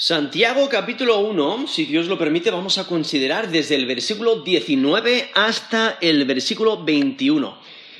Santiago 0.00 0.68
capítulo 0.68 1.18
1, 1.18 1.66
si 1.66 1.84
Dios 1.84 2.06
lo 2.06 2.16
permite, 2.16 2.52
vamos 2.52 2.78
a 2.78 2.86
considerar 2.86 3.50
desde 3.50 3.74
el 3.74 3.84
versículo 3.84 4.42
19 4.42 5.32
hasta 5.34 5.98
el 6.00 6.24
versículo 6.24 6.84
21. 6.84 7.58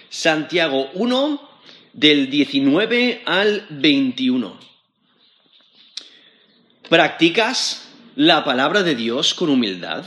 Santiago 0.08 0.90
1, 0.94 1.50
del 1.92 2.30
19 2.30 3.22
al 3.26 3.66
21. 3.70 4.56
¿Practicas 6.88 7.88
la 8.14 8.44
palabra 8.44 8.84
de 8.84 8.94
Dios 8.94 9.34
con 9.34 9.50
humildad? 9.50 10.04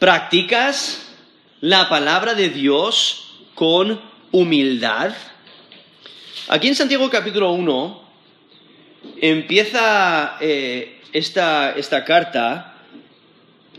¿Practicas 0.00 1.06
la 1.60 1.88
palabra 1.88 2.34
de 2.34 2.48
Dios 2.48 3.44
con 3.54 4.00
humildad? 4.32 5.14
Aquí 6.48 6.66
en 6.66 6.74
Santiago 6.74 7.08
capítulo 7.08 7.52
1 7.52 8.09
empieza 9.20 10.36
eh, 10.40 11.00
esta, 11.12 11.72
esta, 11.72 12.04
carta 12.04 12.74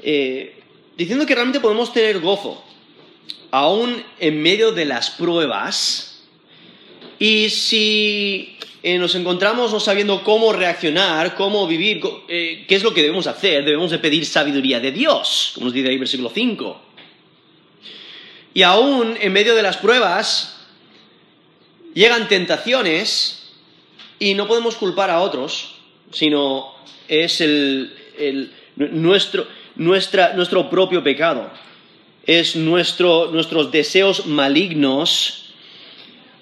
eh, 0.01 0.61
diciendo 0.97 1.25
que 1.25 1.35
realmente 1.35 1.59
podemos 1.59 1.93
tener 1.93 2.19
gozo, 2.19 2.63
aún 3.51 4.03
en 4.19 4.41
medio 4.41 4.71
de 4.71 4.85
las 4.85 5.09
pruebas, 5.11 6.23
y 7.19 7.49
si 7.49 8.57
eh, 8.81 8.97
nos 8.97 9.13
encontramos 9.15 9.71
no 9.71 9.79
sabiendo 9.79 10.23
cómo 10.23 10.53
reaccionar, 10.53 11.35
cómo 11.35 11.67
vivir, 11.67 12.01
qué 12.27 12.65
es 12.67 12.83
lo 12.83 12.93
que 12.93 13.01
debemos 13.01 13.27
hacer, 13.27 13.63
debemos 13.63 13.91
de 13.91 13.99
pedir 13.99 14.25
sabiduría 14.25 14.79
de 14.79 14.91
Dios, 14.91 15.51
como 15.53 15.65
nos 15.65 15.73
dice 15.73 15.89
ahí 15.89 15.97
versículo 15.97 16.31
5. 16.33 16.81
Y 18.53 18.63
aún 18.63 19.17
en 19.19 19.31
medio 19.31 19.55
de 19.55 19.61
las 19.61 19.77
pruebas 19.77 20.57
llegan 21.93 22.27
tentaciones, 22.27 23.40
y 24.21 24.35
no 24.35 24.47
podemos 24.47 24.75
culpar 24.75 25.09
a 25.09 25.19
otros, 25.19 25.73
sino 26.11 26.75
es 27.07 27.43
nuestro, 28.77 30.69
propio 30.69 31.03
pecado. 31.03 31.49
Es 32.27 32.55
nuestros 32.55 33.71
deseos 33.71 34.27
malignos, 34.27 35.55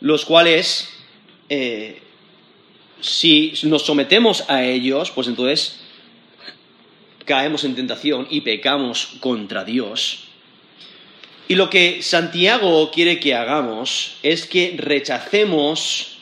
los 0.01 0.25
cuales, 0.25 0.89
eh, 1.47 2.01
si 2.99 3.53
nos 3.63 3.83
sometemos 3.83 4.43
a 4.49 4.65
ellos, 4.65 5.11
pues 5.11 5.29
entonces 5.29 5.79
caemos 7.23 7.63
en 7.63 7.77
tentación 7.77 8.27
y 8.29 8.41
pecamos 8.41 9.07
contra 9.21 9.63
Dios. 9.63 10.25
Y 11.47 11.55
lo 11.55 11.69
que 11.69 12.01
Santiago 12.01 12.91
quiere 12.91 13.21
que 13.21 13.35
hagamos 13.35 14.17
es 14.21 14.45
que 14.45 14.75
rechacemos 14.77 16.18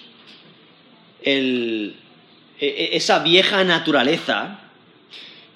e, 1.29 1.93
e, 2.59 2.95
esa 2.95 3.19
vieja 3.19 3.63
naturaleza 3.63 4.59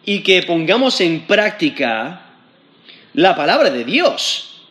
y 0.06 0.20
que 0.20 0.44
pongamos 0.44 1.00
en 1.02 1.22
práctica 1.22 2.26
la 3.14 3.36
palabra 3.36 3.70
de 3.70 3.84
Dios, 3.84 4.62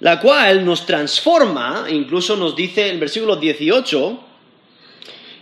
la 0.00 0.20
cual 0.20 0.64
nos 0.64 0.86
transforma, 0.86 1.86
incluso 1.88 2.36
nos 2.36 2.54
dice 2.54 2.88
el 2.90 2.98
versículo 2.98 3.36
18, 3.36 4.24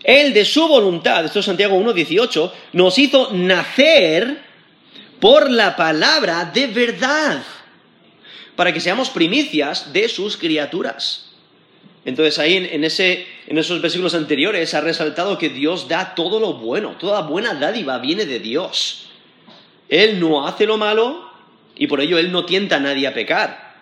Él 0.04 0.32
de 0.32 0.44
su 0.44 0.66
voluntad, 0.66 1.24
esto 1.24 1.40
es 1.40 1.44
Santiago 1.44 1.76
1, 1.76 1.92
18, 1.92 2.52
nos 2.72 2.98
hizo 2.98 3.30
nacer 3.32 4.42
por 5.20 5.50
la 5.50 5.76
palabra 5.76 6.50
de 6.52 6.66
verdad, 6.68 7.42
para 8.56 8.72
que 8.72 8.80
seamos 8.80 9.10
primicias 9.10 9.92
de 9.92 10.08
sus 10.08 10.36
criaturas. 10.36 11.31
Entonces 12.04 12.38
ahí 12.38 12.56
en, 12.56 12.84
esos 12.84 13.80
versículos 13.80 14.14
anteriores 14.14 14.74
ha 14.74 14.80
resaltado 14.80 15.38
que 15.38 15.50
Dios 15.50 15.86
da 15.88 16.14
todo 16.14 16.40
lo 16.40 16.54
bueno, 16.54 16.96
toda 16.98 17.22
buena 17.22 17.54
dádiva 17.54 17.98
viene 17.98 18.26
de 18.26 18.40
Dios. 18.40 19.10
Él 19.88 20.18
no 20.18 20.46
hace 20.46 20.66
lo 20.66 20.78
malo 20.78 21.30
y 21.76 21.86
por 21.86 22.00
ello 22.00 22.18
Él 22.18 22.32
no 22.32 22.44
tienta 22.44 22.76
a 22.76 22.80
nadie 22.80 23.06
a 23.06 23.14
pecar. 23.14 23.72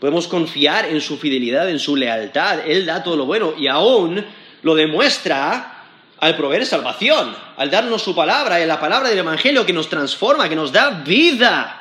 Podemos 0.00 0.26
confiar 0.26 0.86
en 0.86 1.00
su 1.00 1.16
fidelidad, 1.18 1.68
en 1.68 1.78
su 1.78 1.94
lealtad. 1.94 2.60
Él 2.66 2.86
da 2.86 3.04
todo 3.04 3.16
lo 3.16 3.26
bueno 3.26 3.54
y 3.56 3.68
aún 3.68 4.24
lo 4.62 4.74
demuestra 4.74 5.76
al 6.18 6.36
proveer 6.36 6.66
salvación, 6.66 7.34
al 7.56 7.70
darnos 7.70 8.02
su 8.02 8.14
palabra, 8.14 8.60
y 8.60 8.66
la 8.66 8.80
palabra 8.80 9.08
del 9.08 9.18
Evangelio 9.18 9.64
que 9.64 9.72
nos 9.72 9.88
transforma, 9.88 10.48
que 10.48 10.56
nos 10.56 10.72
da 10.72 10.90
vida. 10.90 11.76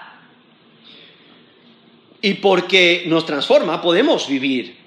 Y 2.22 2.36
porque 2.36 3.04
nos 3.08 3.26
transforma 3.26 3.82
podemos 3.82 4.28
vivir 4.28 4.79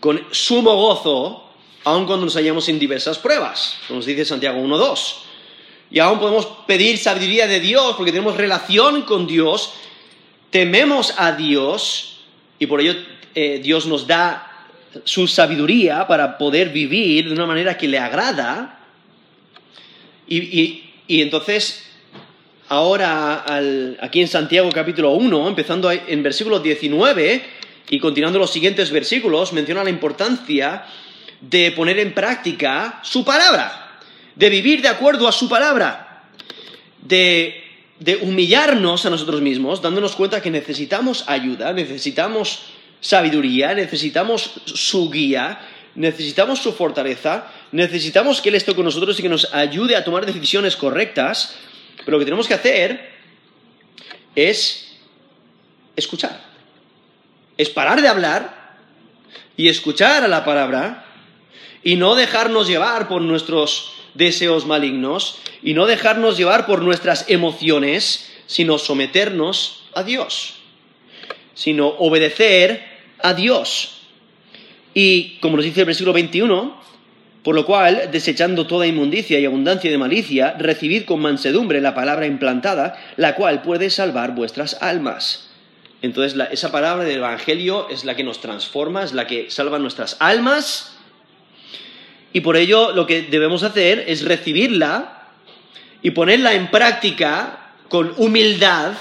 con 0.00 0.24
sumo 0.30 0.74
gozo, 0.74 1.50
aun 1.84 2.06
cuando 2.06 2.26
nos 2.26 2.34
hallamos 2.34 2.68
en 2.68 2.78
diversas 2.78 3.18
pruebas, 3.18 3.76
como 3.86 3.98
nos 3.98 4.06
dice 4.06 4.24
Santiago 4.24 4.60
1.2. 4.60 5.14
Y 5.90 6.00
aún 6.00 6.18
podemos 6.18 6.46
pedir 6.66 6.98
sabiduría 6.98 7.46
de 7.46 7.60
Dios 7.60 7.94
porque 7.96 8.12
tenemos 8.12 8.36
relación 8.36 9.02
con 9.02 9.26
Dios, 9.26 9.72
tememos 10.50 11.14
a 11.16 11.32
Dios 11.32 12.18
y 12.58 12.66
por 12.66 12.80
ello 12.80 12.94
eh, 13.34 13.60
Dios 13.62 13.86
nos 13.86 14.06
da 14.06 14.66
su 15.04 15.28
sabiduría 15.28 16.06
para 16.06 16.38
poder 16.38 16.70
vivir 16.70 17.26
de 17.26 17.32
una 17.32 17.46
manera 17.46 17.76
que 17.76 17.86
le 17.86 17.98
agrada. 17.98 18.80
Y, 20.26 20.82
entonces, 21.08 21.88
ahora 22.68 23.44
aquí 24.00 24.20
en 24.20 24.28
Santiago 24.28 24.70
capítulo 24.72 25.12
1, 25.12 25.48
empezando 25.48 25.90
en 25.90 26.22
versículo 26.22 26.58
19, 26.58 27.44
y 27.88 28.00
continuando 28.00 28.38
los 28.38 28.52
siguientes 28.52 28.90
versículos, 28.90 29.52
menciona 29.52 29.84
la 29.84 29.90
importancia 29.90 30.84
de 31.40 31.70
poner 31.72 31.98
en 31.98 32.14
práctica 32.14 33.00
su 33.02 33.24
palabra, 33.24 33.98
de 34.34 34.50
vivir 34.50 34.82
de 34.82 34.88
acuerdo 34.88 35.28
a 35.28 35.32
su 35.32 35.48
palabra, 35.48 36.24
de, 37.00 37.62
humillarnos 38.22 39.06
a 39.06 39.10
nosotros 39.10 39.40
mismos, 39.40 39.80
dándonos 39.80 40.16
cuenta 40.16 40.42
que 40.42 40.50
necesitamos 40.50 41.24
ayuda, 41.28 41.72
necesitamos 41.72 42.64
sabiduría, 43.00 43.74
necesitamos 43.74 44.50
su 44.64 45.10
guía, 45.10 45.60
necesitamos 45.94 46.58
su 46.58 46.72
fortaleza, 46.72 47.46
necesitamos 47.72 48.40
que 48.40 48.48
Él 48.48 48.56
esté 48.56 48.74
con 48.74 48.84
nosotros 48.84 49.18
y 49.18 49.22
que 49.22 49.28
nos 49.28 49.52
ayude 49.54 49.96
a 49.96 50.04
tomar 50.04 50.26
decisiones 50.26 50.76
correctas, 50.76 51.54
pero 52.04 52.12
lo 52.12 52.18
que 52.18 52.24
tenemos 52.24 52.48
que 52.48 52.54
hacer 52.54 53.12
es 54.34 54.98
escuchar 55.94 56.45
es 57.56 57.70
parar 57.70 58.02
de 58.02 58.08
hablar 58.08 58.76
y 59.56 59.68
escuchar 59.68 60.24
a 60.24 60.28
la 60.28 60.44
palabra 60.44 61.04
y 61.82 61.96
no 61.96 62.14
dejarnos 62.14 62.68
llevar 62.68 63.08
por 63.08 63.22
nuestros 63.22 63.92
deseos 64.14 64.66
malignos 64.66 65.38
y 65.62 65.74
no 65.74 65.86
dejarnos 65.86 66.36
llevar 66.36 66.66
por 66.66 66.82
nuestras 66.82 67.28
emociones, 67.28 68.30
sino 68.46 68.78
someternos 68.78 69.84
a 69.94 70.02
Dios, 70.02 70.54
sino 71.54 71.88
obedecer 71.88 72.84
a 73.22 73.34
Dios. 73.34 74.02
Y 74.94 75.38
como 75.40 75.56
nos 75.56 75.64
dice 75.64 75.80
el 75.80 75.86
versículo 75.86 76.12
21, 76.12 76.80
por 77.42 77.54
lo 77.54 77.64
cual, 77.64 78.08
desechando 78.10 78.66
toda 78.66 78.88
inmundicia 78.88 79.38
y 79.38 79.44
abundancia 79.44 79.90
de 79.90 79.98
malicia, 79.98 80.56
recibid 80.58 81.04
con 81.04 81.20
mansedumbre 81.20 81.80
la 81.80 81.94
palabra 81.94 82.26
implantada, 82.26 82.98
la 83.16 83.36
cual 83.36 83.62
puede 83.62 83.90
salvar 83.90 84.34
vuestras 84.34 84.82
almas. 84.82 85.45
Entonces 86.06 86.40
esa 86.52 86.72
palabra 86.72 87.04
del 87.04 87.18
Evangelio 87.18 87.88
es 87.90 88.04
la 88.04 88.14
que 88.14 88.24
nos 88.24 88.40
transforma, 88.40 89.02
es 89.02 89.12
la 89.12 89.26
que 89.26 89.50
salva 89.50 89.78
nuestras 89.78 90.16
almas. 90.20 90.96
Y 92.32 92.40
por 92.40 92.56
ello 92.56 92.92
lo 92.92 93.06
que 93.06 93.22
debemos 93.22 93.62
hacer 93.64 94.04
es 94.06 94.24
recibirla 94.24 95.30
y 96.02 96.12
ponerla 96.12 96.54
en 96.54 96.70
práctica 96.70 97.72
con 97.88 98.14
humildad, 98.16 98.92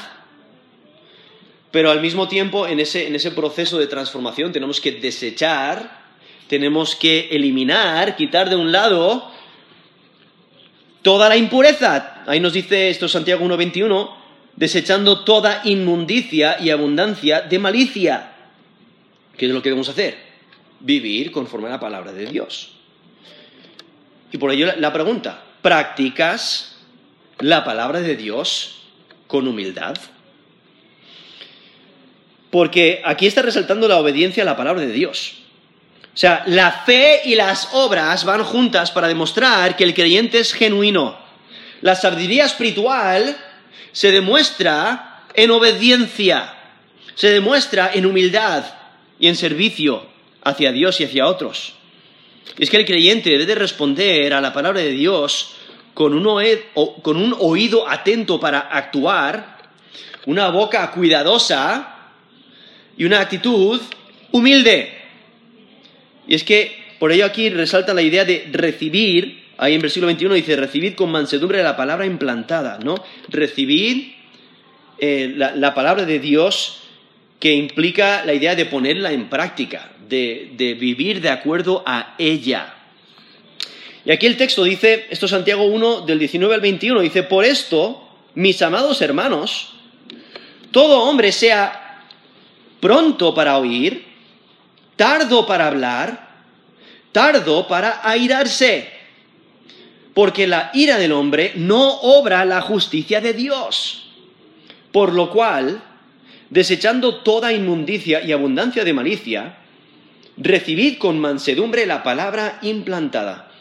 pero 1.71 1.91
al 1.91 2.01
mismo 2.01 2.27
tiempo 2.27 2.67
en 2.67 2.79
ese, 2.79 3.07
en 3.07 3.15
ese 3.15 3.31
proceso 3.31 3.77
de 3.77 3.87
transformación 3.87 4.51
tenemos 4.51 4.81
que 4.81 4.93
desechar, 4.93 6.05
tenemos 6.47 6.95
que 6.95 7.29
eliminar, 7.31 8.15
quitar 8.15 8.49
de 8.49 8.55
un 8.55 8.71
lado 8.71 9.31
toda 11.03 11.29
la 11.29 11.37
impureza. 11.37 12.23
Ahí 12.25 12.39
nos 12.39 12.53
dice 12.53 12.89
esto 12.89 13.07
Santiago 13.07 13.45
1.21 13.45 14.24
desechando 14.55 15.23
toda 15.23 15.61
inmundicia 15.65 16.57
y 16.59 16.69
abundancia 16.69 17.41
de 17.41 17.59
malicia. 17.59 18.31
¿Qué 19.37 19.47
es 19.47 19.51
lo 19.51 19.61
que 19.61 19.69
debemos 19.69 19.89
hacer? 19.89 20.17
Vivir 20.79 21.31
conforme 21.31 21.67
a 21.67 21.71
la 21.71 21.79
palabra 21.79 22.13
de 22.13 22.25
Dios. 22.25 22.71
Y 24.31 24.37
por 24.37 24.51
ello 24.51 24.73
la 24.77 24.93
pregunta, 24.93 25.43
¿practicas 25.61 26.77
la 27.39 27.63
palabra 27.63 27.99
de 28.01 28.15
Dios 28.15 28.81
con 29.27 29.47
humildad? 29.47 29.95
Porque 32.49 33.01
aquí 33.03 33.27
está 33.27 33.41
resaltando 33.41 33.87
la 33.87 33.99
obediencia 33.99 34.43
a 34.43 34.45
la 34.45 34.55
palabra 34.55 34.81
de 34.81 34.93
Dios. 34.93 35.39
O 36.13 36.17
sea, 36.17 36.43
la 36.47 36.71
fe 36.71 37.21
y 37.25 37.35
las 37.35 37.73
obras 37.73 38.23
van 38.23 38.45
juntas 38.45 38.91
para 38.91 39.09
demostrar 39.09 39.75
que 39.75 39.83
el 39.83 39.93
creyente 39.93 40.39
es 40.39 40.53
genuino. 40.53 41.17
La 41.81 41.95
sabiduría 41.95 42.45
espiritual 42.45 43.35
se 43.91 44.11
demuestra 44.11 45.23
en 45.33 45.51
obediencia, 45.51 46.53
se 47.15 47.29
demuestra 47.29 47.91
en 47.93 48.05
humildad 48.05 48.65
y 49.19 49.27
en 49.27 49.35
servicio 49.35 50.05
hacia 50.43 50.71
Dios 50.71 50.99
y 50.99 51.05
hacia 51.05 51.27
otros. 51.27 51.73
Es 52.57 52.69
que 52.69 52.77
el 52.77 52.85
creyente 52.85 53.37
debe 53.37 53.55
responder 53.55 54.33
a 54.33 54.41
la 54.41 54.53
palabra 54.53 54.81
de 54.81 54.91
Dios 54.91 55.55
con 55.93 56.13
un, 56.13 56.43
con 57.01 57.17
un 57.17 57.35
oído 57.39 57.89
atento 57.89 58.39
para 58.39 58.59
actuar, 58.59 59.57
una 60.25 60.49
boca 60.49 60.91
cuidadosa 60.91 61.95
y 62.97 63.05
una 63.05 63.21
actitud 63.21 63.81
humilde. 64.31 64.93
Y 66.27 66.35
es 66.35 66.43
que 66.43 66.85
por 66.99 67.11
ello 67.11 67.25
aquí 67.25 67.49
resalta 67.49 67.93
la 67.93 68.01
idea 68.01 68.25
de 68.25 68.49
recibir, 68.51 69.44
ahí 69.57 69.73
en 69.75 69.81
versículo 69.81 70.07
21 70.07 70.35
dice, 70.35 70.55
recibid 70.55 70.95
con 70.95 71.11
mansedumbre 71.11 71.63
la 71.63 71.75
palabra 71.75 72.05
implantada, 72.05 72.79
¿no? 72.83 72.95
Recibid 73.29 74.13
eh, 74.97 75.33
la, 75.35 75.73
palabra 75.73 76.05
de 76.05 76.19
Dios 76.19 76.81
que 77.39 77.53
implica 77.53 78.23
la 78.25 78.33
idea 78.33 78.55
de 78.55 78.65
ponerla 78.65 79.11
en 79.11 79.29
práctica, 79.29 79.91
de, 80.07 80.51
de 80.55 80.73
vivir 80.73 81.21
de 81.21 81.29
acuerdo 81.29 81.83
a 81.85 82.15
ella. 82.17 82.73
Y 84.05 84.11
aquí 84.11 84.25
el 84.25 84.37
texto 84.37 84.63
dice, 84.63 85.07
esto 85.09 85.25
es 85.25 85.31
Santiago 85.31 85.63
1 85.63 86.01
del 86.01 86.19
19 86.19 86.53
al 86.53 86.61
21, 86.61 87.01
dice, 87.01 87.23
por 87.23 87.43
esto, 87.43 88.07
mis 88.35 88.61
amados 88.61 89.01
hermanos, 89.01 89.73
todo 90.71 91.03
hombre 91.03 91.31
sea 91.31 92.03
pronto 92.79 93.33
para 93.33 93.57
oír, 93.57 94.05
tardo 94.95 95.45
para 95.47 95.67
hablar, 95.67 96.29
tardo 97.11 97.67
para 97.67 98.07
airarse, 98.07 98.94
porque 100.15 100.47
la 100.47 100.71
ira 100.73 100.97
del 100.97 101.11
hombre 101.11 101.51
no 101.57 101.99
obra 101.99 102.45
la 102.45 102.61
justicia 102.61 103.19
de 103.19 103.33
Dios. 103.33 104.07
Por 104.93 105.13
lo 105.13 105.29
cual, 105.29 105.83
desechando 106.49 107.15
toda 107.15 107.51
inmundicia 107.51 108.23
y 108.23 108.31
abundancia 108.31 108.85
de 108.85 108.93
malicia, 108.93 109.57
recibid 110.37 110.99
con 110.99 111.19
mansedumbre 111.19 111.85
la 111.85 112.01
palabra 112.01 112.59
implantada, 112.61 113.51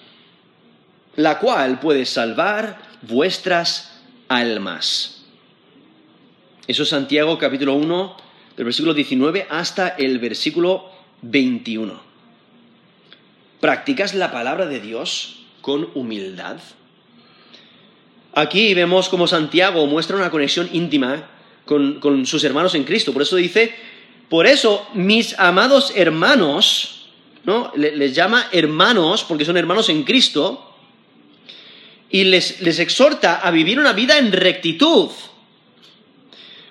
la 1.16 1.40
cual 1.40 1.80
puede 1.80 2.06
salvar 2.06 2.78
vuestras 3.02 4.00
almas. 4.28 5.24
Eso 6.68 6.84
es 6.84 6.88
Santiago 6.88 7.36
capítulo 7.36 7.74
1, 7.74 8.16
del 8.56 8.64
versículo 8.64 8.94
19 8.94 9.48
hasta 9.50 9.88
el 9.88 10.20
versículo 10.20 10.88
21. 11.22 12.00
¿Practicas 13.58 14.14
la 14.14 14.30
palabra 14.30 14.66
de 14.66 14.78
Dios 14.78 15.40
con 15.64 15.88
humildad? 15.94 16.58
Aquí 18.34 18.74
vemos 18.74 19.08
como 19.08 19.26
Santiago 19.26 19.86
muestra 19.86 20.14
una 20.16 20.30
conexión 20.30 20.68
íntima 20.74 21.30
con, 21.64 22.26
sus 22.26 22.44
hermanos 22.44 22.74
en 22.74 22.84
Cristo. 22.84 23.14
Por 23.14 23.22
eso 23.22 23.36
dice, 23.36 23.74
por 24.28 24.46
eso 24.46 24.86
mis 24.92 25.38
amados 25.38 25.94
hermanos, 25.96 27.06
¿no? 27.44 27.72
Les, 27.76 28.14
llama 28.14 28.48
hermanos 28.52 29.24
porque 29.24 29.46
son 29.46 29.56
hermanos 29.56 29.88
en 29.88 30.02
Cristo 30.02 30.70
y 32.10 32.24
les, 32.24 32.60
les 32.60 32.78
exhorta 32.78 33.36
a 33.36 33.50
vivir 33.50 33.80
una 33.80 33.94
vida 33.94 34.18
en 34.18 34.32
rectitud. 34.32 35.08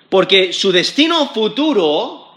Porque 0.08 0.52
su 0.52 0.70
destino 0.70 1.30
futuro 1.30 2.28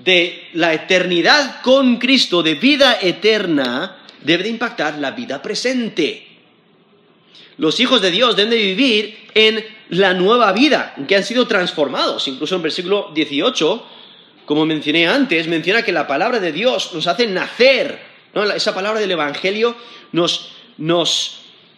de 0.00 0.48
la 0.54 0.74
eternidad 0.74 1.60
con 1.62 1.98
Cristo, 1.98 2.42
de 2.42 2.56
vida 2.56 2.98
eterna, 3.00 4.03
debe 4.24 4.42
de 4.42 4.48
impactar 4.48 4.98
la 4.98 5.12
vida 5.12 5.40
presente. 5.40 6.26
Los 7.56 7.78
hijos 7.78 8.02
de 8.02 8.10
Dios 8.10 8.34
deben 8.34 8.50
de 8.50 8.56
vivir 8.56 9.28
en 9.34 9.64
la 9.90 10.12
nueva 10.14 10.52
vida, 10.52 10.94
en 10.96 11.06
que 11.06 11.16
han 11.16 11.24
sido 11.24 11.46
transformados. 11.46 12.26
Incluso 12.26 12.56
en 12.56 12.62
versículo 12.62 13.12
18, 13.14 13.86
como 14.44 14.66
mencioné 14.66 15.06
antes, 15.06 15.46
menciona 15.46 15.82
que 15.82 15.92
la 15.92 16.06
palabra 16.06 16.40
de 16.40 16.52
Dios 16.52 16.90
nos 16.92 17.06
hace 17.06 17.26
nacer. 17.26 17.98
Esa 18.56 18.74
palabra 18.74 19.00
del 19.00 19.12
Evangelio 19.12 19.76
nos, 20.12 20.50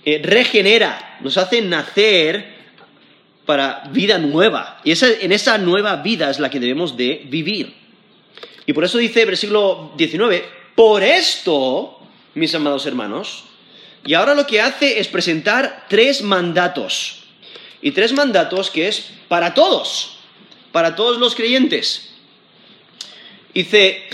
eh, 0.05 0.21
regenera, 0.25 1.19
nos 1.21 1.37
hace 1.37 1.61
nacer 1.61 2.57
para 3.45 3.85
vida 3.93 4.19
nueva. 4.19 4.81
Y 4.83 4.93
en 4.93 5.33
esa 5.33 5.59
nueva 5.59 5.97
vida 5.97 6.31
es 6.31 6.39
la 6.39 6.51
que 6.51 6.61
debemos 6.61 6.97
de 6.97 7.23
vivir. 7.29 7.75
Y 8.67 8.73
por 8.73 8.85
eso 8.85 8.99
dice 8.99 9.25
versículo 9.25 9.93
19, 9.97 10.45
por 10.75 11.03
esto, 11.03 11.96
mis 12.37 12.55
amados 12.55 12.85
hermanos, 12.87 13.45
y 14.05 14.15
ahora 14.15 14.35
lo 14.35 14.47
que 14.47 14.61
hace 14.61 15.01
es 15.01 15.09
presentar 15.09 15.87
tres 15.89 16.23
mandatos. 16.23 17.25
Y 17.83 17.91
tres 17.93 18.13
mandatos 18.13 18.71
que 18.71 18.89
es 18.89 19.11
para 19.27 19.55
todos, 19.55 20.19
para 20.71 20.95
todos 20.95 21.19
los 21.19 21.35
creyentes. 21.35 22.11
Dice, 23.55 24.05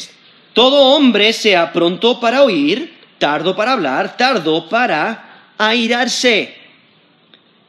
todo 0.53 0.95
hombre 0.95 1.33
sea 1.33 1.73
pronto 1.73 2.21
para 2.21 2.43
oír, 2.43 2.95
tardo 3.19 3.57
para 3.57 3.73
hablar, 3.73 4.17
tardo 4.17 4.69
para 4.69 5.55
airarse. 5.59 6.57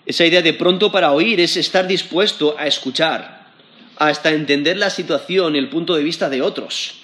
Esa 0.06 0.26
idea 0.26 0.44
de 0.44 0.54
pronto 0.54 0.92
para 0.92 1.12
oír 1.14 1.40
es 1.40 1.58
estar 1.58 1.88
dispuesto 1.88 2.56
a 2.60 2.68
escuchar, 2.68 3.48
hasta 3.98 4.30
entender 4.30 4.78
la 4.78 4.92
situación 4.92 5.56
y 5.56 5.60
el 5.60 5.70
punto 5.70 5.96
de 5.96 6.04
vista 6.04 6.30
de 6.30 6.44
otros. 6.44 7.00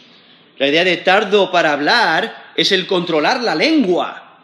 La 0.59 0.67
idea 0.67 0.83
de 0.83 0.97
tardo 0.97 1.51
para 1.51 1.71
hablar 1.71 2.48
es 2.59 2.73
el 2.73 2.85
controlar 2.85 3.41
la 3.41 3.56
lengua, 3.56 4.41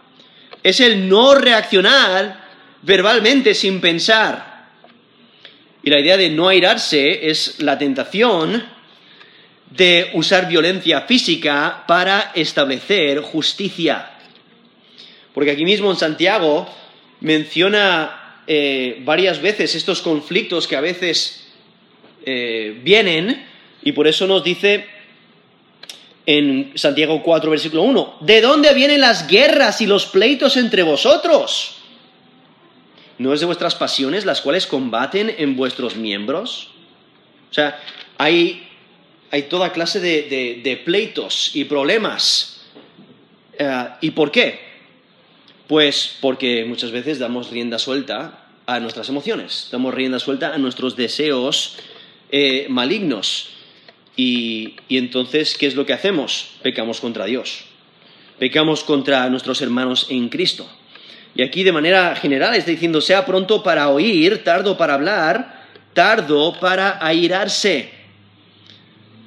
es 0.64 0.80
el 0.80 1.10
no 1.10 1.36
reaccionar 1.36 2.46
verbalmente 2.82 3.54
sin 3.54 3.82
pensar. 3.82 4.70
Y 5.84 5.90
la 5.90 6.00
idea 6.00 6.16
de 6.16 6.30
no 6.30 6.48
airarse 6.48 7.30
es 7.30 7.60
la 7.60 7.78
tentación 7.78 8.66
de 9.70 10.12
usar 10.14 10.48
violencia 10.48 11.02
física 11.02 11.84
para 11.86 12.32
establecer 12.34 13.20
justicia. 13.20 14.12
Porque 15.34 15.52
aquí 15.52 15.66
mismo 15.66 15.92
en 15.92 15.98
Santiago 15.98 16.74
menciona 17.20 18.42
eh, 18.48 19.02
varias 19.04 19.42
veces 19.42 19.76
estos 19.76 20.02
conflictos 20.02 20.68
que 20.68 20.78
a 20.78 20.82
veces 20.82 21.48
eh, 22.26 22.80
vienen 22.82 23.46
y 23.84 23.92
por 23.92 24.08
eso 24.08 24.26
nos 24.26 24.42
dice 24.42 24.95
en 26.26 26.72
Santiago 26.76 27.22
4, 27.22 27.52
versículo 27.52 27.84
1. 27.84 28.18
¿De 28.22 28.42
dónde 28.42 28.74
vienen 28.74 29.02
las 29.02 29.28
guerras 29.28 29.82
y 29.82 29.88
los 29.88 30.06
pleitos 30.06 30.58
entre 30.58 30.84
vosotros? 30.84 31.78
¿No 33.18 33.34
es 33.34 33.40
de 33.40 33.46
vuestras 33.46 33.76
pasiones 33.76 34.26
las 34.26 34.42
cuales 34.42 34.68
combaten 34.68 35.34
en 35.38 35.56
vuestros 35.56 35.96
miembros? 35.96 36.70
O 37.50 37.54
sea, 37.54 37.80
hay, 38.18 38.68
hay 39.32 39.44
toda 39.44 39.72
clase 39.72 40.00
de, 40.00 40.82
pleitos 40.84 41.56
y 41.56 41.66
problemas. 41.66 42.62
Eh, 43.58 43.88
¿Y 44.02 44.12
por 44.12 44.32
qué? 44.32 44.60
Pues 45.68 46.18
porque 46.20 46.66
muchas 46.66 46.92
veces 46.92 47.20
damos 47.20 47.52
rienda 47.52 47.80
suelta 47.80 48.46
a 48.66 48.80
nuestras 48.80 49.10
emociones, 49.10 49.70
damos 49.72 49.94
rienda 49.94 50.20
suelta 50.20 50.54
a 50.54 50.58
nuestros 50.58 50.96
deseos 50.96 51.78
eh, 52.32 52.66
malignos. 52.70 53.55
Y, 54.16 54.76
entonces, 54.90 55.58
¿qué 55.58 55.68
es 55.68 55.76
lo 55.76 55.86
que 55.86 55.94
hacemos? 55.94 56.52
Pecamos 56.62 57.02
contra 57.02 57.26
Dios. 57.26 57.66
Pecamos 58.40 58.84
contra 58.84 59.30
nuestros 59.30 59.62
hermanos 59.62 60.08
en 60.10 60.30
Cristo. 60.30 60.70
Y 61.36 61.44
aquí 61.44 61.64
de 61.64 61.74
manera 61.74 62.16
general 62.16 62.56
está 62.56 62.72
diciendo, 62.72 63.02
sea 63.02 63.26
pronto 63.26 63.62
para 63.62 63.90
oír, 63.90 64.44
tardo 64.44 64.78
para 64.78 64.94
hablar, 64.94 65.66
tardo 65.94 66.58
para 66.60 67.06
airarse. 67.06 67.90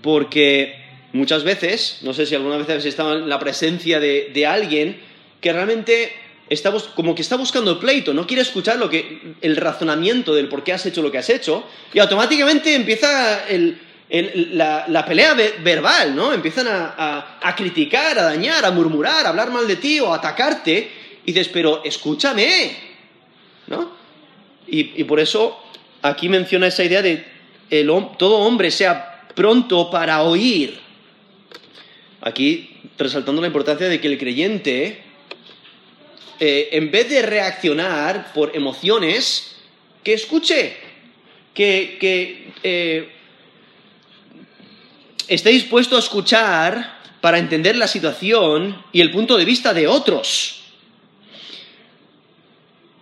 Porque 0.03 0.77
muchas 1.13 1.45
veces, 1.45 1.99
no 2.03 2.15
sé 2.15 2.25
si 2.25 2.35
alguna 2.35 2.57
vez 2.57 2.85
estado 2.85 3.19
en 3.19 3.29
la 3.29 3.39
presencia 3.39 4.01
de, 4.01 4.31
de 4.33 4.47
alguien 4.47 4.97
que 5.41 5.53
realmente 5.53 6.13
está, 6.49 6.73
como 6.95 7.15
que 7.15 7.23
está 7.23 7.37
buscando 7.37 7.73
el 7.73 7.79
pleito, 7.79 8.15
no 8.15 8.27
quiere 8.27 8.43
escuchar 8.43 8.79
lo 8.79 8.89
que, 8.89 9.35
el 9.43 9.57
razonamiento 9.57 10.35
del 10.35 10.49
por 10.49 10.65
qué 10.65 10.73
has 10.73 10.87
hecho 10.87 11.03
lo 11.03 11.11
que 11.11 11.19
has 11.19 11.29
hecho, 11.29 11.65
y 11.93 11.99
automáticamente 11.99 12.75
empieza 12.75 13.47
el, 13.49 13.79
la, 14.11 15.05
pelea 15.07 15.35
verbal, 15.35 16.15
¿no? 16.15 16.33
Empiezan 16.33 16.67
a, 16.69 17.55
criticar, 17.57 18.19
a 18.19 18.25
dañar, 18.25 18.65
a 18.65 18.71
murmurar, 18.71 19.27
a 19.27 19.31
hablar 19.31 19.51
mal 19.51 19.67
de 19.67 19.77
ti 19.77 20.01
o 20.01 20.13
a 20.13 20.17
atacarte. 20.17 20.91
Y 21.25 21.33
dices, 21.33 21.49
pero 21.49 21.83
escúchame, 21.85 22.77
¿no? 23.67 23.93
Y, 24.67 25.05
por 25.05 25.21
eso 25.21 25.63
aquí 26.03 26.29
menciona 26.29 26.67
esa 26.67 26.85
idea 26.85 27.03
de 27.03 27.25
el, 27.71 27.89
todo 28.19 28.39
hombre 28.39 28.71
sea 28.71 29.27
pronto 29.35 29.91
para 29.91 30.23
oír. 30.23 30.79
Aquí 32.21 32.77
resaltando 32.97 33.41
la 33.41 33.47
importancia 33.47 33.89
de 33.89 34.01
que 34.01 34.09
el 34.09 34.19
creyente, 34.19 35.03
eh, 36.41 36.69
en 36.73 36.91
vez 36.91 37.09
de 37.09 37.23
reaccionar 37.23 38.33
por 38.33 38.57
emociones, 38.57 39.57
que 40.03 40.15
escuche, 40.15 40.77
que, 41.55 42.53
eh, 42.63 43.09
esté 45.29 45.51
dispuesto 45.51 45.97
a 45.97 46.01
escuchar 46.01 46.99
para 47.21 47.39
entender 47.39 47.77
la 47.77 47.87
situación 47.87 48.83
y 48.93 49.01
el 49.01 49.11
punto 49.11 49.37
de 49.37 49.45
vista 49.45 49.75
de 49.75 49.87
otros. 49.87 50.63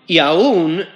Y 0.06 0.18
aún 0.18 0.86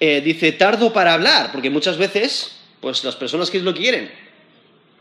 eh, 0.00 0.20
dice 0.20 0.52
tardo 0.52 0.92
para 0.92 1.14
hablar, 1.14 1.52
porque 1.52 1.70
muchas 1.70 1.96
veces, 1.96 2.56
pues 2.80 3.04
las 3.04 3.16
personas 3.16 3.50
que 3.50 3.60
lo 3.60 3.74
quieren, 3.74 4.10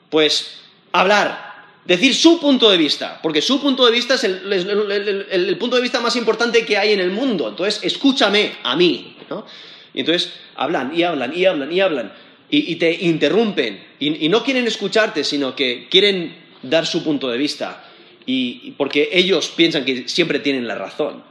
pues 0.09 0.61
hablar, 0.91 1.51
decir 1.85 2.15
su 2.15 2.39
punto 2.39 2.69
de 2.69 2.77
vista, 2.77 3.19
porque 3.21 3.41
su 3.41 3.61
punto 3.61 3.85
de 3.85 3.91
vista 3.91 4.15
es 4.15 4.23
el, 4.23 5.57
punto 5.57 5.75
de 5.75 5.81
vista 5.81 5.99
más 5.99 6.15
importante 6.15 6.65
que 6.65 6.77
hay 6.77 6.93
en 6.93 6.99
el 6.99 7.11
mundo. 7.11 7.49
Entonces, 7.49 7.79
escúchame 7.83 8.57
a 8.63 8.75
mí. 8.75 9.17
¿no? 9.29 9.45
Y 9.93 10.01
entonces 10.01 10.33
hablan 10.55 10.95
y 10.95 11.03
hablan 11.03 11.35
y 11.35 11.45
hablan 11.45 11.71
y 11.71 11.79
hablan 11.79 12.13
y, 12.51 12.75
te 12.75 12.91
interrumpen 12.91 13.81
y, 13.98 14.27
no 14.29 14.43
quieren 14.43 14.67
escucharte, 14.67 15.24
sino 15.24 15.55
que 15.55 15.88
quieren 15.89 16.36
dar 16.62 16.86
su 16.86 17.03
punto 17.03 17.29
de 17.29 17.38
vista 17.38 17.86
y, 18.25 18.72
porque 18.72 19.10
ellos 19.13 19.53
piensan 19.55 19.86
que 19.86 20.08
siempre 20.08 20.39
tienen 20.39 20.67
la 20.67 20.75
razón. 20.75 21.24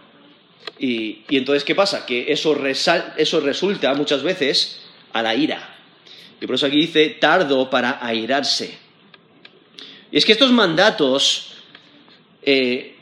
Y, 0.78 1.20
entonces, 1.28 1.62
¿qué 1.62 1.74
pasa? 1.74 2.06
Que 2.06 2.32
eso, 2.32 2.58
eso 2.64 3.40
resulta 3.40 3.94
muchas 3.94 4.22
veces 4.22 4.80
a 5.12 5.22
la 5.22 5.34
ira. 5.34 5.76
Y 6.40 6.46
por 6.46 6.54
eso 6.54 6.66
aquí 6.66 6.76
dice 6.76 7.10
tardo 7.20 7.68
para 7.68 8.04
airarse. 8.04 8.78
Y 10.10 10.16
es 10.16 10.24
que 10.24 10.32
estos 10.32 10.50
mandatos 10.52 11.52
eh, 12.42 12.96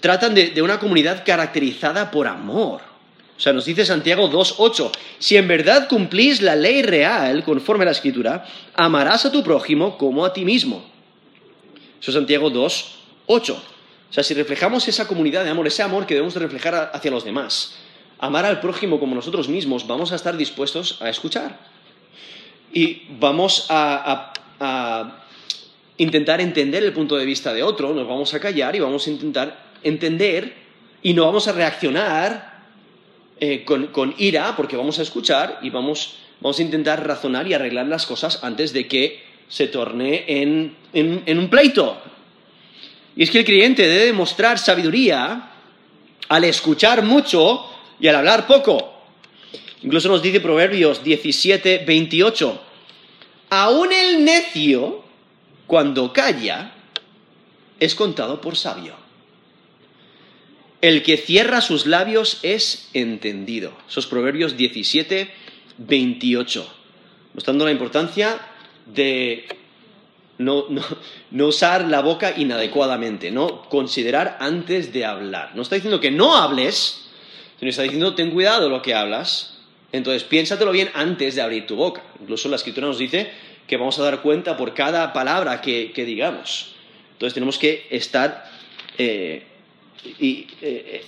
tratan 0.00 0.34
de, 0.34 0.60
una 0.62 0.78
comunidad 0.78 1.24
caracterizada 1.24 2.10
por 2.10 2.26
amor. 2.26 2.82
O 3.38 3.40
sea, 3.40 3.52
nos 3.52 3.66
dice 3.66 3.86
Santiago 3.86 4.28
2.8, 4.28 4.90
si 5.20 5.36
en 5.36 5.46
verdad 5.46 5.86
cumplís 5.88 6.42
la 6.42 6.56
ley 6.56 6.82
real 6.82 7.44
conforme 7.44 7.84
a 7.84 7.86
la 7.86 7.92
escritura, 7.92 8.44
amarás 8.74 9.26
a 9.26 9.30
tu 9.30 9.44
prójimo 9.44 9.96
como 9.96 10.24
a 10.24 10.32
ti 10.32 10.44
mismo. 10.44 10.84
Eso 12.00 12.10
es 12.10 12.16
Santiago 12.16 12.50
2.8. 12.50 13.52
O 13.52 14.12
sea, 14.12 14.24
si 14.24 14.34
reflejamos 14.34 14.88
esa 14.88 15.06
comunidad 15.06 15.44
de 15.44 15.50
amor, 15.50 15.68
ese 15.68 15.84
amor 15.84 16.04
que 16.04 16.14
debemos 16.14 16.34
de 16.34 16.40
reflejar 16.40 16.90
hacia 16.92 17.12
los 17.12 17.24
demás, 17.24 17.76
amar 18.18 18.44
al 18.44 18.58
prójimo 18.58 18.98
como 18.98 19.14
nosotros 19.14 19.48
mismos, 19.48 19.86
vamos 19.86 20.10
a 20.10 20.16
estar 20.16 20.36
dispuestos 20.36 21.00
a 21.00 21.08
escuchar. 21.08 21.60
Y 22.72 23.02
vamos 23.20 23.66
a 23.68 24.32
intentar 25.96 26.40
entender 26.40 26.82
el 26.82 26.92
punto 26.92 27.16
de 27.16 27.24
vista 27.24 27.52
de 27.52 27.62
otro, 27.62 27.94
nos 27.94 28.08
vamos 28.08 28.34
a 28.34 28.40
callar 28.40 28.74
y 28.74 28.80
vamos 28.80 29.06
a 29.06 29.10
intentar 29.10 29.70
entender 29.84 30.54
y 31.02 31.14
no 31.14 31.24
vamos 31.24 31.46
a 31.46 31.52
reaccionar 31.52 32.57
eh, 33.40 33.64
con, 33.64 34.14
ira 34.18 34.56
porque 34.56 34.76
vamos 34.76 34.98
a 34.98 35.02
escuchar 35.02 35.60
y 35.62 35.70
vamos, 35.70 36.16
a 36.42 36.62
intentar 36.62 37.06
razonar 37.06 37.46
y 37.46 37.54
arreglar 37.54 37.86
las 37.86 38.06
cosas 38.06 38.40
antes 38.42 38.72
de 38.72 38.86
que 38.86 39.22
se 39.48 39.68
torne 39.68 40.24
en, 40.26 40.74
un 40.92 41.48
pleito. 41.48 41.98
Y 43.16 43.22
es 43.22 43.30
que 43.30 43.40
el 43.40 43.44
creyente 43.44 43.86
debe 43.86 44.06
demostrar 44.06 44.58
sabiduría 44.58 45.50
al 46.28 46.44
escuchar 46.44 47.02
mucho 47.02 47.66
y 47.98 48.08
al 48.08 48.16
hablar 48.16 48.46
poco. 48.46 48.94
Incluso 49.82 50.08
nos 50.08 50.22
dice 50.22 50.40
Proverbios 50.40 51.02
17, 51.02 51.84
28. 51.86 52.62
Aún 53.50 53.92
el 53.92 54.24
necio 54.24 55.04
cuando 55.66 56.12
calla, 56.12 56.72
es 57.78 57.94
contado 57.94 58.40
por 58.40 58.56
sabio. 58.56 59.07
El 60.80 61.02
que 61.02 61.16
cierra 61.16 61.60
sus 61.60 61.86
labios 61.86 62.38
es 62.42 62.88
entendido. 62.94 63.72
Esos 63.88 64.06
Proverbios 64.06 64.56
17, 64.56 65.28
28. 65.78 66.74
Mostrando 67.34 67.64
la 67.64 67.72
importancia 67.72 68.38
de 68.86 69.48
no, 70.38 70.66
usar 71.40 71.84
la 71.88 72.00
boca 72.00 72.34
inadecuadamente, 72.36 73.32
no 73.32 73.68
considerar 73.68 74.36
antes 74.40 74.92
de 74.92 75.04
hablar. 75.04 75.50
No 75.56 75.62
está 75.62 75.74
diciendo 75.74 76.00
que 76.00 76.12
no 76.12 76.36
hables, 76.36 77.08
sino 77.58 77.70
está 77.70 77.82
diciendo 77.82 78.14
ten 78.14 78.30
cuidado 78.30 78.68
lo 78.68 78.80
que 78.80 78.94
hablas. 78.94 79.58
Entonces 79.90 80.22
piénsatelo 80.22 80.70
bien 80.70 80.90
antes 80.94 81.34
de 81.34 81.42
abrir 81.42 81.66
tu 81.66 81.74
boca. 81.74 82.04
Incluso 82.20 82.48
la 82.48 82.56
escritura 82.56 82.86
nos 82.86 82.98
dice 82.98 83.30
que 83.66 83.76
vamos 83.76 83.98
a 83.98 84.04
dar 84.04 84.22
cuenta 84.22 84.56
por 84.56 84.74
cada 84.74 85.12
palabra 85.12 85.60
que, 85.60 85.92
digamos. 85.94 86.74
Entonces 87.12 87.34
tenemos 87.34 87.58
que 87.58 87.86
estar 87.90 88.48
eh, 88.96 89.44
y 90.04 90.46
eh, 90.62 91.04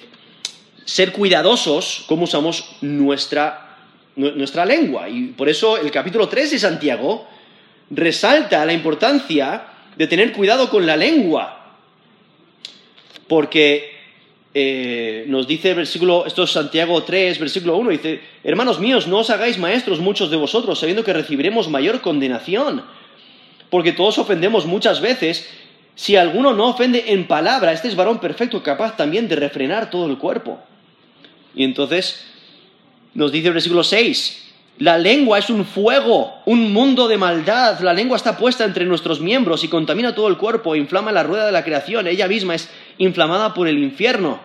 ser 0.85 1.13
cuidadosos 1.13 2.05
cómo 2.07 2.25
usamos 2.25 2.77
nuestra, 2.81 3.77
nuestra 4.17 4.65
lengua. 4.65 5.09
Y 5.09 5.29
por 5.29 5.49
eso 5.49 5.77
el 5.77 5.91
capítulo 5.91 6.29
3 6.29 6.51
de 6.51 6.59
Santiago 6.59 7.27
resalta 7.91 8.65
la 8.65 8.73
importancia 8.73 9.67
de 9.97 10.07
tener 10.07 10.33
cuidado 10.33 10.69
con 10.69 10.87
la 10.87 10.97
lengua. 10.97 11.77
Porque 13.29 14.01
eh, 14.53 15.25
nos 15.29 15.47
dice 15.47 15.71
el 15.71 15.77
versículo, 15.77 16.27
esto 16.27 16.43
es 16.43 16.51
Santiago 16.51 17.03
3, 17.05 17.39
versículo 17.39 17.77
1, 17.77 17.91
dice, 17.91 18.21
hermanos 18.43 18.81
míos, 18.81 19.07
no 19.07 19.19
os 19.19 19.31
hagáis 19.31 19.59
maestros 19.59 20.01
muchos 20.01 20.31
de 20.31 20.37
vosotros, 20.37 20.79
sabiendo 20.79 21.05
que 21.05 21.13
recibiremos 21.13 21.69
mayor 21.69 22.01
condenación, 22.01 22.83
porque 23.69 23.93
todos 23.93 24.19
ofendemos 24.19 24.67
muchas 24.67 25.01
veces. 25.01 25.49
Si 25.95 26.17
alguno 26.17 26.55
no 26.55 26.69
ofende 26.69 27.13
en 27.13 27.27
palabra, 27.27 27.73
este 27.73 27.89
es 27.89 27.97
varón 27.97 28.21
perfecto, 28.21 28.63
capaz 28.63 28.97
también 28.97 29.29
de 29.29 29.37
refrenar 29.37 29.91
todo 29.91 30.07
el 30.07 30.19
cuerpo. 30.19 30.59
Y 31.55 31.65
entonces 31.65 32.25
nos 33.15 33.33
dice 33.33 33.49
el 33.49 33.55
versículo 33.55 33.83
6, 33.83 34.51
la 34.81 34.97
lengua 34.97 35.39
es 35.39 35.51
un 35.51 35.67
fuego, 35.67 36.33
un 36.47 36.73
mundo 36.73 37.07
de 37.07 37.19
maldad. 37.19 37.79
La 37.81 37.93
lengua 37.93 38.17
está 38.17 38.39
puesta 38.39 38.65
entre 38.65 38.87
nuestros 38.87 39.21
miembros 39.21 39.63
y 39.63 39.69
contamina 39.69 40.15
todo 40.15 40.29
el 40.29 40.39
cuerpo, 40.39 40.75
inflama 40.75 41.13
la 41.13 41.23
rueda 41.23 41.45
de 41.45 41.53
la 41.53 41.65
creación. 41.65 42.07
Ella 42.07 42.27
misma 42.27 42.55
es 42.55 42.71
inflamada 42.97 43.53
por 43.53 43.69
el 43.69 43.79
infierno. 43.79 44.41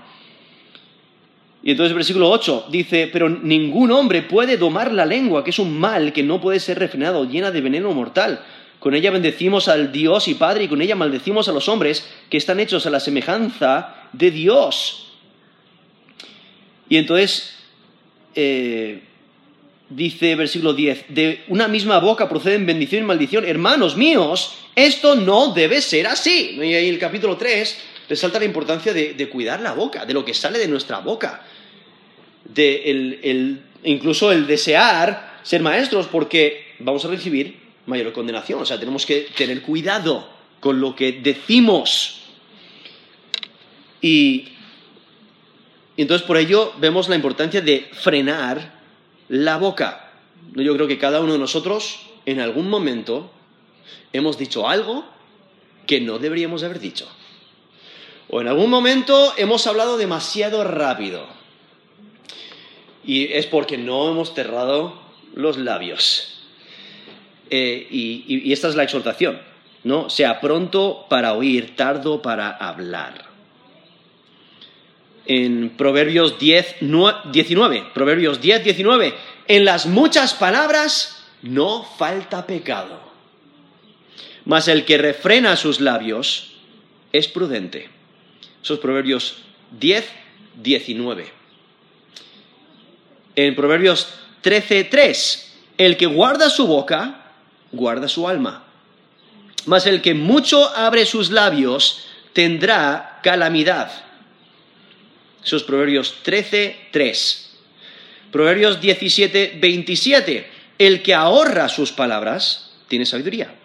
Y 1.63 1.71
entonces 1.71 1.91
el 1.91 1.95
versículo 1.95 2.29
8 2.31 2.65
dice, 2.69 3.09
pero 3.11 3.29
ningún 3.29 3.91
hombre 3.91 4.23
puede 4.23 4.57
domar 4.57 4.91
la 4.91 5.05
lengua, 5.05 5.41
que 5.43 5.51
es 5.51 5.57
un 5.59 5.79
mal 5.79 6.11
que 6.11 6.21
no 6.21 6.41
puede 6.41 6.59
ser 6.59 6.79
refrenado, 6.79 7.23
llena 7.23 7.49
de 7.49 7.61
veneno 7.61 7.93
mortal. 7.93 8.41
Con 8.85 8.93
ella 8.93 9.09
bendecimos 9.09 9.67
al 9.67 9.91
Dios 9.91 10.27
y 10.27 10.35
Padre 10.35 10.65
y 10.65 10.67
con 10.67 10.79
ella 10.79 10.95
maldecimos 10.95 11.49
a 11.49 11.51
los 11.51 11.67
hombres 11.69 12.05
que 12.29 12.37
están 12.37 12.59
hechos 12.59 12.85
a 12.85 12.91
la 12.91 12.99
semejanza 12.99 13.95
de 14.13 14.29
Dios. 14.29 15.07
Y 16.87 16.97
entonces, 16.97 17.55
eh, 18.35 19.01
dice 19.89 20.35
versículo 20.35 20.75
10, 20.75 21.05
de 21.09 21.45
una 21.47 21.67
misma 21.67 21.97
boca 21.97 22.29
proceden 22.29 22.67
bendición 22.67 23.01
y 23.01 23.07
maldición. 23.07 23.43
Hermanos 23.43 23.97
míos, 23.97 24.55
esto 24.75 25.15
no 25.15 25.51
debe 25.51 25.81
ser 25.81 26.05
así. 26.05 26.55
Y 26.61 26.75
ahí 26.75 26.87
el 26.87 26.99
capítulo 26.99 27.37
3 27.37 27.79
resalta 28.07 28.37
la 28.37 28.45
importancia 28.45 28.93
de, 28.93 29.29
cuidar 29.29 29.61
la 29.61 29.73
boca, 29.73 30.05
de 30.05 30.13
lo 30.13 30.23
que 30.23 30.35
sale 30.35 30.59
de 30.59 30.67
nuestra 30.67 30.99
boca. 30.99 31.43
De 32.43 33.57
incluso 33.83 34.31
el 34.31 34.45
desear 34.45 35.39
ser 35.41 35.63
maestros 35.63 36.05
porque 36.05 36.75
vamos 36.77 37.03
a 37.03 37.07
recibir 37.07 37.64
mayor 37.85 38.13
condenación. 38.13 38.61
O 38.61 38.65
sea, 38.65 38.79
tenemos 38.79 39.05
que 39.05 39.27
tener 39.35 39.61
cuidado 39.61 40.27
con 40.59 40.79
lo 40.79 40.95
que 40.95 41.11
decimos. 41.13 42.21
y 44.01 44.49
entonces 45.97 46.27
por 46.27 46.37
ello 46.37 46.73
vemos 46.77 47.07
la 47.07 47.15
importancia 47.15 47.61
de 47.61 47.89
frenar 47.93 48.73
la 49.29 49.57
boca. 49.57 50.11
Yo 50.53 50.73
creo 50.75 50.87
que 50.87 50.97
cada 50.97 51.21
uno 51.21 51.33
de 51.33 51.39
nosotros 51.39 51.99
en 52.25 52.39
algún 52.39 52.69
momento 52.69 53.31
hemos 54.13 54.37
dicho 54.37 54.67
algo 54.67 55.05
que 55.87 56.01
no 56.01 56.19
deberíamos 56.19 56.63
haber 56.63 56.79
dicho. 56.79 57.07
O 58.29 58.41
en 58.41 58.47
algún 58.47 58.69
momento 58.69 59.33
hemos 59.37 59.67
hablado 59.67 59.97
demasiado 59.97 60.63
rápido. 60.63 61.27
Y 63.05 63.33
es 63.33 63.45
porque 63.45 63.77
no 63.77 64.09
hemos 64.09 64.33
cerrado 64.33 64.99
los 65.35 65.57
labios. 65.57 66.34
Eh, 67.49 67.87
y, 67.89 68.51
esta 68.51 68.69
es 68.69 68.75
la 68.75 68.83
exhortación, 68.83 69.39
¿no? 69.83 70.09
Sea 70.09 70.41
pronto 70.41 71.05
para 71.09 71.33
oír, 71.33 71.75
tardo 71.75 72.21
para 72.21 72.49
hablar. 72.49 73.25
En 75.27 75.69
Proverbios 75.71 76.39
10, 76.39 76.77
19, 77.31 77.83
Proverbios 77.93 78.41
10, 78.41 78.63
19, 78.63 79.13
en 79.47 79.65
las 79.65 79.85
muchas 79.85 80.33
palabras 80.33 81.23
no 81.41 81.83
falta 81.83 82.45
pecado, 82.45 82.99
mas 84.45 84.67
el 84.67 84.85
que 84.85 84.97
refrena 84.97 85.55
sus 85.55 85.79
labios 85.79 86.53
es 87.11 87.27
prudente. 87.27 87.89
Esos 88.63 88.79
Proverbios 88.79 89.37
10, 89.79 90.07
19. 90.61 91.27
En 93.35 93.55
Proverbios 93.55 94.13
13, 94.41 94.85
3, 94.85 95.57
el 95.77 95.97
que 95.97 96.05
guarda 96.05 96.49
su 96.49 96.67
boca, 96.67 97.24
guarda 97.75 98.07
su 98.07 98.27
alma. 98.27 98.63
Mas 99.65 99.87
el 99.87 100.01
que 100.01 100.13
mucho 100.13 100.69
abre 100.75 101.05
sus 101.05 101.31
labios, 101.31 102.05
tendrá 102.33 103.19
calamidad. 103.23 103.91
Esos 105.43 105.63
Proverbios 105.63 106.17
13, 106.23 106.75
3. 106.91 107.51
Proverbios 108.31 108.81
17, 108.81 109.57
27. 109.59 110.47
El 110.77 111.01
que 111.01 111.13
ahorra 111.13 111.69
sus 111.69 111.91
palabras 111.91 112.71
tiene 112.87 113.05
sabiduría. 113.05 113.55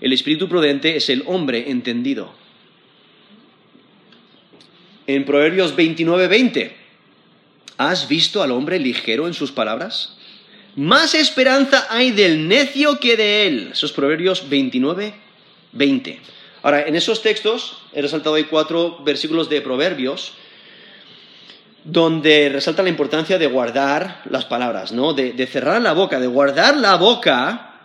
El 0.00 0.12
espíritu 0.12 0.48
prudente 0.48 0.96
es 0.96 1.08
el 1.08 1.24
hombre 1.26 1.70
entendido. 1.70 2.32
En 5.06 5.24
Proverbios 5.24 5.74
29, 5.74 6.28
20. 6.28 6.76
¿Has 7.78 8.08
visto 8.08 8.42
al 8.42 8.52
hombre 8.52 8.78
ligero 8.78 9.26
en 9.26 9.34
sus 9.34 9.50
palabras? 9.50 10.16
Más 10.76 11.14
esperanza 11.14 11.86
hay 11.90 12.12
del 12.12 12.48
necio 12.48 12.98
que 12.98 13.16
de 13.16 13.46
él. 13.46 13.70
Esos 13.72 13.92
Proverbios 13.92 14.48
29, 14.48 15.14
20. 15.72 16.20
Ahora, 16.62 16.86
en 16.86 16.96
esos 16.96 17.22
textos 17.22 17.78
he 17.92 18.00
resaltado 18.00 18.36
ahí 18.36 18.44
cuatro 18.44 18.98
versículos 19.04 19.48
de 19.48 19.60
Proverbios 19.60 20.34
donde 21.84 22.48
resalta 22.48 22.82
la 22.82 22.88
importancia 22.88 23.38
de 23.38 23.46
guardar 23.48 24.22
las 24.30 24.44
palabras, 24.44 24.92
¿no? 24.92 25.14
De, 25.14 25.32
de 25.32 25.46
cerrar 25.48 25.82
la 25.82 25.92
boca, 25.92 26.20
de 26.20 26.28
guardar 26.28 26.76
la 26.76 26.94
boca, 26.94 27.80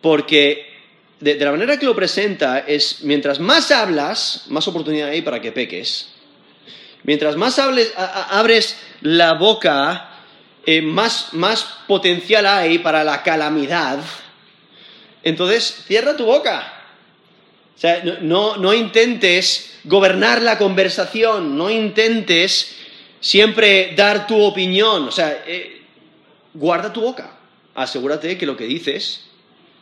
porque 0.00 0.76
de, 1.20 1.36
la 1.36 1.50
manera 1.50 1.78
que 1.78 1.86
lo 1.86 1.96
presenta 1.96 2.60
es, 2.60 3.02
mientras 3.02 3.40
más 3.40 3.70
hablas, 3.70 4.44
más 4.48 4.68
oportunidad 4.68 5.08
hay 5.08 5.22
para 5.22 5.40
que 5.40 5.52
peques. 5.52 6.08
Mientras 7.02 7.36
más 7.36 7.58
abres 7.58 8.76
la 9.00 9.34
boca, 9.34 10.15
eh, 10.66 10.82
más, 10.82 11.32
más 11.32 11.62
potencial 11.86 12.44
hay 12.44 12.80
para 12.80 13.04
la 13.04 13.22
calamidad. 13.22 14.00
Entonces, 15.22 15.84
cierra 15.86 16.16
tu 16.16 16.24
boca. 16.24 16.72
O 17.76 17.78
sea, 17.78 18.02
no, 18.22 18.56
no 18.56 18.74
intentes 18.74 19.78
gobernar 19.84 20.42
la 20.42 20.58
conversación, 20.58 21.56
no 21.56 21.70
intentes 21.70 22.76
siempre 23.20 23.94
dar 23.96 24.26
tu 24.26 24.42
opinión. 24.42 25.06
O 25.06 25.12
sea, 25.12 25.44
eh, 25.46 25.82
guarda 26.52 26.92
tu 26.92 27.00
boca. 27.00 27.38
Asegúrate 27.74 28.36
que 28.36 28.46
lo 28.46 28.56
que 28.56 28.64
dices 28.66 29.28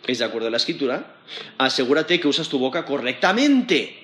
es 0.06 0.18
de 0.18 0.24
acuerdo 0.24 0.48
a 0.48 0.50
la 0.50 0.58
escritura. 0.58 1.16
Asegúrate 1.56 2.20
que 2.20 2.28
usas 2.28 2.48
tu 2.48 2.58
boca 2.58 2.84
correctamente. 2.84 4.02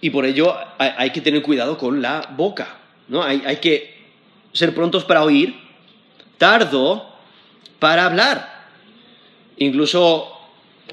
Y 0.00 0.10
por 0.10 0.24
ello 0.24 0.56
hay, 0.78 1.10
que 1.10 1.20
tener 1.20 1.42
cuidado 1.42 1.76
con 1.76 2.00
la 2.00 2.34
boca. 2.36 2.78
¿no? 3.08 3.22
Hay, 3.22 3.42
hay 3.44 3.56
que 3.56 3.99
ser 4.52 4.74
prontos 4.74 5.04
para 5.04 5.22
oír, 5.22 5.54
tardo 6.38 7.06
para 7.78 8.06
hablar. 8.06 8.68
Incluso 9.58 10.38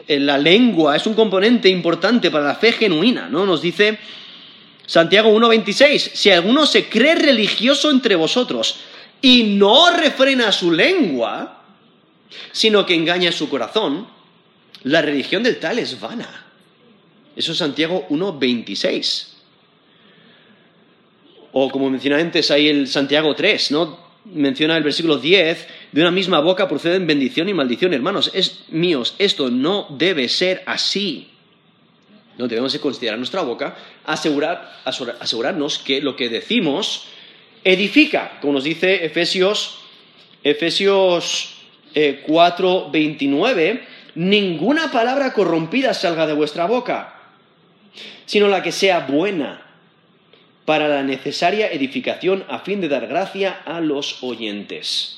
la 0.08 0.38
lengua 0.38 0.96
es 0.96 1.06
un 1.06 1.14
componente 1.14 1.70
importante 1.70 2.32
para 2.32 2.46
la 2.46 2.56
fe 2.56 2.72
genuina, 2.72 3.28
¿no? 3.30 3.46
Nos 3.46 3.62
dice 3.62 3.98
Santiago 4.86 5.30
1.26, 5.32 6.12
si 6.14 6.32
alguno 6.32 6.66
se 6.66 6.88
cree 6.88 7.16
religioso 7.16 7.92
entre 7.92 8.16
vosotros 8.16 8.80
y 9.22 9.44
no 9.44 9.92
refrena 9.92 10.52
su 10.52 10.72
lengua, 10.72 11.64
sino 12.52 12.86
que 12.86 12.96
engaña 12.96 13.32
su 13.32 13.50
corazón, 13.50 14.08
la 14.84 15.02
religión 15.02 15.44
del 15.44 15.60
tal 15.60 15.80
es 15.80 16.00
vana. 16.00 16.46
Eso 17.36 17.52
es 17.52 17.58
Santiago 17.58 18.08
1.26. 18.10 19.37
O 21.60 21.72
como 21.72 21.90
menciona 21.90 22.20
antes 22.22 22.52
ahí 22.52 22.70
el 22.70 22.86
Santiago 22.86 23.34
3, 23.34 23.72
¿no? 23.72 23.98
Menciona 24.26 24.78
el 24.78 24.84
versículo 24.84 25.18
10, 25.18 25.68
de 25.92 26.02
una 26.02 26.12
misma 26.12 26.40
boca 26.40 26.70
proceden 26.70 27.08
bendición 27.08 27.50
y 27.50 27.54
maldición. 27.56 27.96
Hermanos, 27.96 28.30
es 28.36 28.66
míos, 28.70 29.16
esto 29.18 29.50
no 29.50 29.88
debe 29.90 30.30
ser 30.30 30.62
así. 30.68 31.30
No 32.38 32.48
debemos 32.48 32.78
considerar 32.78 33.18
nuestra 33.18 33.42
boca, 33.42 33.76
asegurar, 34.06 34.82
asegurarnos 34.86 35.80
que 35.80 36.00
lo 36.00 36.16
que 36.16 36.30
decimos 36.30 37.06
edifica, 37.64 38.38
como 38.40 38.54
nos 38.54 38.64
dice 38.64 39.04
Efesios, 39.04 39.80
Efesios 40.44 41.56
4, 42.28 42.86
eh, 42.86 42.90
29, 42.92 43.88
ninguna 44.14 44.92
palabra 44.92 45.34
corrompida 45.34 45.96
salga 45.96 46.28
de 46.28 46.34
vuestra 46.34 46.68
boca, 46.68 47.16
sino 48.28 48.48
la 48.48 48.62
que 48.62 48.72
sea 48.72 49.08
buena 49.08 49.67
para 50.68 50.90
la 50.90 51.02
necesaria 51.02 51.72
edificación 51.72 52.44
a 52.50 52.60
fin 52.60 52.82
de 52.82 52.90
dar 52.90 53.08
gracia 53.08 53.62
a 53.64 53.80
los 53.80 54.22
oyentes. 54.22 55.18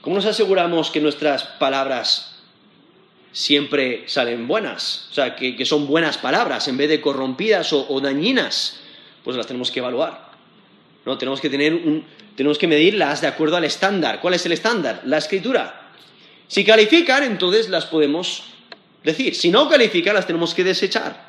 ¿Cómo 0.00 0.16
nos 0.16 0.26
aseguramos 0.26 0.90
que 0.90 1.00
nuestras 1.00 1.44
palabras 1.44 2.40
siempre 3.30 4.02
salen 4.08 4.48
buenas? 4.48 5.06
O 5.12 5.14
sea, 5.14 5.36
que, 5.36 5.64
son 5.64 5.86
buenas 5.86 6.18
palabras 6.18 6.66
en 6.66 6.76
vez 6.76 6.88
de 6.88 7.00
corrompidas 7.00 7.72
o, 7.72 8.00
dañinas. 8.00 8.80
Pues 9.22 9.36
las 9.36 9.46
tenemos 9.46 9.70
que 9.70 9.78
evaluar. 9.78 10.32
¿no? 11.06 11.16
Tenemos 11.16 11.40
que 11.40 11.50
tener 11.50 11.72
un, 11.72 12.04
tenemos 12.34 12.58
que 12.58 12.66
medirlas 12.66 13.20
de 13.20 13.28
acuerdo 13.28 13.58
al 13.58 13.64
estándar. 13.64 14.20
¿Cuál 14.20 14.34
es 14.34 14.44
el 14.44 14.50
estándar? 14.50 15.02
La 15.04 15.18
escritura. 15.18 15.92
Si 16.48 16.64
califican, 16.64 17.22
entonces 17.22 17.68
las 17.68 17.86
podemos 17.86 18.42
decir. 19.04 19.36
Si 19.36 19.52
no 19.52 19.68
califican, 19.68 20.16
las 20.16 20.26
tenemos 20.26 20.52
que 20.52 20.64
desechar. 20.64 21.27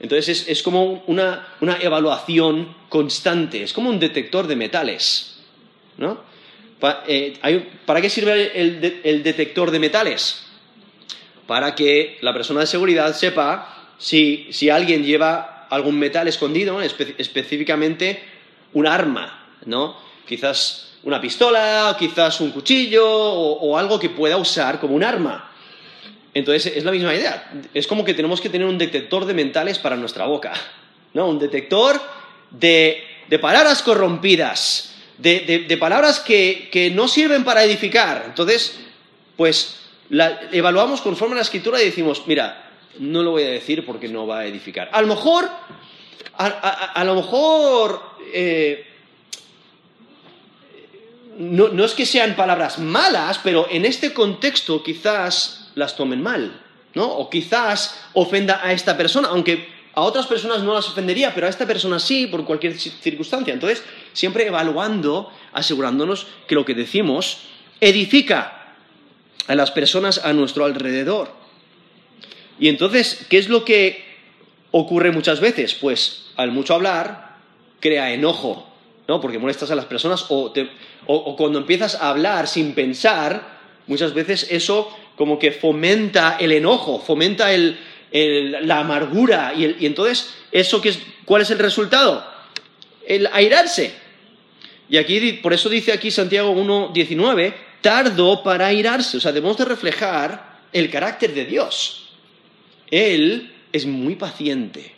Entonces 0.00 0.46
es, 0.48 0.62
como 0.62 1.02
una, 1.06 1.48
evaluación 1.80 2.74
constante, 2.88 3.62
es 3.62 3.72
como 3.72 3.90
un 3.90 3.98
detector 3.98 4.46
de 4.46 4.56
metales. 4.56 5.38
¿no? 5.96 6.20
Eh, 7.08 7.66
¿Para 7.84 8.00
qué 8.00 8.08
sirve 8.08 8.60
el, 8.60 9.22
detector 9.22 9.70
de 9.70 9.80
metales? 9.80 10.44
Para 11.46 11.74
que 11.74 12.18
la 12.20 12.32
persona 12.32 12.60
de 12.60 12.66
seguridad 12.66 13.14
sepa 13.14 13.88
si, 13.98 14.70
alguien 14.70 15.04
lleva 15.04 15.66
algún 15.70 15.98
metal 15.98 16.28
escondido, 16.28 16.80
específicamente 16.80 18.22
un 18.74 18.86
arma, 18.86 19.46
¿no? 19.66 19.96
Quizás 20.26 20.92
una 21.02 21.20
pistola, 21.20 21.96
quizás 21.98 22.40
un 22.40 22.52
cuchillo 22.52 23.06
o 23.08 23.76
algo 23.76 23.98
que 23.98 24.10
pueda 24.10 24.36
usar 24.36 24.78
como 24.78 24.94
un 24.94 25.02
arma. 25.02 25.47
Entonces 26.38 26.72
es 26.74 26.84
la 26.84 26.92
misma 26.92 27.14
idea. 27.14 27.50
Es 27.74 27.86
como 27.86 28.04
que 28.04 28.14
tenemos 28.14 28.40
que 28.40 28.48
tener 28.48 28.66
un 28.66 28.78
detector 28.78 29.24
de 29.24 29.34
mentales 29.34 29.78
para 29.78 29.96
nuestra 29.96 30.26
boca. 30.26 30.52
¿no? 31.14 31.28
Un 31.28 31.38
detector 31.38 32.00
de, 32.50 33.02
palabras 33.40 33.82
corrompidas, 33.82 34.94
de, 35.18 35.76
palabras 35.80 36.20
que, 36.20 36.92
no 36.94 37.08
sirven 37.08 37.42
para 37.42 37.64
edificar. 37.64 38.24
Entonces, 38.26 38.78
pues 39.36 39.80
la, 40.10 40.42
evaluamos 40.52 41.00
conforme 41.00 41.34
a 41.34 41.36
la 41.36 41.42
escritura 41.42 41.82
y 41.82 41.86
decimos, 41.86 42.22
mira, 42.26 42.70
no 43.00 43.22
lo 43.22 43.32
voy 43.32 43.42
a 43.42 43.50
decir 43.50 43.84
porque 43.84 44.08
no 44.08 44.26
va 44.26 44.40
a 44.40 44.46
edificar. 44.46 44.88
A 44.92 45.00
lo 45.02 45.08
mejor, 45.08 45.48
a, 46.36 47.02
lo 47.04 47.16
mejor, 47.16 48.00
eh, 48.32 48.86
no, 51.36 51.68
no 51.68 51.84
es 51.84 51.94
que 51.94 52.06
sean 52.06 52.36
palabras 52.36 52.78
malas, 52.78 53.40
pero 53.42 53.66
en 53.68 53.84
este 53.84 54.12
contexto 54.12 54.84
quizás 54.84 55.67
las 55.78 55.96
tomen 55.96 56.22
mal, 56.22 56.60
¿no? 56.94 57.06
O 57.06 57.30
quizás 57.30 57.98
ofenda 58.12 58.60
a 58.62 58.72
esta 58.72 58.96
persona, 58.96 59.28
aunque 59.28 59.68
a 59.94 60.02
otras 60.02 60.26
personas 60.26 60.62
no 60.62 60.74
las 60.74 60.88
ofendería, 60.88 61.34
pero 61.34 61.46
a 61.46 61.50
esta 61.50 61.66
persona 61.66 61.98
sí, 61.98 62.26
por 62.26 62.44
cualquier 62.44 62.78
circunstancia. 62.78 63.52
Entonces, 63.52 63.82
siempre 64.12 64.46
evaluando, 64.46 65.32
asegurándonos 65.52 66.26
que 66.46 66.54
lo 66.54 66.64
que 66.64 66.74
decimos 66.74 67.38
edifica 67.80 68.74
a 69.48 69.54
las 69.54 69.70
personas 69.70 70.24
a 70.24 70.32
nuestro 70.32 70.64
alrededor. 70.64 71.32
Y 72.60 72.68
entonces, 72.68 73.26
¿qué 73.28 73.38
es 73.38 73.48
lo 73.48 73.64
que 73.64 74.04
ocurre 74.70 75.10
muchas 75.10 75.40
veces? 75.40 75.74
Pues 75.74 76.26
al 76.36 76.52
mucho 76.52 76.74
hablar, 76.74 77.36
crea 77.80 78.12
enojo, 78.12 78.68
¿no? 79.08 79.20
Porque 79.20 79.38
molestas 79.38 79.70
a 79.70 79.74
las 79.74 79.86
personas 79.86 80.26
o, 80.28 80.52
o 81.06 81.36
cuando 81.36 81.58
empiezas 81.58 81.96
a 81.96 82.10
hablar 82.10 82.46
sin 82.46 82.74
pensar, 82.74 83.58
muchas 83.86 84.14
veces 84.14 84.46
eso 84.50 84.96
como 85.18 85.36
que 85.36 85.50
fomenta 85.50 86.36
el 86.38 86.52
enojo, 86.52 87.00
fomenta 87.00 87.48
la 88.12 88.78
amargura. 88.78 89.52
Y, 89.52 89.84
entonces, 89.84 90.32
¿eso 90.52 90.80
es, 90.84 91.00
¿cuál 91.24 91.42
es 91.42 91.50
el 91.50 91.58
resultado? 91.58 92.24
El 93.04 93.28
airarse. 93.32 93.92
Y 94.88 94.96
aquí, 94.96 95.32
por 95.42 95.52
eso 95.52 95.68
dice 95.68 95.92
aquí 95.92 96.12
Santiago 96.12 96.54
1.19, 96.54 97.52
tardo 97.80 98.44
para 98.44 98.68
airarse. 98.68 99.16
O 99.16 99.20
sea, 99.20 99.32
debemos 99.32 99.58
de 99.58 99.64
reflejar 99.64 100.60
el 100.72 100.88
carácter 100.88 101.34
de 101.34 101.44
Dios. 101.46 102.10
Él 102.88 103.52
es 103.72 103.86
muy 103.86 104.14
paciente, 104.14 104.94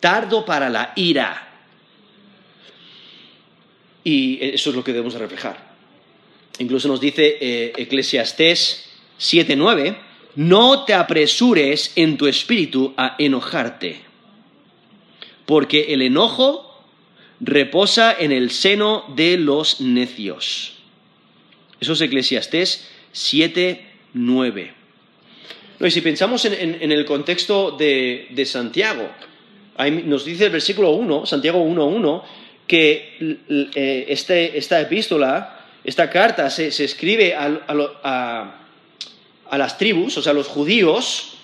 tardo 0.00 0.46
para 0.46 0.70
la 0.70 0.94
ira. 0.96 1.48
Y 4.04 4.38
eso 4.42 4.70
es 4.70 4.76
lo 4.76 4.82
que 4.82 4.92
debemos 4.92 5.12
de 5.12 5.18
reflejar. 5.18 5.70
Incluso 6.58 6.88
nos 6.88 7.00
dice 7.00 7.36
eh, 7.40 7.72
Eclesiastés 7.76 8.89
7.9, 9.20 9.96
no 10.36 10.84
te 10.84 10.94
apresures 10.94 11.92
en 11.96 12.16
tu 12.16 12.26
espíritu 12.26 12.94
a 12.96 13.16
enojarte, 13.18 14.00
porque 15.44 15.92
el 15.92 16.02
enojo 16.02 16.84
reposa 17.40 18.14
en 18.18 18.32
el 18.32 18.50
seno 18.50 19.04
de 19.14 19.36
los 19.36 19.80
necios. 19.80 20.74
Eso 21.80 21.92
es 21.94 22.00
Eclesiastés 22.00 22.88
7.9. 23.14 24.70
y 25.80 25.90
si 25.90 26.00
pensamos 26.00 26.44
en, 26.44 26.92
el 26.92 27.04
contexto 27.04 27.72
de, 27.72 28.44
Santiago, 28.46 29.10
nos 30.04 30.24
dice 30.24 30.46
el 30.46 30.52
versículo 30.52 30.90
1, 30.92 31.26
Santiago 31.26 31.64
1.1, 31.64 32.22
que 32.66 33.16
eh, 33.74 34.04
este, 34.08 34.56
esta 34.56 34.80
epístola, 34.80 35.66
esta 35.82 36.08
carta 36.08 36.48
se, 36.50 36.68
escribe 36.68 37.34
a 37.34 37.46
a 38.04 38.59
las 39.58 39.78
tribus, 39.78 40.16
o 40.16 40.22
sea, 40.22 40.32
los 40.32 40.46
judíos 40.46 41.34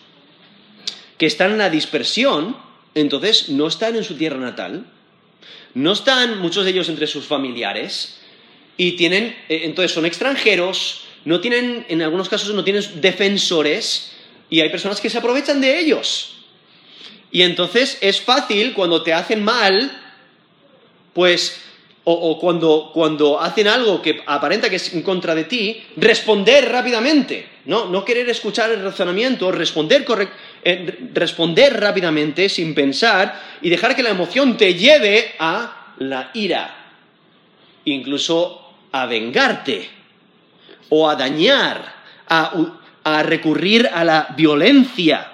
que 1.19 1.27
están 1.27 1.53
en 1.53 1.59
la 1.59 1.71
dispersión, 1.71 2.57
entonces 2.95 3.49
no 3.49 3.66
están 3.66 3.97
en 3.97 4.05
su 4.05 4.16
tierra 4.16 4.38
natal, 4.38 4.87
no 5.75 5.92
están 5.92 6.38
muchos 6.38 6.64
de 6.64 6.71
ellos 6.71 6.88
entre 6.88 7.07
sus 7.07 7.27
familiares 7.27 8.19
y 8.77 8.92
tienen, 8.92 9.37
eh, 9.49 9.62
entonces 9.64 9.92
son 9.92 10.07
extranjeros, 10.07 11.03
no 11.25 11.40
tienen, 11.40 11.85
en 11.88 12.03
algunos 12.03 12.29
casos 12.29 12.55
no 12.55 12.64
tienen 12.64 12.85
defensores 13.01 14.12
y 14.49 14.61
hay 14.61 14.69
personas 14.69 15.01
que 15.01 15.11
se 15.11 15.19
aprovechan 15.19 15.61
de 15.61 15.79
ellos. 15.79 16.37
Y 17.31 17.42
entonces 17.42 17.99
es 18.01 18.21
fácil 18.21 18.73
cuando 18.73 19.03
te 19.03 19.12
hacen 19.12 19.42
mal, 19.42 19.90
pues, 21.12 21.61
o, 22.09 22.38
cuando, 22.38 22.92
cuando, 22.95 23.40
hacen 23.40 23.66
algo 23.66 24.01
que 24.01 24.23
aparenta 24.27 24.71
que 24.71 24.77
es 24.77 24.95
en 24.95 25.03
contra 25.03 25.35
de 25.35 25.42
ti, 25.42 25.83
responder 25.97 26.71
rápidamente, 26.71 27.49
¿no? 27.64 27.87
No 27.87 28.05
querer 28.05 28.29
escuchar 28.29 28.71
el 28.71 28.81
razonamiento, 28.81 29.51
responder, 29.51 30.07
eh, 30.62 30.99
responder 31.12 31.81
rápidamente 31.81 32.49
sin 32.49 32.77
pensar 32.77 33.42
y 33.61 33.71
dejar 33.71 33.97
que 33.97 34.05
la 34.05 34.11
emoción 34.11 34.57
te 34.57 34.75
lleve 34.75 35.35
a 35.40 35.95
la 35.99 36.31
ira, 36.35 36.92
incluso 37.85 38.73
a 38.92 39.07
vengarte 39.07 39.88
o 40.90 41.11
a 41.11 41.16
dañar, 41.16 41.92
a, 42.29 43.23
recurrir 43.25 43.90
a 43.92 44.05
la 44.05 44.29
violencia. 44.37 45.33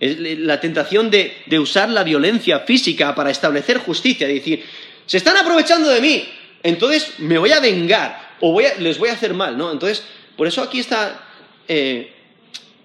la 0.00 0.58
tentación 0.60 1.10
de, 1.10 1.44
usar 1.58 1.90
la 1.90 2.04
violencia 2.04 2.60
física 2.60 3.14
para 3.14 3.30
establecer 3.30 3.78
justicia, 3.78 4.26
de 4.26 4.34
decir, 4.34 4.64
se 5.10 5.16
están 5.16 5.36
aprovechando 5.36 5.88
de 5.88 6.00
mí, 6.00 6.24
entonces 6.62 7.14
me 7.18 7.36
voy 7.36 7.50
a 7.50 7.58
vengar 7.58 8.36
o 8.38 8.60
les 8.60 8.96
voy 8.96 9.08
a 9.08 9.14
hacer 9.14 9.34
mal, 9.34 9.58
¿no? 9.58 9.72
Entonces, 9.72 10.04
por 10.36 10.46
eso 10.46 10.62
aquí 10.62 10.78
está 10.78 11.20
eh, 11.66 12.12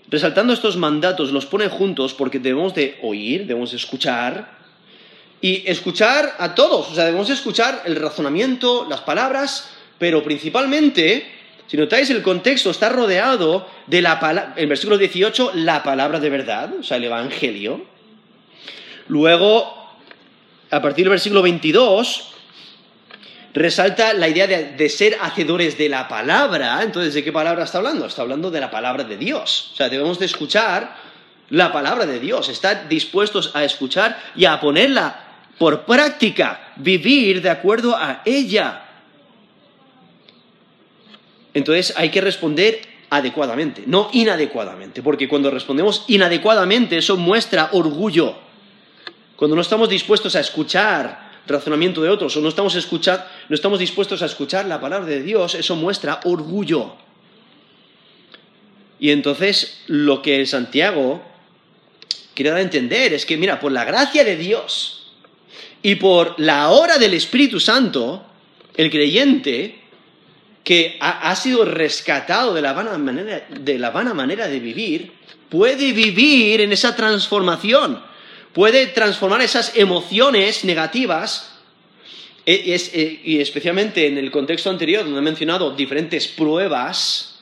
resaltando 0.08 0.52
estos 0.52 0.76
mandatos, 0.76 1.32
los 1.32 1.46
pone 1.46 1.68
juntos 1.68 2.16
porque 2.16 2.40
debemos 2.40 2.74
de 2.74 2.98
oír, 3.04 3.46
debemos 3.46 3.70
de 3.70 3.78
escuchar 3.78 4.58
y 5.40 5.70
escuchar 5.70 6.36
a 6.40 6.56
todos, 6.56 6.90
o 6.90 6.96
sea, 6.96 7.06
debemos 7.06 7.30
escuchar 7.30 7.84
el 7.86 7.96
razonamiento, 7.96 8.88
las 8.90 9.02
palabras, 9.02 9.70
pero 10.00 10.24
principalmente, 10.24 11.32
si 11.68 11.78
notáis 11.78 12.10
el 12.10 12.24
contexto, 12.24 12.72
está 12.72 12.90
rodeado 12.90 13.70
de 13.86 14.02
la 14.02 14.20
palabra, 14.20 14.56
el 14.58 14.66
versículo 14.66 14.98
18, 14.98 15.52
la 15.54 15.84
palabra 15.84 16.20
de 16.20 16.32
verdad, 16.32 16.74
o 16.80 16.82
sea, 16.82 16.98
el 16.98 17.04
Evangelio. 17.04 17.86
Luego, 19.10 19.85
a 20.76 20.82
partir 20.82 21.06
del 21.06 21.12
versículo 21.12 21.42
22, 21.42 22.32
resalta 23.54 24.14
la 24.14 24.28
idea 24.28 24.46
de, 24.46 24.74
de, 24.74 24.90
ser 24.90 25.18
hacedores 25.22 25.78
de 25.78 25.88
la 25.88 26.10
palabra. 26.10 26.84
Entonces, 26.84 27.14
¿de 27.14 27.24
qué 27.24 27.32
palabra 27.32 27.64
está 27.64 27.78
hablando? 27.78 28.06
Está 28.06 28.24
hablando 28.24 28.52
de 28.52 28.60
la 28.60 28.70
palabra 28.70 29.06
de 29.06 29.16
Dios. 29.16 29.72
O 29.72 29.76
sea, 29.78 29.88
debemos 29.88 30.20
de 30.20 30.26
escuchar 30.26 30.98
la 31.50 31.72
palabra 31.72 32.06
de 32.06 32.20
Dios, 32.20 32.50
estar 32.50 32.90
dispuestos 32.90 33.56
a 33.56 33.64
escuchar 33.64 34.22
y 34.36 34.44
a 34.44 34.60
ponerla 34.60 35.24
por 35.58 35.86
práctica, 35.86 36.74
vivir 36.76 37.42
de 37.42 37.52
acuerdo 37.52 37.96
a 37.96 38.22
ella. 38.26 38.84
Entonces 41.54 41.94
hay 41.96 42.10
que 42.10 42.20
responder 42.20 42.82
adecuadamente, 43.10 43.84
no 43.86 44.10
inadecuadamente, 44.12 45.02
porque 45.02 45.30
cuando 45.30 45.50
respondemos 45.50 46.04
inadecuadamente 46.10 46.98
eso 46.98 47.16
muestra 47.16 47.70
orgullo. 47.72 48.44
Cuando 49.36 49.56
no 49.56 49.62
estamos 49.62 49.90
dispuestos 49.90 50.36
a 50.36 50.40
escuchar 50.40 51.32
razonamiento 51.48 52.02
de 52.02 52.10
otros 52.10 52.36
o 52.38 52.42
no 52.42 52.50
estamos, 52.50 52.76
no 52.76 53.56
estamos 53.56 53.80
dispuestos 53.80 54.22
a 54.22 54.26
escuchar 54.26 54.66
la 54.66 54.80
palabra 54.80 55.08
de 55.08 55.22
Dios, 55.22 55.56
eso 55.56 55.76
muestra 55.76 56.22
orgullo. 56.24 56.96
Y 59.00 59.12
entonces 59.12 59.82
lo 59.88 60.22
que 60.22 60.46
Santiago 60.46 61.22
quiere 62.34 62.52
dar 62.52 62.60
a 62.60 62.64
entender 62.64 63.14
es 63.14 63.26
que, 63.26 63.38
mira, 63.38 63.60
por 63.60 63.72
la 63.72 63.84
gracia 63.84 64.24
de 64.24 64.38
Dios 64.38 65.14
y 65.82 65.96
por 65.96 66.40
la 66.40 66.70
hora 66.70 66.98
del 66.98 67.14
Espíritu 67.14 67.60
Santo, 67.60 68.26
el 68.76 68.90
creyente 68.90 69.82
que 70.64 70.98
ha, 71.00 71.36
sido 71.36 71.64
rescatado 71.64 72.54
de 72.54 72.62
la, 72.62 72.74
vana 72.74 72.98
manera, 72.98 73.46
de 73.50 73.78
la 73.78 73.92
vana 73.92 74.16
manera 74.16 74.48
de 74.48 74.60
vivir, 74.60 75.12
puede 75.48 75.94
vivir 75.94 76.62
en 76.62 76.74
esa 76.74 76.96
transformación, 76.96 78.02
puede 78.56 78.88
transformar 78.88 79.42
esas 79.42 79.76
emociones 79.76 80.64
negativas, 80.64 81.52
e, 82.46 82.74
e, 82.74 83.22
y 83.26 83.42
especialmente 83.42 84.08
en 84.08 84.18
el 84.18 84.32
contexto 84.32 84.70
anterior, 84.70 85.04
donde 85.04 85.20
he 85.20 85.22
mencionado 85.22 85.76
diferentes 85.76 86.30
pruebas, 86.30 87.42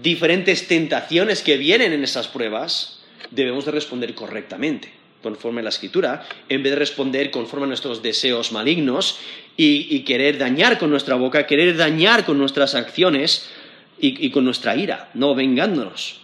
diferentes 0.00 0.66
tentaciones 0.66 1.42
que 1.42 1.58
vienen 1.58 1.92
en 1.92 2.02
esas 2.02 2.26
pruebas, 2.26 3.00
debemos 3.30 3.66
de 3.66 3.72
responder 3.72 4.14
correctamente 4.14 4.90
conforme 5.22 5.60
a 5.60 5.64
la 5.64 5.70
escritura, 5.70 6.26
en 6.48 6.62
vez 6.62 6.72
de 6.72 6.78
responder 6.78 7.30
conforme 7.30 7.64
a 7.64 7.68
nuestros 7.68 8.02
deseos 8.02 8.50
malignos 8.50 9.18
y, 9.58 10.00
querer 10.00 10.38
dañar 10.38 10.78
con 10.78 10.90
nuestra 10.90 11.16
boca, 11.16 11.46
querer 11.46 11.76
dañar 11.76 12.24
con 12.24 12.38
nuestras 12.38 12.74
acciones 12.74 13.50
y, 13.98 14.30
con 14.30 14.44
nuestra 14.44 14.74
ira, 14.76 15.10
no 15.14 15.34
vengándonos. 15.34 16.20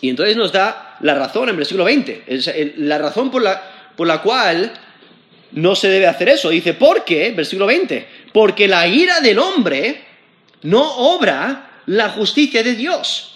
Y 0.00 0.10
entonces 0.10 0.36
nos 0.36 0.52
da 0.52 0.83
la 1.00 1.14
razón 1.14 1.48
en 1.48 1.56
versículo 1.56 1.84
20, 1.84 2.24
la 2.78 2.98
razón 2.98 3.30
por 3.30 3.42
la, 3.42 3.90
por 3.96 4.06
la 4.06 4.22
cual 4.22 4.72
no 5.52 5.74
se 5.74 5.88
debe 5.88 6.06
hacer 6.06 6.28
eso. 6.28 6.50
Dice, 6.50 6.74
¿por 6.74 7.04
qué? 7.04 7.32
Versículo 7.32 7.66
20, 7.66 8.06
porque 8.32 8.68
la 8.68 8.86
ira 8.86 9.20
del 9.20 9.38
hombre 9.38 10.04
no 10.62 10.82
obra 10.82 11.82
la 11.86 12.10
justicia 12.10 12.62
de 12.62 12.74
Dios. 12.74 13.30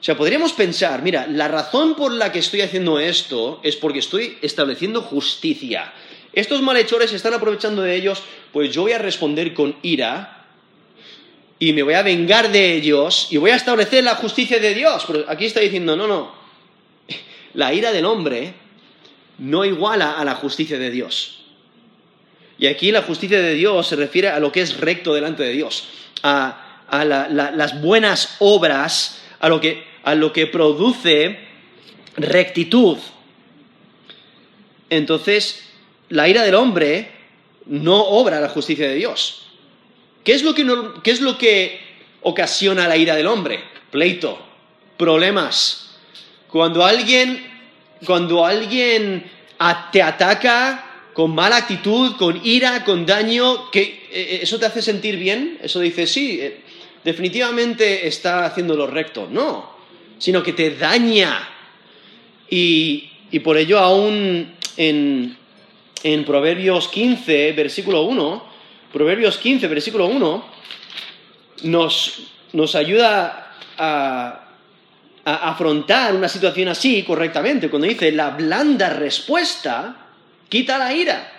O 0.00 0.04
sea, 0.04 0.16
podríamos 0.16 0.52
pensar, 0.52 1.02
mira, 1.02 1.26
la 1.26 1.48
razón 1.48 1.94
por 1.94 2.12
la 2.12 2.30
que 2.30 2.40
estoy 2.40 2.60
haciendo 2.60 2.98
esto 2.98 3.60
es 3.62 3.76
porque 3.76 4.00
estoy 4.00 4.36
estableciendo 4.42 5.00
justicia. 5.00 5.92
Estos 6.32 6.60
malhechores 6.62 7.12
están 7.12 7.32
aprovechando 7.32 7.80
de 7.80 7.94
ellos, 7.94 8.22
pues 8.52 8.70
yo 8.70 8.82
voy 8.82 8.92
a 8.92 8.98
responder 8.98 9.54
con 9.54 9.76
ira 9.82 10.33
y 11.68 11.72
me 11.72 11.82
voy 11.82 11.94
a 11.94 12.02
vengar 12.02 12.52
de 12.52 12.74
ellos 12.74 13.28
y 13.30 13.38
voy 13.38 13.50
a 13.50 13.56
establecer 13.56 14.04
la 14.04 14.16
justicia 14.16 14.58
de 14.58 14.74
Dios. 14.74 15.04
Pero 15.06 15.24
aquí 15.28 15.46
está 15.46 15.60
diciendo, 15.60 15.96
no, 15.96 16.06
no, 16.06 16.34
la 17.54 17.72
ira 17.72 17.90
del 17.90 18.04
hombre 18.04 18.52
no 19.38 19.64
iguala 19.64 20.12
a 20.12 20.24
la 20.24 20.34
justicia 20.34 20.78
de 20.78 20.90
Dios. 20.90 21.44
Y 22.58 22.66
aquí 22.66 22.92
la 22.92 23.02
justicia 23.02 23.40
de 23.40 23.54
Dios 23.54 23.86
se 23.86 23.96
refiere 23.96 24.28
a 24.28 24.38
lo 24.40 24.52
que 24.52 24.60
es 24.60 24.78
recto 24.78 25.14
delante 25.14 25.42
de 25.42 25.52
Dios, 25.52 25.88
a, 26.22 26.60
las 26.90 27.80
buenas 27.80 28.36
obras, 28.40 29.22
a 29.40 29.48
lo 29.48 29.60
que 29.60 29.82
a 30.04 30.14
lo 30.14 30.32
que 30.34 30.46
produce 30.46 31.38
rectitud. 32.16 32.98
Entonces, 34.90 35.64
la 36.10 36.28
ira 36.28 36.42
del 36.42 36.54
hombre 36.54 37.10
no 37.64 38.04
obra 38.04 38.38
la 38.38 38.50
justicia 38.50 38.86
de 38.86 38.96
Dios. 38.96 39.43
¿Qué 40.24 40.32
es 40.32 40.42
lo 40.42 40.54
que, 40.54 40.66
qué 41.02 41.10
es 41.10 41.20
lo 41.20 41.38
que 41.38 41.80
ocasiona 42.22 42.88
la 42.88 42.96
ira 42.96 43.14
del 43.14 43.26
hombre? 43.26 43.60
Pleito, 43.90 44.38
problemas. 44.96 45.96
Cuando 46.48 46.84
alguien, 46.84 47.46
cuando 48.04 48.44
alguien 48.44 49.30
te 49.92 50.02
ataca 50.02 51.10
con 51.12 51.34
mala 51.34 51.56
actitud, 51.56 52.16
con 52.16 52.40
ira, 52.44 52.84
con 52.84 53.06
daño, 53.06 53.70
¿qué, 53.70 54.08
eh, 54.10 54.40
¿eso 54.42 54.58
te 54.58 54.66
hace 54.66 54.82
sentir 54.82 55.16
bien? 55.16 55.58
Eso 55.62 55.78
dice, 55.80 56.06
sí, 56.06 56.38
eh, 56.40 56.60
definitivamente 57.04 58.08
está 58.08 58.46
haciendo 58.46 58.74
lo 58.74 58.86
recto. 58.86 59.28
No, 59.30 59.74
sino 60.18 60.42
que 60.42 60.52
te 60.52 60.70
daña. 60.70 61.48
Y, 62.50 63.10
por 63.42 63.56
ello 63.56 63.78
aún 63.78 64.54
en, 64.76 65.36
Proverbios 66.24 66.88
15, 66.88 67.52
versículo 67.52 68.02
1, 68.02 68.53
Proverbios 68.94 69.38
15, 69.38 69.66
versículo 69.66 70.06
1, 70.06 70.44
nos, 71.64 72.28
nos 72.52 72.76
ayuda 72.76 73.56
a, 73.76 74.40
afrontar 75.24 76.14
una 76.14 76.28
situación 76.28 76.68
así 76.68 77.02
correctamente, 77.02 77.68
cuando 77.68 77.88
dice, 77.88 78.12
la 78.12 78.30
blanda 78.30 78.90
respuesta 78.90 79.96
quita 80.48 80.78
la 80.78 80.94
ira, 80.94 81.32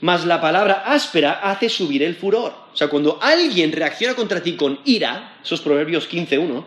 mas 0.00 0.24
la 0.24 0.40
palabra 0.40 0.84
áspera 0.86 1.32
hace 1.42 1.68
subir 1.68 2.02
el 2.02 2.16
furor. 2.16 2.54
O 2.72 2.76
sea, 2.76 2.88
cuando 2.88 3.18
alguien 3.20 3.70
reacciona 3.72 4.14
contra 4.14 4.42
ti 4.42 4.56
con 4.56 4.80
ira, 4.86 5.36
esos 5.44 5.60
Proverbios 5.60 6.08
1, 6.10 6.66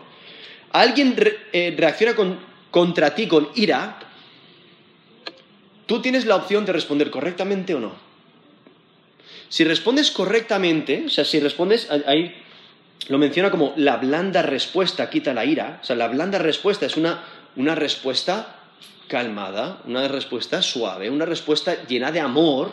alguien 0.70 1.16
eh, 1.52 1.74
reacciona 1.76 2.14
contra 2.70 3.16
ti 3.16 3.26
con 3.26 3.48
ira, 3.56 3.98
tú 5.86 6.00
tienes 6.00 6.24
la 6.24 6.36
opción 6.36 6.64
de 6.64 6.72
responder 6.72 7.10
correctamente 7.10 7.74
o 7.74 7.80
no. 7.80 8.09
Si 9.50 9.64
respondes 9.64 10.10
correctamente, 10.10 11.04
o 11.06 11.10
sea, 11.10 11.26
si 11.26 11.38
respondes, 11.40 11.86
ahí 12.06 12.34
lo 13.08 13.18
menciona 13.18 13.50
como 13.50 13.74
la 13.76 13.98
blanda 13.98 14.40
respuesta 14.40 15.10
quita 15.10 15.34
la 15.34 15.44
ira, 15.44 15.80
o 15.82 15.84
sea, 15.84 15.96
la 15.96 16.08
blanda 16.08 16.38
respuesta 16.38 16.86
es 16.86 16.96
una, 16.96 17.22
una 17.56 17.74
respuesta 17.74 18.56
calmada, 19.08 19.82
una 19.84 20.08
respuesta 20.08 20.62
suave, 20.62 21.10
una 21.10 21.26
respuesta 21.26 21.84
llena 21.86 22.10
de 22.10 22.20
amor, 22.20 22.72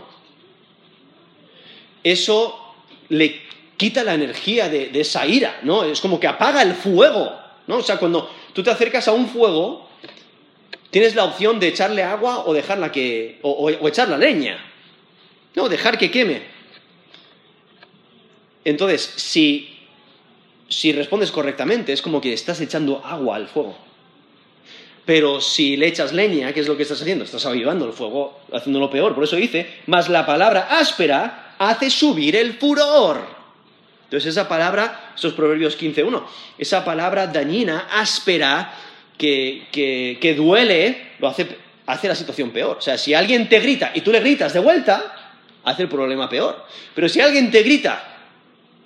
eso 2.02 2.74
le 3.10 3.42
quita 3.76 4.06
la 4.06 4.14
energía 4.14 4.70
de, 4.70 4.88
de, 4.88 5.02
esa 5.02 5.28
ira, 5.28 5.60
¿no? 5.64 5.84
Es 5.84 6.00
como 6.00 6.20
que 6.20 6.28
apaga 6.28 6.62
el 6.62 6.74
fuego 6.74 7.48
¿no? 7.68 7.78
O 7.78 7.84
sea, 7.84 7.98
cuando 7.98 8.30
tú 8.54 8.64
te 8.64 8.72
acercas 8.72 9.08
a 9.08 9.12
un 9.12 9.28
fuego, 9.28 9.88
tienes 10.90 11.16
la 11.16 11.26
opción 11.26 11.60
de 11.60 11.68
echarle 11.68 12.02
agua 12.02 12.46
o 12.46 12.54
dejarla 12.54 12.92
que. 12.92 13.40
o, 13.44 13.70
echar 13.88 14.08
la 14.08 14.18
leña. 14.18 14.58
No, 15.54 15.70
dejar 15.70 15.98
que 15.98 16.10
queme. 16.10 16.57
Entonces, 18.68 19.14
si, 19.16 19.78
si 20.68 20.92
respondes 20.92 21.32
correctamente, 21.32 21.94
es 21.94 22.02
como 22.02 22.20
que 22.20 22.34
estás 22.34 22.60
echando 22.60 23.02
agua 23.06 23.38
al 23.38 23.48
fuego. 23.48 23.78
Pero 25.06 25.40
si 25.40 25.78
le 25.78 25.88
echas 25.88 26.12
leña, 26.12 26.52
¿qué 26.52 26.60
es 26.60 26.68
lo 26.68 26.76
que 26.76 26.84
estás 26.84 27.02
haciendo? 27.02 27.24
Estás 27.24 27.46
avivando 27.46 27.86
el 27.86 27.94
fuego, 27.94 28.42
haciéndolo 28.52 28.90
peor. 28.90 29.16
Por 29.16 29.24
eso 29.24 29.38
dice, 29.38 29.66
más 29.86 30.10
la 30.10 30.26
palabra 30.26 30.68
áspera 30.70 31.56
hace 31.58 31.90
subir 31.90 32.36
el 32.36 32.56
furor. 32.56 33.26
Entonces 34.04 34.32
esa 34.32 34.50
palabra, 34.50 35.14
estos 35.16 35.32
Proverbios 35.32 35.80
15.1, 35.80 36.24
esa 36.58 36.84
palabra 36.84 37.28
dañina, 37.28 37.88
áspera, 37.90 38.74
que, 39.18 40.18
que, 40.20 40.36
duele, 40.36 41.14
lo 41.20 41.30
hace, 41.30 41.48
hace 41.86 42.10
la 42.10 42.16
situación 42.16 42.52
peor. 42.52 42.80
O 42.80 42.82
sea, 42.82 42.98
si 42.98 43.14
alguien 43.14 43.48
te 43.48 43.62
grita 43.62 43.94
y 43.96 44.02
tú 44.02 44.12
le 44.12 44.20
gritas 44.20 44.52
de 44.52 44.60
vuelta, 44.60 45.38
hace 45.64 45.84
el 45.84 45.88
problema 45.88 46.28
peor. 46.28 46.66
Pero 46.94 47.08
si 47.08 47.22
alguien 47.22 47.50
te 47.50 47.64
grita 47.64 48.16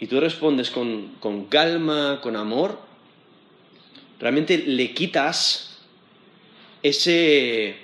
y 0.01 0.07
tú 0.07 0.19
respondes 0.19 0.71
con, 0.71 1.15
con 1.19 1.45
calma, 1.45 2.19
con 2.21 2.35
amor, 2.35 2.79
realmente 4.19 4.57
le 4.57 4.95
quitas 4.95 5.77
ese, 6.81 7.75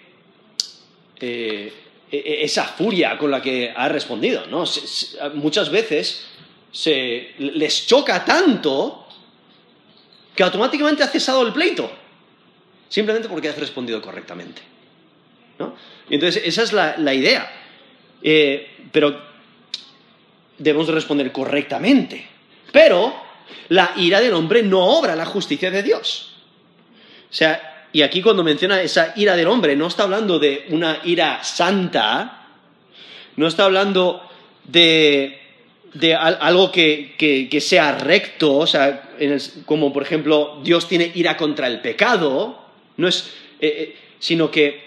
eh, 1.20 1.74
e, 2.12 2.44
esa 2.44 2.66
furia 2.66 3.20
con 3.20 3.30
la 3.30 3.40
que 3.40 3.72
ha 3.74 3.88
respondido. 3.88 4.48
¿no? 4.48 4.64
muchas 5.36 5.70
veces 5.70 6.26
se, 6.72 7.36
les 7.38 7.86
choca 7.86 8.26
tanto 8.26 9.06
que 10.36 10.42
automáticamente 10.42 11.04
ha 11.04 11.08
cesado 11.08 11.46
el 11.46 11.54
pleito, 11.54 11.92
simplemente 12.90 13.30
porque 13.30 13.50
has 13.50 13.60
respondido 13.60 14.02
correctamente. 14.02 14.64
¿no? 15.60 15.76
Y 16.10 16.16
entonces 16.16 16.42
esa 16.44 16.64
es 16.64 16.74
la, 16.74 17.14
idea. 17.14 17.48
Eh, 18.24 18.88
pero 18.92 19.22
debemos 20.58 20.88
responder 20.88 21.32
correctamente. 21.32 22.26
Pero 22.72 23.14
la 23.70 23.94
ira 23.98 24.20
del 24.20 24.34
hombre 24.34 24.64
no 24.64 24.84
obra 24.84 25.16
la 25.16 25.26
justicia 25.26 25.72
de 25.72 25.84
Dios. 25.84 26.34
O 27.30 27.34
sea, 27.34 27.88
y 27.92 28.02
aquí 28.02 28.22
cuando 28.22 28.44
menciona 28.44 28.82
esa 28.82 29.14
ira 29.16 29.36
del 29.36 29.48
hombre, 29.48 29.76
no 29.76 29.88
está 29.88 30.04
hablando 30.04 30.40
de 30.40 30.66
una 30.70 31.00
ira 31.04 31.44
santa, 31.44 32.48
no 33.36 33.48
está 33.48 33.66
hablando 33.66 34.22
de, 34.66 35.40
algo 36.16 36.72
que, 36.72 37.58
sea 37.62 37.98
recto, 37.98 38.58
o 38.58 38.68
sea, 38.68 39.10
como 39.66 39.92
por 39.94 40.04
ejemplo 40.04 40.60
Dios 40.64 40.88
tiene 40.88 41.12
ira 41.16 41.38
contra 41.38 41.68
el 41.68 41.82
pecado, 41.82 42.60
no 42.98 43.08
es, 43.08 43.34
eh, 43.60 43.68
eh, 43.68 43.96
sino 44.20 44.52
que 44.52 44.87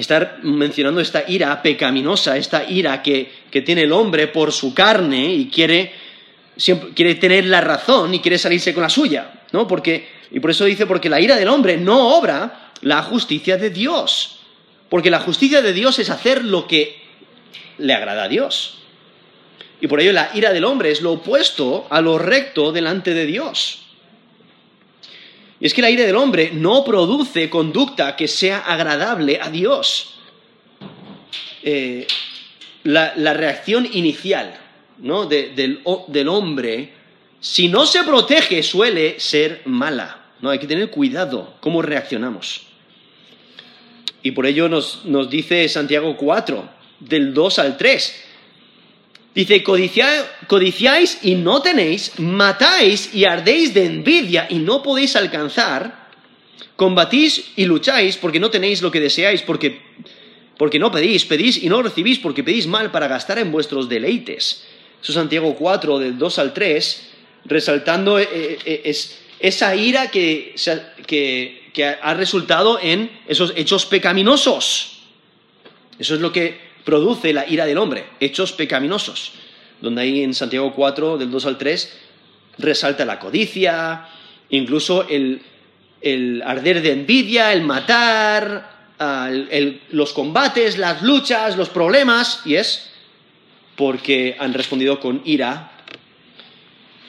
está 0.00 0.38
mencionando 0.42 1.00
esta 1.00 1.24
ira 1.28 1.60
pecaminosa, 1.60 2.36
esta 2.36 2.68
ira 2.68 3.02
que, 3.02 3.30
tiene 3.64 3.82
el 3.82 3.92
hombre 3.92 4.28
por 4.28 4.52
su 4.52 4.72
carne 4.72 5.34
y 5.34 5.48
quiere, 5.48 5.92
quiere 6.94 7.16
tener 7.16 7.46
la 7.46 7.60
razón 7.60 8.14
y 8.14 8.20
quiere 8.20 8.38
salirse 8.38 8.72
con 8.72 8.82
la 8.84 8.88
suya, 8.88 9.42
¿no? 9.52 9.66
Porque 9.66 10.18
y 10.30 10.40
por 10.40 10.50
eso 10.50 10.64
dice, 10.64 10.86
porque 10.86 11.08
la 11.08 11.20
ira 11.20 11.36
del 11.36 11.48
hombre 11.48 11.76
no 11.76 12.16
obra 12.16 12.72
la 12.82 13.02
justicia 13.02 13.56
de 13.56 13.70
Dios. 13.70 14.40
Porque 14.88 15.10
la 15.10 15.20
justicia 15.20 15.62
de 15.62 15.72
Dios 15.72 15.98
es 15.98 16.10
hacer 16.10 16.44
lo 16.44 16.66
que 16.66 17.00
le 17.78 17.94
agrada 17.94 18.24
a 18.24 18.28
Dios. 18.28 18.78
Y 19.80 19.86
por 19.86 20.00
ello 20.00 20.12
la 20.12 20.30
ira 20.34 20.52
del 20.52 20.64
hombre 20.64 20.90
es 20.90 21.02
lo 21.02 21.12
opuesto 21.12 21.86
a 21.90 22.00
lo 22.00 22.18
recto 22.18 22.72
delante 22.72 23.14
de 23.14 23.26
Dios. 23.26 23.86
Y 25.60 25.66
es 25.66 25.74
que 25.74 25.82
la 25.82 25.90
ira 25.90 26.04
del 26.04 26.16
hombre 26.16 26.50
no 26.52 26.84
produce 26.84 27.50
conducta 27.50 28.14
que 28.16 28.28
sea 28.28 28.58
agradable 28.58 29.38
a 29.40 29.50
Dios. 29.50 30.14
Eh, 31.62 32.06
la, 32.84 33.34
reacción 33.34 33.88
inicial 33.92 34.58
¿no? 34.98 35.26
del, 35.26 35.54
del 35.54 36.28
hombre, 36.28 36.92
si 37.40 37.68
no 37.68 37.86
se 37.86 38.04
protege, 38.04 38.62
suele 38.62 39.18
ser 39.18 39.62
mala. 39.64 40.26
No, 40.40 40.50
hay 40.50 40.58
que 40.58 40.66
tener 40.66 40.90
cuidado 40.90 41.54
cómo 41.60 41.82
reaccionamos. 41.82 42.62
Y 44.22 44.32
por 44.32 44.46
ello 44.46 44.68
nos, 44.68 45.02
dice 45.30 45.68
Santiago 45.68 46.16
4, 46.16 46.68
del 47.00 47.34
2 47.34 47.58
al 47.58 47.76
3. 47.76 48.24
Dice, 49.38 49.62
codiciáis 49.62 51.20
y 51.22 51.36
no 51.36 51.62
tenéis, 51.62 52.18
matáis 52.18 53.14
y 53.14 53.24
ardéis 53.24 53.72
de 53.72 53.84
envidia 53.84 54.48
y 54.50 54.58
no 54.58 54.82
podéis 54.82 55.14
alcanzar, 55.14 56.08
combatís 56.74 57.52
y 57.54 57.64
lucháis 57.64 58.16
porque 58.16 58.40
no 58.40 58.50
tenéis 58.50 58.82
lo 58.82 58.90
que 58.90 58.98
deseáis, 58.98 59.42
porque, 59.42 59.80
porque 60.56 60.80
no 60.80 60.90
pedís, 60.90 61.24
pedís 61.24 61.62
y 61.62 61.68
no 61.68 61.80
recibís 61.82 62.18
porque 62.18 62.42
pedís 62.42 62.66
mal 62.66 62.90
para 62.90 63.06
gastar 63.06 63.38
en 63.38 63.52
vuestros 63.52 63.88
deleites. 63.88 64.66
Eso 65.00 65.12
es 65.12 65.14
Santiago 65.14 65.54
4, 65.54 66.00
del 66.00 66.18
2 66.18 66.38
al 66.40 66.52
3, 66.52 67.08
resaltando 67.44 68.18
eh, 68.18 68.28
eh, 68.32 68.82
es, 68.86 69.20
esa 69.38 69.76
ira 69.76 70.10
que, 70.10 70.56
ha 72.02 72.14
resultado 72.14 72.80
en 72.82 73.08
esos 73.28 73.52
hechos 73.54 73.86
pecaminosos. 73.86 74.98
Eso 75.96 76.16
es 76.16 76.20
lo 76.20 76.32
que 76.32 76.67
produce 76.88 77.34
la 77.34 77.46
ira 77.46 77.66
del 77.66 77.76
hombre, 77.76 78.06
hechos 78.18 78.52
pecaminosos. 78.52 79.32
Donde 79.82 80.00
ahí 80.00 80.22
en 80.22 80.32
Santiago 80.32 80.72
4, 80.74 81.18
del 81.18 81.30
2 81.30 81.44
al 81.44 81.58
3, 81.58 81.98
resalta 82.56 83.04
la 83.04 83.18
codicia, 83.18 84.08
incluso 84.48 85.06
el, 85.06 85.42
arder 86.46 86.80
de 86.80 86.92
envidia, 86.92 87.52
el 87.52 87.60
matar, 87.60 88.94
los 89.90 90.14
combates, 90.14 90.78
las 90.78 91.02
luchas, 91.02 91.58
los 91.58 91.68
problemas, 91.68 92.40
y 92.46 92.54
es 92.54 92.88
porque 93.76 94.38
han 94.40 94.54
respondido 94.54 94.98
con 94.98 95.20
ira 95.26 95.72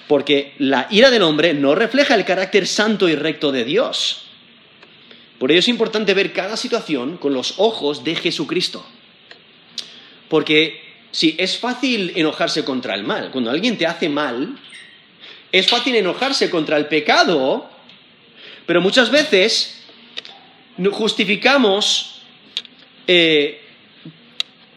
porque 0.08 0.56
la 0.58 0.88
ira 0.90 1.10
del 1.10 1.22
hombre 1.22 1.54
no 1.54 1.74
refleja 1.74 2.16
el 2.16 2.26
carácter 2.26 2.68
santo 2.68 3.08
y 3.08 3.16
recto 3.16 3.54
de 3.54 3.64
Dios. 3.64 4.24
Por 5.38 5.52
ello 5.52 5.60
es 5.60 5.68
importante 5.70 6.14
ver 6.16 6.34
cada 6.34 6.58
situación 6.58 7.16
con 7.16 7.34
los 7.34 7.54
ojos 7.60 8.04
de 8.04 8.16
Jesucristo. 8.16 8.84
Porque 10.30 10.82
sí, 11.12 11.36
es 11.38 11.58
fácil 11.58 12.14
enojarse 12.16 12.64
contra 12.64 12.96
el 12.96 13.04
mal. 13.04 13.32
Cuando 13.32 13.52
alguien 13.52 13.78
te 13.78 13.86
hace 13.86 14.08
mal, 14.08 14.58
es 15.52 15.68
fácil 15.68 15.96
enojarse 15.96 16.50
contra 16.50 16.78
el 16.78 16.86
pecado, 16.86 17.70
pero 18.66 18.82
muchas 18.82 19.10
veces 19.10 19.84
justificamos 20.92 22.22
eh, 23.08 23.62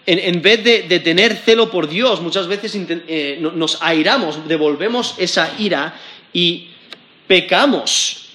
en, 0.06 0.42
vez 0.42 0.64
de, 0.64 1.00
tener 1.00 1.36
celo 1.36 1.70
por 1.70 1.88
Dios, 1.88 2.20
muchas 2.20 2.48
veces 2.48 2.76
eh, 2.76 3.38
nos 3.40 3.80
airamos, 3.82 4.48
devolvemos 4.48 5.14
esa 5.18 5.54
ira 5.58 5.94
y 6.32 6.68
pecamos. 7.26 8.30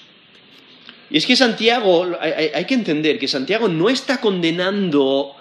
Y 1.09 1.17
es 1.17 1.25
que 1.25 1.35
Santiago, 1.35 2.17
hay, 2.19 2.65
que 2.65 2.73
entender 2.73 3.19
que 3.19 3.27
Santiago 3.27 3.67
no 3.67 3.89
está 3.89 4.21
condenando 4.21 5.35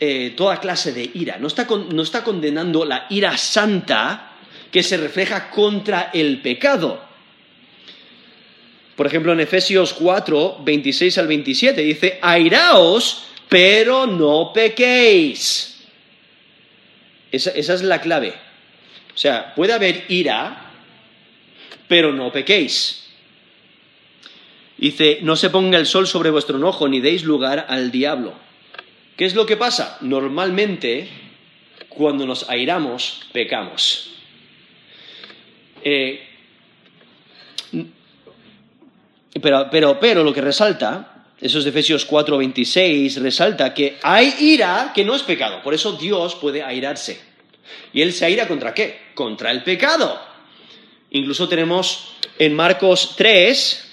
eh, 0.00 0.34
toda 0.36 0.60
clase 0.60 0.92
de 0.92 1.10
ira, 1.14 1.38
no 1.38 1.46
está, 1.46 1.66
no 1.66 2.02
está 2.02 2.24
condenando 2.24 2.84
la 2.84 3.06
ira 3.10 3.36
santa 3.36 4.32
que 4.70 4.82
se 4.82 4.96
refleja 4.96 5.50
contra 5.50 6.10
el 6.12 6.40
pecado. 6.40 7.02
Por 8.96 9.06
ejemplo, 9.06 9.32
en 9.32 9.40
Efesios 9.40 9.94
4, 9.94 10.58
26 10.64 11.18
al 11.18 11.26
27 11.28 11.82
dice, 11.82 12.18
airaos 12.20 13.28
pero 13.48 14.06
no 14.06 14.52
pequéis. 14.52 15.80
Esa, 17.30 17.50
es 17.52 17.82
la 17.82 18.00
clave. 18.00 18.34
O 19.14 19.18
sea, 19.18 19.54
puede 19.54 19.72
haber 19.72 20.04
ira, 20.08 20.72
pero 21.88 22.12
no 22.12 22.30
pequéis. 22.30 23.06
Dice, 24.76 25.18
no 25.22 25.34
se 25.36 25.50
ponga 25.50 25.78
el 25.78 25.86
sol 25.86 26.06
sobre 26.06 26.30
vuestro 26.30 26.56
enojo, 26.56 26.88
ni 26.88 27.00
deis 27.00 27.24
lugar 27.24 27.66
al 27.68 27.90
diablo. 27.90 28.34
¿Qué 29.18 29.26
es 29.26 29.34
lo 29.34 29.44
que 29.44 29.56
pasa? 29.56 29.98
Normalmente, 30.00 31.08
cuando 31.88 32.24
nos 32.24 32.48
airamos, 32.48 33.26
pecamos. 33.32 34.12
Eh, 35.82 36.24
pero, 39.42 39.68
pero, 39.70 39.98
pero 39.98 40.22
lo 40.22 40.32
que 40.32 40.40
resalta 40.40 41.18
esos 41.40 41.64
de 41.64 41.70
Efesios 41.70 42.08
4:26 42.08 43.16
resalta 43.20 43.74
que 43.74 43.98
hay 44.02 44.34
ira 44.38 44.92
que 44.94 45.04
no 45.04 45.16
es 45.16 45.22
pecado, 45.22 45.62
por 45.62 45.74
eso 45.74 45.92
Dios 45.92 46.36
puede 46.36 46.62
airarse. 46.62 47.20
¿Y 47.92 48.02
él 48.02 48.12
se 48.12 48.24
aira 48.24 48.46
contra 48.46 48.72
qué? 48.72 49.00
Contra 49.14 49.50
el 49.50 49.64
pecado. 49.64 50.20
Incluso 51.10 51.48
tenemos 51.48 52.14
en 52.38 52.54
Marcos 52.54 53.14
3, 53.16 53.87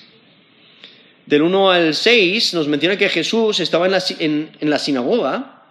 del 1.26 1.42
1 1.42 1.72
al 1.72 1.96
6, 1.96 2.54
nos 2.54 2.68
menciona 2.68 2.98
que 2.98 3.10
Jesús 3.10 3.60
estaba 3.60 3.88
en 3.88 4.50
la, 4.62 4.80
sinagoga 4.80 5.64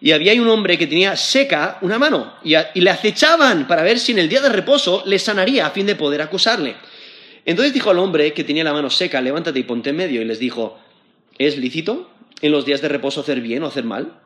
y 0.00 0.12
había 0.12 0.40
un 0.40 0.48
hombre 0.48 0.76
que 0.76 0.86
tenía 0.86 1.16
seca 1.16 1.78
una 1.80 1.98
mano 1.98 2.34
y, 2.42 2.54
y 2.74 2.80
le 2.80 2.90
acechaban 2.90 3.66
para 3.66 3.82
ver 3.82 3.98
si 3.98 4.12
en 4.12 4.18
el 4.18 4.28
día 4.28 4.40
de 4.40 4.48
reposo 4.48 5.02
le 5.06 5.18
sanaría 5.18 5.66
a 5.66 5.70
fin 5.70 5.86
de 5.86 5.94
poder 5.94 6.22
acusarle. 6.22 6.76
Entonces 7.44 7.72
dijo 7.72 7.90
al 7.90 7.98
hombre 8.00 8.32
que 8.32 8.44
tenía 8.44 8.64
la 8.64 8.72
mano 8.72 8.90
seca, 8.90 9.20
levántate 9.20 9.60
y 9.60 9.62
ponte 9.62 9.90
en 9.90 9.96
medio, 9.96 10.20
y 10.20 10.24
les 10.24 10.40
dijo, 10.40 10.78
¿Es 11.38 11.58
lícito 11.58 12.10
en 12.40 12.52
los 12.52 12.64
días 12.64 12.80
de 12.80 12.88
reposo 12.88 13.20
hacer 13.20 13.40
bien 13.40 13.62
o 13.62 13.66
hacer 13.66 13.84
mal? 13.84 14.20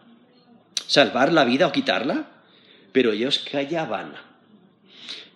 ¿Salvar 0.87 1.33
la 1.33 1.45
vida 1.45 1.67
o 1.67 1.73
quitarla? 1.73 2.31
Pero 2.93 3.13
ellos 3.13 3.45
callaban. 3.51 4.15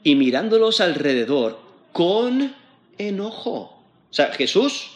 y 0.07 0.17
mirándolos 0.17 0.83
alrededor 0.83 1.61
con 1.93 2.55
enojo. 2.99 3.83
O 4.11 4.15
sea, 4.15 4.33
Jesús 4.33 4.91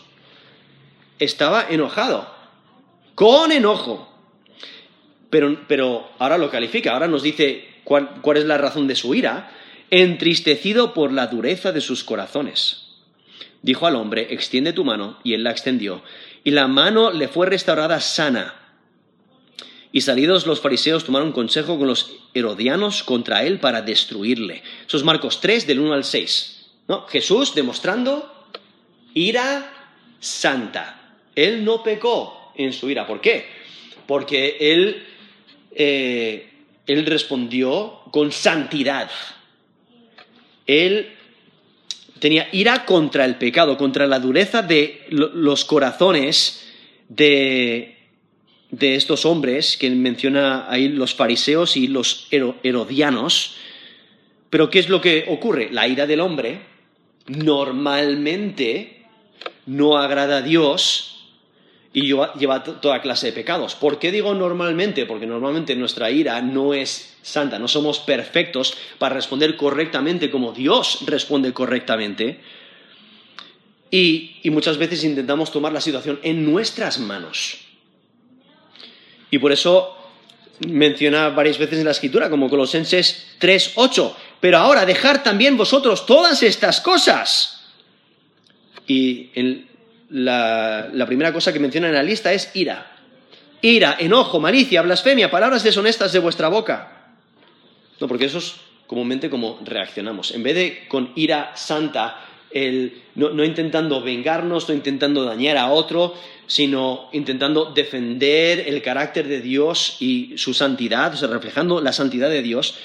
estaba 1.18 1.66
enojado, 1.68 2.28
con 3.14 3.52
enojo. 3.52 4.08
Pero, 5.30 5.60
pero 5.68 6.08
ahora 6.18 6.38
lo 6.38 6.50
califica, 6.50 6.92
ahora 6.92 7.08
nos 7.08 7.22
dice 7.22 7.68
cuál, 7.84 8.20
cuál 8.22 8.38
es 8.38 8.44
la 8.44 8.58
razón 8.58 8.86
de 8.86 8.94
su 8.94 9.14
ira, 9.14 9.52
entristecido 9.90 10.94
por 10.94 11.12
la 11.12 11.26
dureza 11.26 11.72
de 11.72 11.80
sus 11.80 12.04
corazones. 12.04 12.88
Dijo 13.62 13.86
al 13.86 13.96
hombre, 13.96 14.28
extiende 14.30 14.72
tu 14.72 14.84
mano, 14.84 15.18
y 15.24 15.34
él 15.34 15.44
la 15.44 15.50
extendió, 15.50 16.02
y 16.44 16.52
la 16.52 16.68
mano 16.68 17.10
le 17.10 17.28
fue 17.28 17.46
restaurada 17.46 18.00
sana. 18.00 18.54
Y 19.90 20.02
salidos 20.02 20.46
los 20.46 20.60
fariseos 20.60 21.04
tomaron 21.04 21.32
consejo 21.32 21.78
con 21.78 21.88
los 21.88 22.12
herodianos 22.34 23.02
contra 23.02 23.44
él 23.44 23.58
para 23.58 23.82
destruirle. 23.82 24.62
Eso 24.86 24.96
es 24.96 25.02
Marcos 25.02 25.40
3, 25.40 25.66
del 25.66 25.80
1 25.80 25.94
al 25.94 26.04
6. 26.04 26.66
¿No? 26.88 27.06
Jesús 27.06 27.54
demostrando 27.54 28.32
ira 29.14 29.72
santa. 30.20 30.97
Él 31.38 31.64
no 31.64 31.84
pecó 31.84 32.50
en 32.56 32.72
su 32.72 32.90
ira. 32.90 33.06
¿Por 33.06 33.20
qué? 33.20 33.46
Porque 34.08 34.56
él, 34.58 35.04
eh, 35.72 36.48
él 36.84 37.06
respondió 37.06 38.00
con 38.10 38.32
santidad. 38.32 39.08
Él 40.66 41.10
tenía 42.18 42.48
ira 42.50 42.84
contra 42.84 43.24
el 43.24 43.36
pecado, 43.36 43.76
contra 43.76 44.08
la 44.08 44.18
dureza 44.18 44.62
de 44.62 45.06
los 45.10 45.64
corazones 45.64 46.66
de, 47.08 47.96
de 48.72 48.96
estos 48.96 49.24
hombres 49.24 49.76
que 49.76 49.88
menciona 49.90 50.68
ahí 50.68 50.88
los 50.88 51.14
fariseos 51.14 51.76
y 51.76 51.86
los 51.86 52.26
herodianos. 52.32 53.54
Pero 54.50 54.70
¿qué 54.70 54.80
es 54.80 54.88
lo 54.88 55.00
que 55.00 55.26
ocurre? 55.28 55.68
La 55.70 55.86
ira 55.86 56.08
del 56.08 56.18
hombre 56.18 56.58
normalmente 57.28 59.04
no 59.66 59.98
agrada 59.98 60.38
a 60.38 60.42
Dios 60.42 61.07
y 61.92 62.02
lleva 62.02 62.62
toda 62.62 63.00
clase 63.00 63.28
de 63.28 63.32
pecados. 63.32 63.74
¿Por 63.74 63.98
qué 63.98 64.12
digo 64.12 64.34
normalmente? 64.34 65.06
Porque 65.06 65.26
normalmente 65.26 65.74
nuestra 65.74 66.10
ira 66.10 66.40
no 66.42 66.74
es 66.74 67.16
santa, 67.22 67.58
no 67.58 67.66
somos 67.66 67.98
perfectos 67.98 68.76
para 68.98 69.14
responder 69.14 69.56
correctamente 69.56 70.30
como 70.30 70.52
Dios 70.52 71.00
responde 71.06 71.52
correctamente. 71.52 72.40
Y, 73.90 74.36
y 74.42 74.50
muchas 74.50 74.76
veces 74.76 75.02
intentamos 75.04 75.50
tomar 75.50 75.72
la 75.72 75.80
situación 75.80 76.20
en 76.22 76.50
nuestras 76.50 76.98
manos. 76.98 77.58
Y 79.30 79.38
por 79.38 79.52
eso 79.52 79.96
menciona 80.66 81.30
varias 81.30 81.58
veces 81.58 81.78
en 81.78 81.86
la 81.86 81.92
escritura, 81.92 82.28
como 82.28 82.50
Colosenses 82.50 83.36
3.8, 83.40 84.12
pero 84.40 84.58
ahora 84.58 84.84
dejar 84.84 85.22
también 85.22 85.56
vosotros 85.56 86.04
todas 86.04 86.42
estas 86.42 86.80
cosas. 86.80 87.64
Y 88.86 89.30
la, 90.10 91.04
primera 91.06 91.32
cosa 91.32 91.52
que 91.52 91.60
menciona 91.60 91.88
en 91.88 91.94
la 91.94 92.02
lista 92.02 92.32
es 92.32 92.50
ira. 92.54 92.94
Ira, 93.60 93.96
enojo, 93.98 94.40
malicia, 94.40 94.82
blasfemia, 94.82 95.30
palabras 95.30 95.62
deshonestas 95.62 96.12
de 96.12 96.18
vuestra 96.20 96.48
boca. 96.48 97.12
No, 98.00 98.06
porque 98.06 98.26
eso 98.26 98.38
es 98.38 98.54
comúnmente 98.86 99.28
como 99.28 99.58
reaccionamos. 99.64 100.30
En 100.32 100.42
vez 100.42 100.54
de 100.54 100.88
con 100.88 101.12
ira 101.16 101.52
santa, 101.56 102.24
no, 103.14 103.44
intentando 103.44 104.00
vengarnos, 104.00 104.68
no 104.68 104.74
intentando 104.74 105.24
dañar 105.24 105.56
a 105.56 105.70
otro, 105.70 106.14
sino 106.46 107.10
intentando 107.12 107.66
defender 107.66 108.64
el 108.66 108.80
carácter 108.80 109.26
de 109.28 109.40
Dios 109.40 109.96
y 110.00 110.38
su 110.38 110.54
santidad, 110.54 111.12
o 111.12 111.16
sea, 111.16 111.28
reflejando 111.28 111.80
la 111.80 111.92
santidad 111.92 112.30
de 112.30 112.42
Dios, 112.42 112.76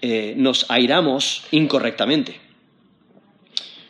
eh, 0.00 0.34
nos 0.36 0.70
airamos 0.70 1.42
incorrectamente. 1.50 2.45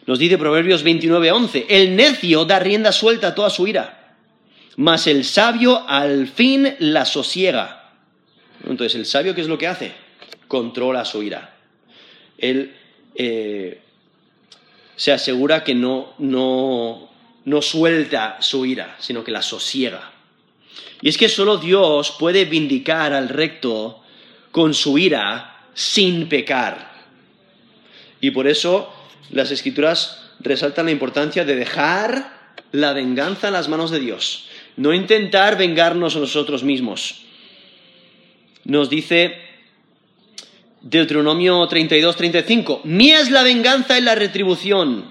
Nos 0.06 0.18
dice 0.18 0.38
Proverbios 0.38 0.84
29:11, 0.84 1.66
el 1.68 1.96
necio 1.96 2.44
da 2.44 2.58
rienda 2.58 2.92
suelta 2.92 3.28
a 3.28 3.34
toda 3.34 3.50
su 3.50 3.66
ira, 3.66 4.14
mas 4.76 5.06
el 5.06 5.24
sabio 5.24 5.88
al 5.88 6.28
fin 6.28 6.76
la 6.78 7.04
sosiega. 7.04 7.92
Entonces, 8.64 8.94
¿el 8.94 9.06
sabio 9.06 9.34
qué 9.34 9.40
es 9.40 9.48
lo 9.48 9.58
que 9.58 9.66
hace? 9.66 9.92
Controla 10.46 11.04
su 11.04 11.22
ira. 11.22 11.56
Él 12.38 12.74
eh, 13.14 13.80
se 14.94 15.12
asegura 15.12 15.64
que 15.64 15.74
no, 15.74 16.14
no, 16.18 17.10
no 17.44 17.62
suelta 17.62 18.36
su 18.40 18.64
ira, 18.64 18.96
sino 18.98 19.24
que 19.24 19.32
la 19.32 19.42
sosiega. 19.42 20.12
Y 21.02 21.08
es 21.08 21.18
que 21.18 21.28
solo 21.28 21.58
Dios 21.58 22.14
puede 22.18 22.44
vindicar 22.44 23.12
al 23.12 23.28
recto 23.28 24.02
con 24.50 24.72
su 24.72 24.98
ira 24.98 25.64
sin 25.74 26.28
pecar. 26.28 26.94
Y 28.20 28.30
por 28.30 28.46
eso 28.46 28.92
las 29.30 29.50
escrituras 29.50 30.22
resaltan 30.40 30.86
la 30.86 30.92
importancia 30.92 31.44
de 31.44 31.56
dejar 31.56 32.36
la 32.72 32.92
venganza 32.92 33.48
en 33.48 33.54
las 33.54 33.68
manos 33.68 33.90
de 33.90 34.00
Dios, 34.00 34.46
no 34.76 34.92
intentar 34.92 35.56
vengarnos 35.56 36.16
a 36.16 36.20
nosotros 36.20 36.62
mismos. 36.62 37.22
Nos 38.64 38.90
dice 38.90 39.38
Deuteronomio 40.82 41.66
32, 41.66 42.16
35. 42.16 42.80
Mía 42.84 43.20
es 43.20 43.30
la 43.30 43.42
venganza 43.42 43.98
y 43.98 44.02
la 44.02 44.14
retribución. 44.14 45.04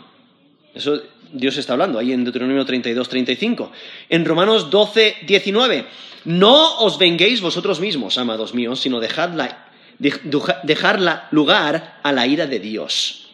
Eso 0.73 1.01
Dios 1.32 1.58
está 1.58 1.73
hablando 1.73 1.99
ahí 1.99 2.12
en 2.12 2.23
Deuteronomio 2.23 2.65
32, 2.65 3.10
35. 3.10 3.71
En 4.10 4.25
Romanos 4.25 4.69
12, 4.69 5.17
19. 5.25 5.86
No 6.25 6.80
os 6.80 6.97
venguéis 6.97 7.41
vosotros 7.41 7.80
mismos, 7.80 8.17
amados 8.17 8.54
míos, 8.54 8.80
sino 8.80 8.99
dejadla, 8.99 9.67
dejarla 9.99 11.28
lugar 11.32 11.99
a 12.04 12.12
la 12.12 12.25
ira 12.25 12.47
de 12.47 12.60
Dios. 12.60 13.24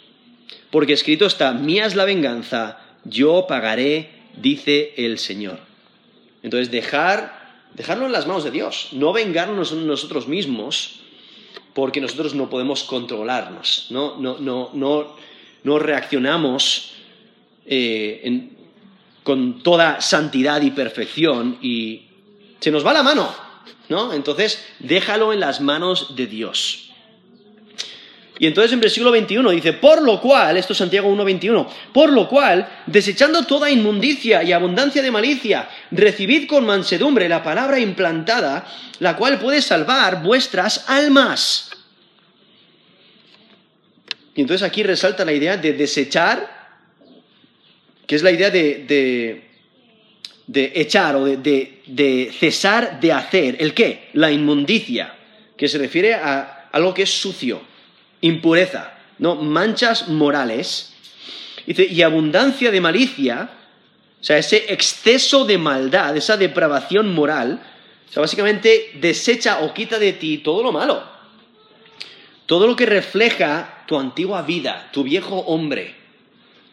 Porque 0.72 0.94
escrito 0.94 1.26
está, 1.26 1.54
mía 1.54 1.86
es 1.86 1.96
la 1.96 2.06
venganza, 2.06 2.80
yo 3.04 3.46
pagaré, 3.48 4.10
dice 4.38 4.94
el 4.98 5.20
Señor. 5.20 5.60
Entonces, 6.44 6.72
dejar, 6.72 7.60
dejarlo 7.74 8.06
en 8.06 8.14
las 8.14 8.26
manos 8.26 8.44
de 8.44 8.52
Dios, 8.52 8.90
no 8.94 9.14
vengarnos 9.14 9.74
nosotros 9.74 10.28
mismos, 10.28 11.02
porque 11.74 12.02
nosotros 12.02 12.34
no 12.34 12.50
podemos 12.50 12.84
controlarnos, 12.84 13.88
no, 13.90 14.18
no, 14.18 14.38
no, 14.40 14.72
no, 14.74 15.16
no 15.64 15.80
reaccionamos 15.80 16.94
eh, 17.66 18.50
con 19.24 19.62
toda 19.62 20.02
santidad 20.02 20.62
y 20.62 20.72
perfección 20.72 21.58
y 21.62 22.08
se 22.60 22.72
nos 22.72 22.86
va 22.86 22.94
la 22.94 23.04
mano, 23.04 23.34
¿no? 23.90 24.14
Entonces, 24.14 24.64
déjalo 24.80 25.34
en 25.34 25.40
las 25.40 25.62
manos 25.62 26.16
de 26.16 26.28
Dios. 26.28 26.91
Y 28.42 28.48
entonces 28.48 28.74
en 28.74 28.80
versículo 28.80 29.12
21 29.12 29.52
dice, 29.52 29.74
por 29.74 30.02
lo 30.02 30.20
cual, 30.20 30.58
esto 30.58 30.74
es 30.74 30.80
Santiago 30.80 31.16
1.21, 31.16 31.68
por 31.94 32.12
lo 32.12 32.28
cual, 32.28 32.68
desechando 32.88 33.46
toda 33.46 33.70
inmundicia 33.70 34.42
y 34.42 34.52
abundancia 34.52 35.04
de 35.04 35.12
malicia, 35.12 35.70
recibid 35.92 36.48
con 36.48 36.66
mansedumbre 36.66 37.30
la 37.30 37.44
palabra 37.44 37.78
implantada, 37.80 38.66
la 38.98 39.16
cual 39.16 39.38
puede 39.38 39.62
salvar 39.62 40.24
vuestras 40.24 40.90
almas. 40.90 41.70
Y 44.34 44.42
entonces 44.42 44.68
aquí 44.68 44.82
resalta 44.82 45.24
la 45.24 45.34
idea 45.34 45.58
de 45.58 45.74
desechar, 45.74 46.80
que 48.08 48.16
es 48.16 48.24
la 48.24 48.32
idea 48.32 48.50
de, 48.50 49.44
de, 50.48 50.72
echar 50.74 51.16
o 51.16 51.26
de, 51.26 51.84
de 51.86 52.34
cesar 52.40 53.00
de 53.00 53.14
hacer. 53.14 53.58
¿El 53.60 53.76
qué? 53.76 54.10
La 54.14 54.32
inmundicia, 54.32 55.14
que 55.56 55.68
se 55.68 55.78
refiere 55.78 56.16
a 56.16 56.70
algo 56.72 56.92
que 56.92 57.04
es 57.04 57.12
sucio 57.12 57.70
impureza, 58.22 58.94
¿no? 59.18 59.36
Manchas 59.36 60.08
morales. 60.08 60.94
Y 61.66 62.02
abundancia 62.02 62.72
de 62.72 62.82
malicia, 62.82 63.50
o 64.20 64.24
sea, 64.24 64.38
ese 64.38 64.74
exceso 64.74 65.46
de 65.46 65.58
maldad, 65.58 66.18
esa 66.18 66.36
depravación 66.36 67.14
moral, 67.14 67.62
o 68.10 68.12
sea, 68.12 68.22
básicamente 68.22 68.92
desecha 68.96 69.60
o 69.60 69.74
quita 69.74 70.00
de 70.00 70.14
ti 70.14 70.40
todo 70.40 70.64
lo 70.64 70.72
malo. 70.72 71.04
Todo 72.48 72.68
lo 72.68 72.76
que 72.76 72.86
refleja 72.86 73.84
tu 73.88 73.98
antigua 73.98 74.42
vida, 74.42 74.90
tu 74.92 75.04
viejo 75.04 75.40
hombre. 75.40 75.96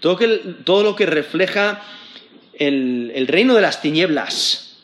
Todo, 0.01 0.18
todo 0.64 0.82
lo 0.82 0.96
que 0.96 1.07
refleja 1.07 1.82
el, 2.55 3.12
el 3.14 3.26
reino 3.26 3.55
de 3.55 3.61
las 3.61 3.82
tinieblas. 3.82 4.78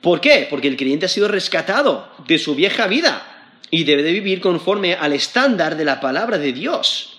¿Por 0.00 0.20
qué? 0.20 0.46
Porque 0.48 0.68
el 0.68 0.76
creyente 0.76 1.06
ha 1.06 1.08
sido 1.08 1.28
rescatado 1.28 2.08
de 2.26 2.38
su 2.38 2.54
vieja 2.54 2.86
vida 2.86 3.35
y 3.70 3.84
debe 3.84 4.02
de 4.02 4.12
vivir 4.12 4.40
conforme 4.40 4.94
al 4.94 5.12
estándar 5.12 5.76
de 5.76 5.84
la 5.84 6.00
palabra 6.00 6.38
de 6.38 6.52
Dios. 6.52 7.16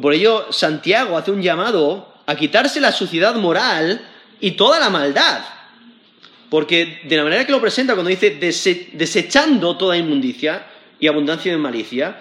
Por 0.00 0.14
ello, 0.14 0.52
Santiago 0.52 1.16
hace 1.16 1.30
un 1.30 1.42
llamado 1.42 2.14
a 2.26 2.36
quitarse 2.36 2.80
la 2.80 2.92
suciedad 2.92 3.34
moral 3.34 4.00
y 4.40 4.52
toda 4.52 4.78
la 4.78 4.90
maldad. 4.90 5.44
Porque 6.50 7.00
de 7.04 7.16
la 7.16 7.24
manera 7.24 7.44
que 7.44 7.52
lo 7.52 7.60
presenta 7.60 7.94
cuando 7.94 8.10
dice 8.10 8.30
desechando 8.92 9.76
toda 9.76 9.96
inmundicia 9.96 10.66
y 10.98 11.06
abundancia 11.06 11.52
de 11.52 11.58
malicia, 11.58 12.20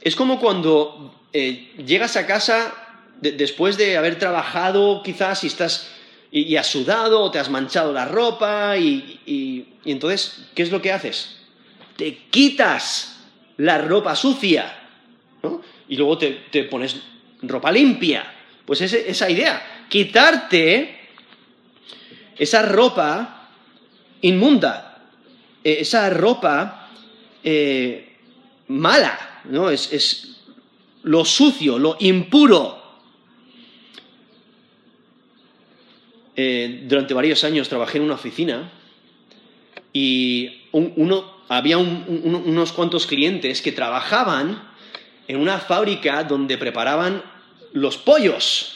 es 0.00 0.16
como 0.16 0.40
cuando 0.40 1.14
eh, 1.32 1.74
llegas 1.84 2.16
a 2.16 2.26
casa 2.26 2.74
después 3.20 3.76
de 3.76 3.96
haber 3.96 4.18
trabajado 4.18 5.02
quizás 5.02 5.44
y 5.44 5.48
estás 5.48 5.90
y, 6.30 6.56
has 6.56 6.66
sudado 6.66 7.22
o 7.22 7.30
te 7.30 7.38
has 7.38 7.50
manchado 7.50 7.92
la 7.92 8.04
ropa 8.04 8.76
y, 8.76 9.20
y 9.26 9.90
entonces, 9.90 10.48
¿qué 10.54 10.62
es 10.62 10.70
lo 10.70 10.82
que 10.82 10.92
haces? 10.92 11.35
Te 11.96 12.18
quitas 12.30 13.24
la 13.56 13.78
ropa 13.78 14.14
sucia 14.14 14.72
¿no? 15.42 15.62
Y 15.88 15.96
luego 15.96 16.18
te, 16.18 16.30
te 16.50 16.64
pones 16.64 17.00
ropa 17.42 17.70
limpia. 17.72 18.32
Pues 18.64 18.80
es 18.80 18.92
esa 18.92 19.30
idea, 19.30 19.86
quitarte 19.88 20.96
esa 22.36 22.62
ropa 22.62 23.50
inmunda, 24.22 25.04
eh, 25.62 25.78
esa 25.80 26.10
ropa 26.10 26.90
eh, 27.42 28.16
mala, 28.68 29.42
¿no? 29.44 29.70
Es, 29.70 29.92
es 29.92 30.40
lo 31.04 31.24
sucio, 31.24 31.78
lo 31.78 31.96
impuro. 32.00 32.84
Eh, 36.34 36.82
durante 36.86 37.14
varios 37.14 37.44
años 37.44 37.68
trabajé 37.68 37.98
en 37.98 38.04
una 38.04 38.14
oficina 38.14 38.70
y 39.92 40.64
uno, 40.72 41.35
había 41.48 41.78
unos 41.78 42.72
cuantos 42.72 43.06
clientes 43.06 43.62
que 43.62 43.72
trabajaban 43.72 44.62
en 45.28 45.36
una 45.36 45.58
fábrica 45.58 46.24
donde 46.24 46.58
preparaban 46.58 47.22
los 47.72 47.98
pollos. 47.98 48.72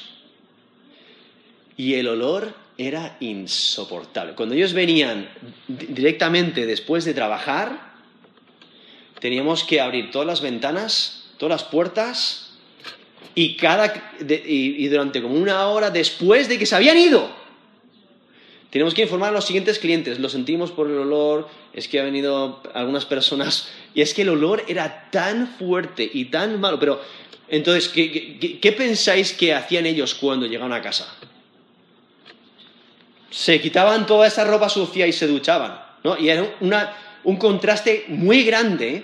Y 1.77 1.95
el 1.95 2.09
olor 2.09 2.55
era 2.77 3.17
insoportable. 3.21 4.35
Cuando 4.35 4.55
ellos 4.55 4.73
venían 4.73 5.29
directamente 5.69 6.67
después 6.67 7.05
de 7.05 7.15
trabajar, 7.15 7.93
teníamos 9.21 9.65
que 9.65 9.81
abrir 9.81 10.11
todas 10.11 10.27
las 10.27 10.41
ventanas, 10.41 11.31
todas 11.39 11.63
las 11.63 11.71
puertas, 11.71 12.47
y, 13.35 13.57
cada, 13.57 13.93
y 14.29 14.87
durante 14.89 15.23
como 15.23 15.35
una 15.37 15.67
hora 15.69 15.91
después 15.91 16.49
de 16.49 16.59
que 16.59 16.67
se 16.67 16.75
habían 16.75 16.99
ido, 16.99 17.40
tenemos 18.71 18.95
que 18.95 19.03
informar 19.03 19.31
a 19.31 19.33
los 19.33 19.47
siguientes 19.47 19.79
clientes. 19.79 20.19
Lo 20.19 20.29
sentimos 20.29 20.71
por 20.71 20.89
el 20.89 20.97
olor, 20.97 21.49
es 21.73 21.89
que 21.89 22.01
ha 22.01 22.05
venido 22.05 22.63
algunas 22.75 23.05
personas, 23.05 23.69
y 23.95 24.01
es 24.01 24.15
que 24.15 24.23
el 24.23 24.31
olor 24.31 24.65
era 24.69 25.11
tan 25.11 25.47
fuerte 25.47 26.09
y 26.13 26.27
tan 26.27 26.61
malo, 26.61 26.79
pero 26.79 27.01
entonces, 27.51 27.89
¿qué, 27.89 28.75
pensáis 28.79 29.33
que 29.33 29.53
hacían 29.53 29.85
ellos 29.85 30.15
cuando 30.15 30.47
llegaban 30.47 30.73
a 30.73 30.81
casa? 30.81 31.13
Se 33.29 33.61
quitaban 33.61 34.07
toda 34.07 34.29
esa 34.29 34.45
ropa 34.45 34.69
sucia 34.69 35.09
y 35.09 35.13
se 35.13 35.27
duchaban, 35.27 35.83
¿no? 36.05 36.17
Y 36.17 36.29
era 36.29 36.55
un 37.25 37.37
contraste 37.37 38.05
muy 38.07 38.45
grande, 38.45 39.03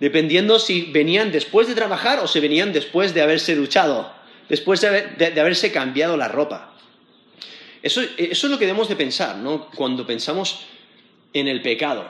dependiendo 0.00 0.58
si 0.58 0.82
venían 0.82 1.30
después 1.30 1.68
de 1.68 1.76
trabajar 1.76 2.18
o 2.18 2.26
si 2.26 2.40
venían 2.40 2.72
después 2.72 3.14
de 3.14 3.22
haberse 3.22 3.54
duchado, 3.54 4.12
después 4.48 4.80
de, 4.80 5.40
haberse 5.40 5.70
cambiado 5.70 6.16
la 6.16 6.26
ropa. 6.26 6.72
Eso, 7.86 8.02
es 8.18 8.42
lo 8.44 8.58
que 8.58 8.66
debemos 8.66 8.88
de 8.88 8.96
pensar, 8.96 9.36
¿no? 9.36 9.66
Cuando 9.74 10.06
pensamos 10.06 10.60
en 11.32 11.48
el 11.48 11.62
pecado. 11.62 12.08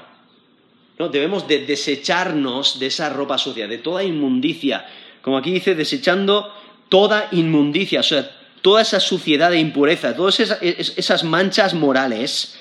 ¿no? 0.99 1.09
Debemos 1.09 1.47
de 1.47 1.67
desecharnos 1.67 2.79
de 2.79 2.87
esa 2.87 3.11
ropa 3.11 3.39
sucia, 3.39 3.69
de 3.69 3.79
toda 3.79 4.03
inmundicia 4.03 4.87
como 5.27 5.39
aquí 5.39 5.51
dice, 5.51 5.75
desechando 5.75 6.55
toda 6.89 7.27
inmundicia, 7.33 7.99
o 7.99 8.05
sea, 8.05 8.31
toda 8.63 8.83
esa 8.83 9.01
suciedad 9.01 9.53
e 9.53 9.59
impureza, 9.59 10.15
todas 10.15 10.39
esas, 10.39 11.25
manchas 11.25 11.75
morales 11.75 12.57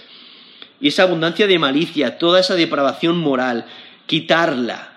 y 0.82 0.88
esa 0.88 1.04
abundancia 1.04 1.46
de 1.46 1.60
malicia, 1.60 2.18
toda 2.18 2.40
esa 2.40 2.56
depravación 2.56 3.20
moral, 3.20 3.68
quitarla. 4.08 4.94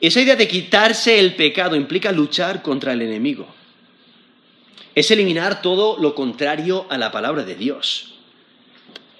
Esa 0.00 0.22
idea 0.22 0.34
de 0.34 0.48
quitarse 0.48 1.20
el 1.20 1.34
pecado 1.34 1.76
implica 1.76 2.10
luchar 2.10 2.62
contra 2.62 2.94
el 2.94 3.02
enemigo. 3.02 3.46
Es 4.94 5.10
eliminar 5.10 5.62
todo 5.62 5.98
lo 5.98 6.14
contrario 6.14 6.86
a 6.90 6.98
la 6.98 7.12
palabra 7.12 7.44
de 7.44 7.54
Dios. 7.54 8.14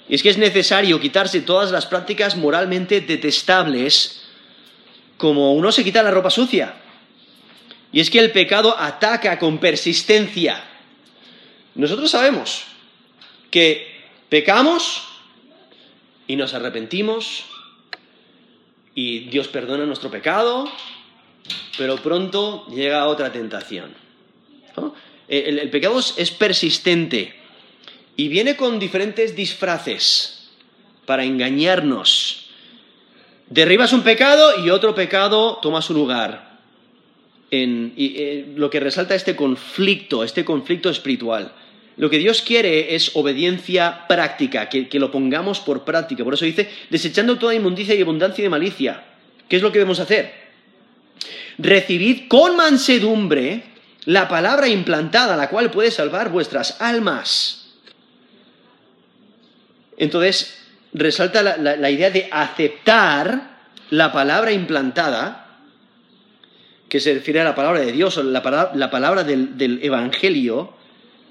Y 0.08 0.14
es 0.14 0.22
que 0.22 0.30
es 0.30 0.38
necesario 0.38 1.00
quitarse 1.00 1.40
todas 1.40 1.70
las 1.70 1.86
prácticas 1.86 2.36
moralmente 2.36 3.00
detestables 3.00 4.22
como 5.16 5.54
uno 5.54 5.70
se 5.70 5.84
quita 5.84 6.02
la 6.02 6.10
ropa 6.10 6.30
sucia. 6.30 6.74
Y 7.92 8.00
es 8.00 8.10
que 8.10 8.18
el 8.18 8.32
pecado 8.32 8.74
ataca 8.78 9.38
con 9.38 9.58
persistencia. 9.58 10.64
Nosotros 11.74 12.10
sabemos 12.10 12.64
que 13.50 14.02
pecamos 14.28 15.06
y 16.26 16.36
nos 16.36 16.54
arrepentimos 16.54 17.44
y 18.94 19.28
Dios 19.28 19.48
perdona 19.48 19.86
nuestro 19.86 20.10
pecado, 20.10 20.70
pero 21.76 21.96
pronto 21.96 22.66
llega 22.68 23.06
otra 23.06 23.30
tentación. 23.30 23.94
El, 25.30 25.70
pecado 25.70 25.98
es 25.98 26.30
persistente 26.32 27.32
y 28.16 28.28
viene 28.28 28.56
con 28.56 28.78
diferentes 28.78 29.34
disfraces 29.34 30.50
para 31.06 31.24
engañarnos. 31.24 32.50
Derribas 33.48 33.92
un 33.92 34.02
pecado 34.02 34.64
y 34.64 34.70
otro 34.70 34.94
pecado 34.94 35.58
toma 35.62 35.82
su 35.82 35.94
lugar 35.94 36.58
en 37.50 37.94
eh, 37.96 38.52
lo 38.56 38.70
que 38.70 38.80
resalta 38.80 39.14
este 39.14 39.34
conflicto, 39.34 40.22
este 40.22 40.44
conflicto 40.44 40.90
espiritual. 40.90 41.52
Lo 41.96 42.10
que 42.10 42.18
Dios 42.18 42.42
quiere 42.42 42.94
es 42.94 43.14
obediencia 43.14 44.06
práctica, 44.08 44.68
que, 44.68 44.88
lo 44.98 45.10
pongamos 45.10 45.60
por 45.60 45.84
práctica. 45.84 46.24
Por 46.24 46.34
eso 46.34 46.44
dice, 46.44 46.68
desechando 46.90 47.38
toda 47.38 47.54
inmundicia 47.54 47.94
y 47.94 48.02
abundancia 48.02 48.42
de 48.42 48.50
malicia. 48.50 49.04
¿Qué 49.48 49.56
es 49.56 49.62
lo 49.62 49.70
que 49.70 49.78
debemos 49.78 50.00
hacer? 50.00 50.32
Recibid 51.58 52.28
con 52.28 52.56
mansedumbre 52.56 53.69
la 54.04 54.28
palabra 54.28 54.68
implantada, 54.68 55.36
la 55.36 55.48
cual 55.48 55.70
puede 55.70 55.90
salvar 55.90 56.30
vuestras 56.30 56.80
almas. 56.80 57.74
Entonces, 59.96 60.58
resalta 60.92 61.42
la 61.42 61.90
idea 61.90 62.10
de 62.10 62.28
aceptar 62.30 63.58
la 63.90 64.12
palabra 64.12 64.52
implantada 64.52 65.50
que 66.90 67.00
se 67.00 67.14
refiere 67.14 67.40
a 67.40 67.44
la 67.44 67.54
palabra 67.54 67.80
de 67.80 67.92
Dios, 67.92 68.16
la 68.16 68.42
palabra, 68.42 68.72
la 68.74 68.90
palabra 68.90 69.24
del, 69.24 69.78
Evangelio 69.82 70.74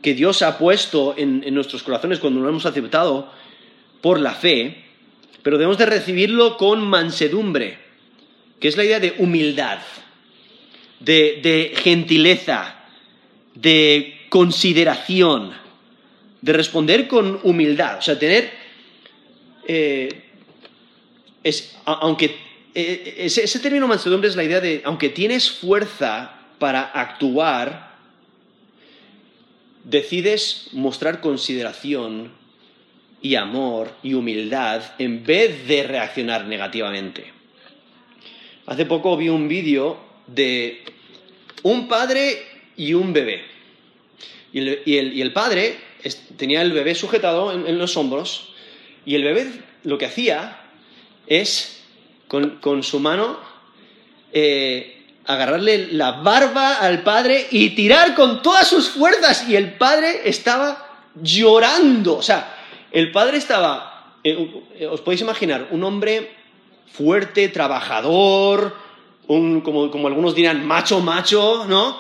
que 0.02 0.14
Dios 0.14 0.42
ha 0.42 0.58
puesto 0.58 1.14
en, 1.18 1.54
nuestros 1.54 1.84
corazones 1.84 2.20
cuando 2.20 2.40
lo 2.40 2.48
hemos 2.48 2.66
aceptado 2.66 3.30
por 4.02 4.20
la 4.22 4.32
fe, 4.32 4.86
pero 5.44 5.58
debemos 5.58 5.78
de 5.78 5.86
recibirlo 5.86 6.56
con 6.56 6.88
mansedumbre, 6.88 7.78
que 8.62 8.70
es 8.70 8.78
la 8.78 8.86
idea 8.86 9.02
de 9.02 9.16
humildad, 9.18 9.80
de, 11.00 11.74
gentileza, 11.76 12.76
de 13.56 14.26
consideración, 14.30 15.54
de 16.42 16.54
responder 16.54 17.08
con 17.08 17.40
humildad, 17.44 17.98
o 17.98 18.02
sea, 18.02 18.18
tener, 18.18 18.52
eh, 19.68 20.24
es, 21.44 21.76
aunque 21.86 22.38
eh, 22.76 23.16
ese, 23.18 23.60
término 23.60 23.88
mansedumbre 23.88 24.30
es 24.30 24.36
la 24.36 24.44
idea 24.44 24.62
de, 24.62 24.82
aunque 24.86 25.10
tienes 25.10 25.50
fuerza 25.52 26.36
para 26.60 26.82
actuar, 26.82 27.98
decides 29.84 30.68
mostrar 30.74 31.20
consideración 31.20 32.32
y 33.22 33.36
amor 33.36 33.92
y 34.04 34.14
humildad 34.14 34.84
en 35.00 35.24
vez 35.24 35.68
de 35.68 35.84
reaccionar 35.84 36.46
negativamente. 36.46 37.34
Hace 38.66 38.86
poco 38.86 39.18
vi 39.18 39.30
un 39.30 39.48
vídeo 39.48 40.09
de 40.34 40.84
un 41.64 41.88
padre 41.88 42.46
y 42.76 42.94
un 42.94 43.14
bebé. 43.14 43.44
Y 44.52 44.98
el, 44.98 45.32
padre 45.34 45.78
tenía 46.38 46.62
el 46.62 46.72
bebé 46.72 46.96
sujetado 46.96 47.52
en 47.52 47.78
los 47.78 47.96
hombros 47.98 48.54
y 49.06 49.16
el 49.16 49.24
bebé 49.24 49.52
lo 49.84 49.98
que 49.98 50.06
hacía 50.06 50.62
es 51.28 51.80
con, 52.28 52.84
su 52.84 53.00
mano, 53.00 53.40
eh, 54.32 55.06
agarrarle 55.26 55.90
la 55.92 56.12
barba 56.12 56.76
al 56.76 57.04
padre 57.04 57.48
y 57.52 57.72
tirar 57.72 58.16
con 58.16 58.42
todas 58.42 58.68
sus 58.68 58.90
fuerzas. 58.90 59.48
Y 59.50 59.56
el 59.56 59.74
padre 59.74 60.22
estaba 60.26 61.10
llorando. 61.22 62.18
O 62.18 62.22
sea, 62.22 62.56
el 62.92 63.12
padre 63.12 63.38
estaba, 63.38 64.18
eh, 64.24 64.88
os 64.90 65.02
podéis 65.02 65.22
imaginar, 65.22 65.68
un 65.72 65.84
hombre 65.84 66.32
fuerte, 66.92 67.50
trabajador, 67.50 68.76
como, 69.30 70.08
algunos 70.08 70.34
dirán, 70.34 70.66
macho, 70.66 71.02
macho, 71.02 71.66
¿no? 71.68 72.00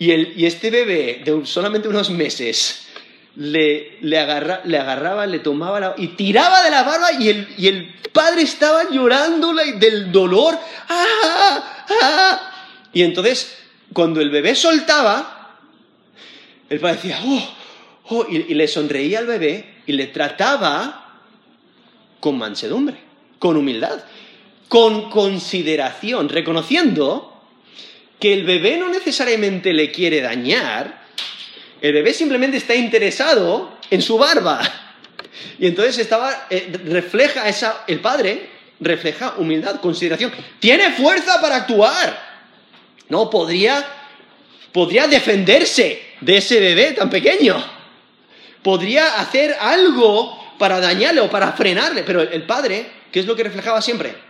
Y, 0.00 0.10
el, 0.10 0.32
y 0.36 0.46
este 0.46 0.70
bebé 0.70 1.22
de 1.24 1.46
solamente 1.46 1.86
unos 1.86 2.10
meses 2.10 2.88
le, 3.36 3.98
le, 4.00 4.18
agarraba, 4.18 5.26
le 5.26 5.38
tomaba 5.38 5.78
la, 5.78 5.94
y 5.96 6.08
tiraba 6.08 6.62
de 6.62 6.70
la 6.70 6.82
barba 6.82 7.12
y 7.20 7.28
el, 7.28 7.48
y 7.56 7.68
el 7.68 7.94
padre 8.12 8.42
estaba 8.42 8.90
llorando 8.90 9.54
del 9.54 10.10
dolor. 10.10 10.58
¡Ah, 10.88 11.86
ah! 12.02 12.52
Y 12.92 13.02
entonces, 13.02 13.56
cuando 13.92 14.20
el 14.20 14.30
bebé 14.30 14.56
soltaba, 14.56 15.60
el 16.68 16.80
padre 16.80 16.96
decía, 16.96 17.20
¡oh! 17.24 17.48
oh" 18.08 18.26
y, 18.28 18.54
le 18.54 18.66
sonreía 18.66 19.20
al 19.20 19.26
bebé 19.26 19.82
y 19.86 19.92
le 19.92 20.08
trataba 20.08 21.20
con 22.18 22.38
mansedumbre, 22.38 22.96
con 23.38 23.56
humildad, 23.56 24.02
con 24.68 25.10
consideración, 25.10 26.28
reconociendo 26.28 27.32
que 28.18 28.32
el 28.32 28.44
bebé 28.44 28.78
no 28.78 28.88
necesariamente 28.88 29.72
le 29.72 29.90
quiere 29.90 30.20
dañar, 30.20 31.06
el 31.80 31.92
bebé 31.92 32.14
simplemente 32.14 32.56
está 32.56 32.74
interesado 32.74 33.78
en 33.90 34.02
su 34.02 34.18
barba. 34.18 34.60
Y 35.58 35.66
entonces 35.66 35.98
estaba, 35.98 36.46
eh, 36.50 36.72
refleja 36.86 37.48
esa, 37.48 37.84
el 37.86 38.00
padre 38.00 38.50
refleja 38.80 39.34
humildad, 39.38 39.80
consideración. 39.80 40.32
Tiene 40.58 40.92
fuerza 40.92 41.40
para 41.40 41.56
actuar. 41.56 42.18
No, 43.08 43.30
podría, 43.30 43.84
podría 44.72 45.06
defenderse 45.06 46.02
de 46.20 46.36
ese 46.36 46.60
bebé 46.60 46.92
tan 46.92 47.08
pequeño. 47.08 47.56
Podría 48.62 49.20
hacer 49.20 49.56
algo 49.60 50.56
para 50.58 50.80
dañarle 50.80 51.20
o 51.20 51.30
para 51.30 51.52
frenarle, 51.52 52.02
pero 52.02 52.22
el 52.22 52.42
padre, 52.42 52.86
¿qué 53.12 53.20
es 53.20 53.26
lo 53.26 53.36
que 53.36 53.44
reflejaba 53.44 53.80
siempre? 53.80 54.25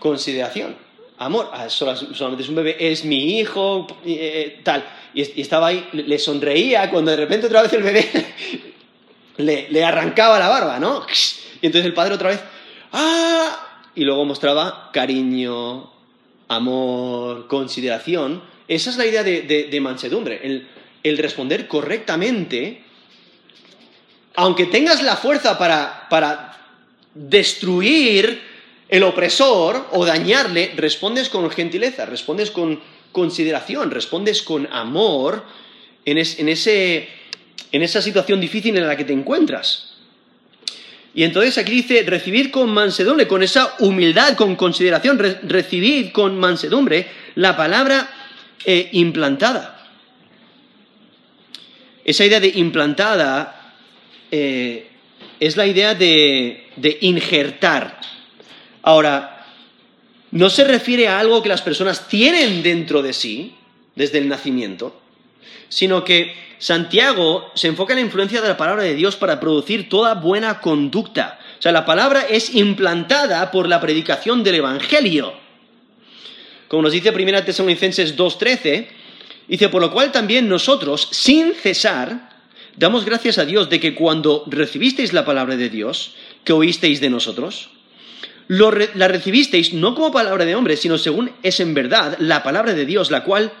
Consideración, 0.00 0.76
amor. 1.18 1.50
Ah, 1.52 1.68
solamente 1.68 2.42
es 2.42 2.48
un 2.48 2.54
bebé, 2.56 2.76
es 2.80 3.04
mi 3.04 3.38
hijo, 3.38 3.86
eh, 4.04 4.60
tal. 4.64 4.82
Y, 5.12 5.40
estaba 5.40 5.68
ahí, 5.68 5.86
le 5.92 6.18
sonreía 6.18 6.90
cuando 6.90 7.10
de 7.10 7.18
repente 7.18 7.46
otra 7.46 7.62
vez 7.62 7.72
el 7.74 7.82
bebé 7.82 8.08
le, 9.36 9.68
le 9.70 9.84
arrancaba 9.84 10.38
la 10.38 10.48
barba, 10.48 10.78
¿no? 10.78 11.04
Y 11.60 11.66
entonces 11.66 11.84
el 11.84 11.92
padre 11.92 12.14
otra 12.14 12.30
vez, 12.30 12.40
¡ah! 12.92 13.68
Y 13.94 14.04
luego 14.04 14.24
mostraba 14.24 14.90
cariño, 14.90 15.90
amor, 16.48 17.46
consideración. 17.46 18.42
Esa 18.66 18.88
es 18.88 18.96
la 18.96 19.04
idea 19.04 19.22
de, 19.22 19.78
mansedumbre, 19.82 20.40
el, 20.42 20.66
el, 21.02 21.18
responder 21.18 21.68
correctamente, 21.68 22.84
aunque 24.36 24.64
tengas 24.64 25.02
la 25.02 25.16
fuerza 25.16 25.58
para, 25.58 26.06
para 26.08 26.56
destruir 27.14 28.49
el 28.90 29.02
opresor 29.04 29.88
o 29.92 30.04
dañarle, 30.04 30.72
respondes 30.76 31.28
con 31.28 31.48
gentileza, 31.50 32.06
respondes 32.06 32.50
con 32.50 32.80
consideración, 33.12 33.90
respondes 33.90 34.42
con 34.42 34.68
amor 34.72 35.44
en, 36.04 36.18
en, 36.18 36.48
ese, 36.48 37.08
en 37.70 37.82
esa 37.82 38.02
situación 38.02 38.40
difícil 38.40 38.76
en 38.76 38.86
la 38.86 38.96
que 38.96 39.04
te 39.04 39.12
encuentras. 39.12 39.94
Y 41.14 41.24
entonces 41.24 41.58
aquí 41.58 41.72
dice, 41.72 42.04
recibir 42.06 42.50
con 42.50 42.70
mansedumbre, 42.70 43.26
con 43.26 43.42
esa 43.42 43.74
humildad, 43.80 44.36
con 44.36 44.54
consideración, 44.56 45.18
recibir 45.42 46.12
con 46.12 46.38
mansedumbre 46.38 47.06
la 47.34 47.56
palabra 47.56 48.08
eh, 48.64 48.88
implantada. 48.92 49.88
Esa 52.04 52.24
idea 52.24 52.40
de 52.40 52.48
implantada 52.48 53.74
eh, 54.30 54.88
es 55.38 55.56
la 55.56 55.66
idea 55.66 55.94
de, 55.94 56.70
de 56.76 56.98
injertar. 57.02 58.00
Ahora, 58.82 59.46
no 60.30 60.48
se 60.48 60.64
refiere 60.64 61.08
a 61.08 61.18
algo 61.18 61.42
que 61.42 61.48
las 61.48 61.62
personas 61.62 62.08
tienen 62.08 62.62
dentro 62.62 63.02
de 63.02 63.12
sí 63.12 63.54
desde 63.96 64.18
el 64.18 64.28
nacimiento, 64.28 65.00
sino 65.68 66.04
que 66.04 66.34
Santiago 66.58 67.50
se 67.54 67.68
enfoca 67.68 67.94
en 67.94 68.00
la 68.00 68.04
influencia 68.04 68.40
de 68.40 68.48
la 68.48 68.56
palabra 68.56 68.82
de 68.82 68.94
Dios 68.94 69.16
para 69.16 69.40
producir 69.40 69.88
toda 69.88 70.14
buena 70.14 70.60
conducta. 70.60 71.40
O 71.58 71.62
sea, 71.62 71.72
la 71.72 71.84
palabra 71.84 72.26
es 72.28 72.54
implantada 72.54 73.50
por 73.50 73.68
la 73.68 73.80
predicación 73.80 74.44
del 74.44 74.56
Evangelio. 74.56 75.34
Como 76.68 76.82
nos 76.82 76.92
dice 76.92 77.10
1 77.10 77.44
Tesalonicenses 77.44 78.16
2.13, 78.16 78.86
dice, 79.48 79.68
por 79.68 79.82
lo 79.82 79.90
cual 79.90 80.12
también 80.12 80.48
nosotros, 80.48 81.08
sin 81.10 81.54
cesar, 81.54 82.30
damos 82.76 83.04
gracias 83.04 83.38
a 83.38 83.44
Dios 83.44 83.68
de 83.68 83.80
que 83.80 83.94
cuando 83.94 84.44
recibisteis 84.46 85.12
la 85.12 85.24
palabra 85.24 85.56
de 85.56 85.68
Dios, 85.68 86.14
que 86.44 86.52
oísteis 86.52 87.00
de 87.00 87.10
nosotros, 87.10 87.70
la 88.50 89.06
recibisteis 89.06 89.72
no 89.74 89.94
como 89.94 90.10
palabra 90.10 90.44
de 90.44 90.56
hombre, 90.56 90.76
sino 90.76 90.98
según 90.98 91.30
es 91.44 91.60
en 91.60 91.72
verdad 91.72 92.16
la 92.18 92.42
palabra 92.42 92.74
de 92.74 92.84
Dios, 92.84 93.12
la 93.12 93.22
cual 93.22 93.52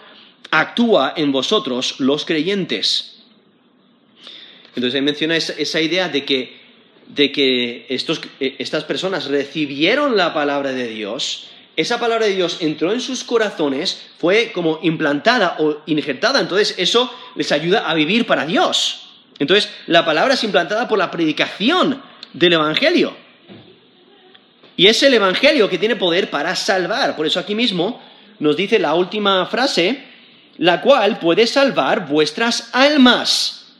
actúa 0.50 1.14
en 1.16 1.30
vosotros 1.30 2.00
los 2.00 2.24
creyentes. 2.24 3.22
Entonces 4.74 4.96
ahí 4.96 5.02
menciona 5.02 5.36
esa, 5.36 5.80
idea 5.80 6.08
de 6.08 6.24
que, 6.24 6.58
de 7.06 7.30
que 7.30 7.86
estos, 7.88 8.20
eh, 8.40 8.56
estas 8.58 8.82
personas 8.82 9.26
recibieron 9.26 10.16
la 10.16 10.34
palabra 10.34 10.72
de 10.72 10.88
Dios, 10.88 11.50
esa 11.76 12.00
palabra 12.00 12.26
de 12.26 12.34
Dios 12.34 12.58
entró 12.60 12.92
en 12.92 13.00
sus 13.00 13.22
corazones, 13.22 14.08
fue 14.18 14.50
como 14.52 14.80
implantada 14.82 15.56
o 15.60 15.82
injertada, 15.86 16.40
entonces 16.40 16.74
eso 16.78 17.14
les 17.36 17.52
ayuda 17.52 17.88
a 17.88 17.94
vivir 17.94 18.26
para 18.26 18.44
Dios. 18.44 19.08
Entonces 19.38 19.70
la 19.86 20.04
palabra 20.04 20.34
es 20.34 20.42
implantada 20.42 20.88
por 20.88 20.98
la 20.98 21.12
predicación 21.12 22.02
del 22.32 22.54
Evangelio. 22.54 23.19
Y 24.80 24.86
es 24.86 25.02
el 25.02 25.12
Evangelio 25.12 25.68
que 25.68 25.76
tiene 25.76 25.94
poder 25.94 26.30
para 26.30 26.56
salvar. 26.56 27.14
Por 27.14 27.26
eso 27.26 27.38
aquí 27.38 27.54
mismo 27.54 28.00
nos 28.38 28.56
dice 28.56 28.78
la 28.78 28.94
última 28.94 29.44
frase, 29.44 30.04
la 30.56 30.80
cual 30.80 31.18
puede 31.18 31.46
salvar 31.46 32.08
vuestras 32.08 32.70
almas. 32.72 33.74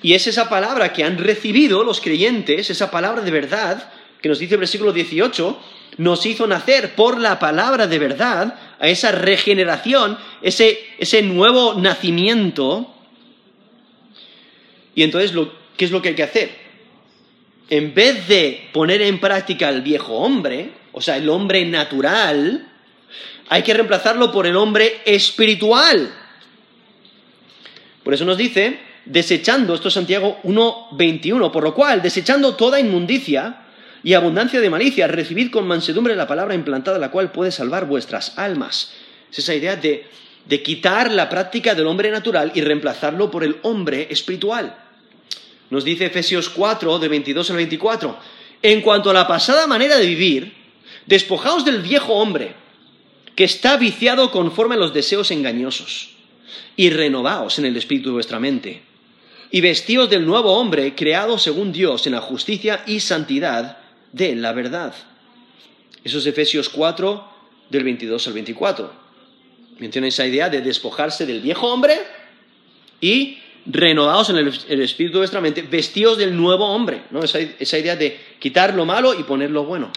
Y 0.00 0.14
es 0.14 0.28
esa 0.28 0.48
palabra 0.48 0.92
que 0.92 1.02
han 1.02 1.18
recibido 1.18 1.82
los 1.82 2.00
creyentes, 2.00 2.70
esa 2.70 2.88
palabra 2.92 3.20
de 3.20 3.32
verdad, 3.32 3.90
que 4.22 4.28
nos 4.28 4.38
dice 4.38 4.54
el 4.54 4.60
versículo 4.60 4.92
18, 4.92 5.60
nos 5.96 6.24
hizo 6.24 6.46
nacer 6.46 6.94
por 6.94 7.18
la 7.18 7.40
palabra 7.40 7.88
de 7.88 7.98
verdad, 7.98 8.54
a 8.78 8.86
esa 8.86 9.10
regeneración, 9.10 10.18
ese, 10.40 10.78
ese 11.00 11.20
nuevo 11.22 11.74
nacimiento. 11.74 12.94
Y 14.94 15.02
entonces, 15.02 15.32
¿qué 15.76 15.84
es 15.84 15.90
lo 15.90 16.00
que 16.00 16.10
hay 16.10 16.14
que 16.14 16.22
hacer? 16.22 16.67
En 17.70 17.94
vez 17.94 18.26
de 18.28 18.68
poner 18.72 19.02
en 19.02 19.20
práctica 19.20 19.68
el 19.68 19.82
viejo 19.82 20.14
hombre, 20.14 20.70
o 20.92 21.00
sea, 21.00 21.16
el 21.16 21.28
hombre 21.28 21.64
natural, 21.66 22.66
hay 23.48 23.62
que 23.62 23.74
reemplazarlo 23.74 24.32
por 24.32 24.46
el 24.46 24.56
hombre 24.56 25.00
espiritual. 25.04 26.10
Por 28.02 28.14
eso 28.14 28.24
nos 28.24 28.38
dice, 28.38 28.78
desechando, 29.04 29.74
esto 29.74 29.88
es 29.88 29.94
Santiago 29.94 30.38
1.21, 30.44 31.50
por 31.50 31.62
lo 31.62 31.74
cual, 31.74 32.00
desechando 32.00 32.54
toda 32.54 32.80
inmundicia 32.80 33.66
y 34.02 34.14
abundancia 34.14 34.60
de 34.60 34.70
malicia, 34.70 35.06
recibid 35.06 35.50
con 35.50 35.66
mansedumbre 35.66 36.16
la 36.16 36.26
palabra 36.26 36.54
implantada, 36.54 36.98
la 36.98 37.10
cual 37.10 37.32
puede 37.32 37.52
salvar 37.52 37.86
vuestras 37.86 38.38
almas. 38.38 38.92
Es 39.30 39.40
esa 39.40 39.54
idea 39.54 39.76
de, 39.76 40.06
de 40.46 40.62
quitar 40.62 41.10
la 41.10 41.28
práctica 41.28 41.74
del 41.74 41.86
hombre 41.86 42.10
natural 42.10 42.52
y 42.54 42.62
reemplazarlo 42.62 43.30
por 43.30 43.44
el 43.44 43.56
hombre 43.62 44.08
espiritual. 44.10 44.74
Nos 45.70 45.84
dice 45.84 46.06
Efesios 46.06 46.48
4, 46.48 46.98
de 46.98 47.08
22 47.08 47.50
al 47.50 47.56
24, 47.56 48.18
en 48.62 48.80
cuanto 48.80 49.10
a 49.10 49.14
la 49.14 49.26
pasada 49.26 49.66
manera 49.66 49.98
de 49.98 50.06
vivir, 50.06 50.54
despojaos 51.06 51.64
del 51.64 51.82
viejo 51.82 52.14
hombre 52.14 52.54
que 53.36 53.44
está 53.44 53.76
viciado 53.76 54.30
conforme 54.30 54.74
a 54.74 54.78
los 54.78 54.94
deseos 54.94 55.30
engañosos, 55.30 56.10
y 56.76 56.90
renovaos 56.90 57.58
en 57.58 57.66
el 57.66 57.76
espíritu 57.76 58.08
de 58.08 58.14
vuestra 58.14 58.40
mente, 58.40 58.82
y 59.50 59.60
vestíos 59.60 60.10
del 60.10 60.26
nuevo 60.26 60.52
hombre 60.54 60.94
creado 60.94 61.38
según 61.38 61.72
Dios 61.72 62.06
en 62.06 62.12
la 62.12 62.20
justicia 62.20 62.82
y 62.86 63.00
santidad 63.00 63.78
de 64.12 64.34
la 64.34 64.52
verdad. 64.52 64.94
Eso 66.04 66.18
es 66.18 66.26
Efesios 66.26 66.68
4, 66.68 67.38
del 67.70 67.84
22 67.84 68.26
al 68.26 68.32
24. 68.32 68.92
Menciona 69.78 70.08
esa 70.08 70.26
idea 70.26 70.48
de 70.48 70.60
despojarse 70.60 71.26
del 71.26 71.40
viejo 71.40 71.68
hombre 71.68 71.98
y 73.00 73.38
renovados 73.70 74.30
en 74.30 74.36
el, 74.38 74.80
espíritu 74.80 75.14
de 75.14 75.20
vuestra 75.20 75.40
mente, 75.40 75.62
vestíos 75.62 76.16
del 76.16 76.36
nuevo 76.36 76.66
hombre, 76.66 77.02
¿no? 77.10 77.22
esa, 77.22 77.38
esa 77.38 77.78
idea 77.78 77.96
de 77.96 78.18
quitar 78.38 78.74
lo 78.74 78.86
malo 78.86 79.18
y 79.18 79.22
poner 79.24 79.50
lo 79.50 79.64
bueno. 79.64 79.90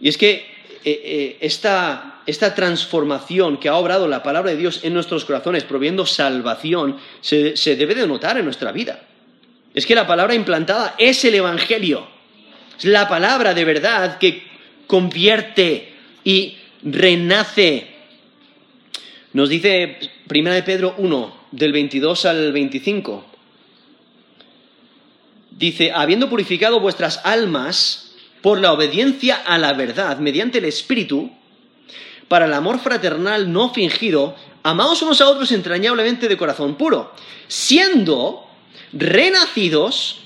Y 0.00 0.08
es 0.08 0.18
que 0.18 0.58
eh, 0.84 1.00
eh, 1.04 1.38
esta, 1.40 2.22
transformación 2.54 3.58
que 3.58 3.68
ha 3.68 3.76
obrado 3.76 4.06
la 4.06 4.22
palabra 4.22 4.50
de 4.50 4.56
Dios 4.56 4.80
en 4.82 4.94
nuestros 4.94 5.24
corazones, 5.24 5.64
proviendo 5.64 6.04
salvación, 6.06 6.98
se, 7.20 7.56
se 7.56 7.76
debe 7.76 7.94
de 7.94 8.06
notar 8.06 8.38
en 8.38 8.44
nuestra 8.44 8.72
vida. 8.72 9.02
Es 9.74 9.86
que 9.86 9.94
la 9.94 10.06
palabra 10.06 10.34
implantada 10.34 10.94
es 10.98 11.24
el 11.24 11.34
Evangelio. 11.34 12.06
Es 12.76 12.84
la 12.84 13.08
palabra 13.08 13.54
de 13.54 13.64
verdad 13.64 14.18
que 14.18 14.42
convierte 14.86 15.92
y 16.24 16.56
renace. 16.82 17.86
Nos 19.32 19.48
dice 19.48 19.98
1 20.30 20.52
de 20.52 20.62
Pedro 20.62 20.94
1, 20.98 21.37
del 21.50 21.72
22 21.72 22.24
al 22.26 22.52
25. 22.52 23.24
Dice, 25.50 25.92
habiendo 25.92 26.28
purificado 26.28 26.80
vuestras 26.80 27.20
almas 27.24 28.12
por 28.42 28.60
la 28.60 28.72
obediencia 28.72 29.36
a 29.44 29.58
la 29.58 29.72
verdad 29.72 30.18
mediante 30.18 30.58
el 30.58 30.64
Espíritu, 30.64 31.32
para 32.28 32.44
el 32.44 32.52
amor 32.52 32.78
fraternal 32.78 33.52
no 33.52 33.72
fingido, 33.72 34.36
amados 34.62 35.02
unos 35.02 35.20
a 35.20 35.28
otros 35.28 35.50
entrañablemente 35.50 36.28
de 36.28 36.36
corazón 36.36 36.76
puro, 36.76 37.12
siendo 37.48 38.46
renacidos 38.92 40.20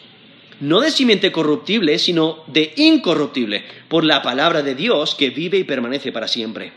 no 0.60 0.80
de 0.80 0.92
simiente 0.92 1.32
corruptible, 1.32 1.98
sino 1.98 2.44
de 2.46 2.72
incorruptible, 2.76 3.64
por 3.88 4.04
la 4.04 4.22
palabra 4.22 4.62
de 4.62 4.76
Dios 4.76 5.16
que 5.16 5.30
vive 5.30 5.58
y 5.58 5.64
permanece 5.64 6.12
para 6.12 6.28
siempre. 6.28 6.72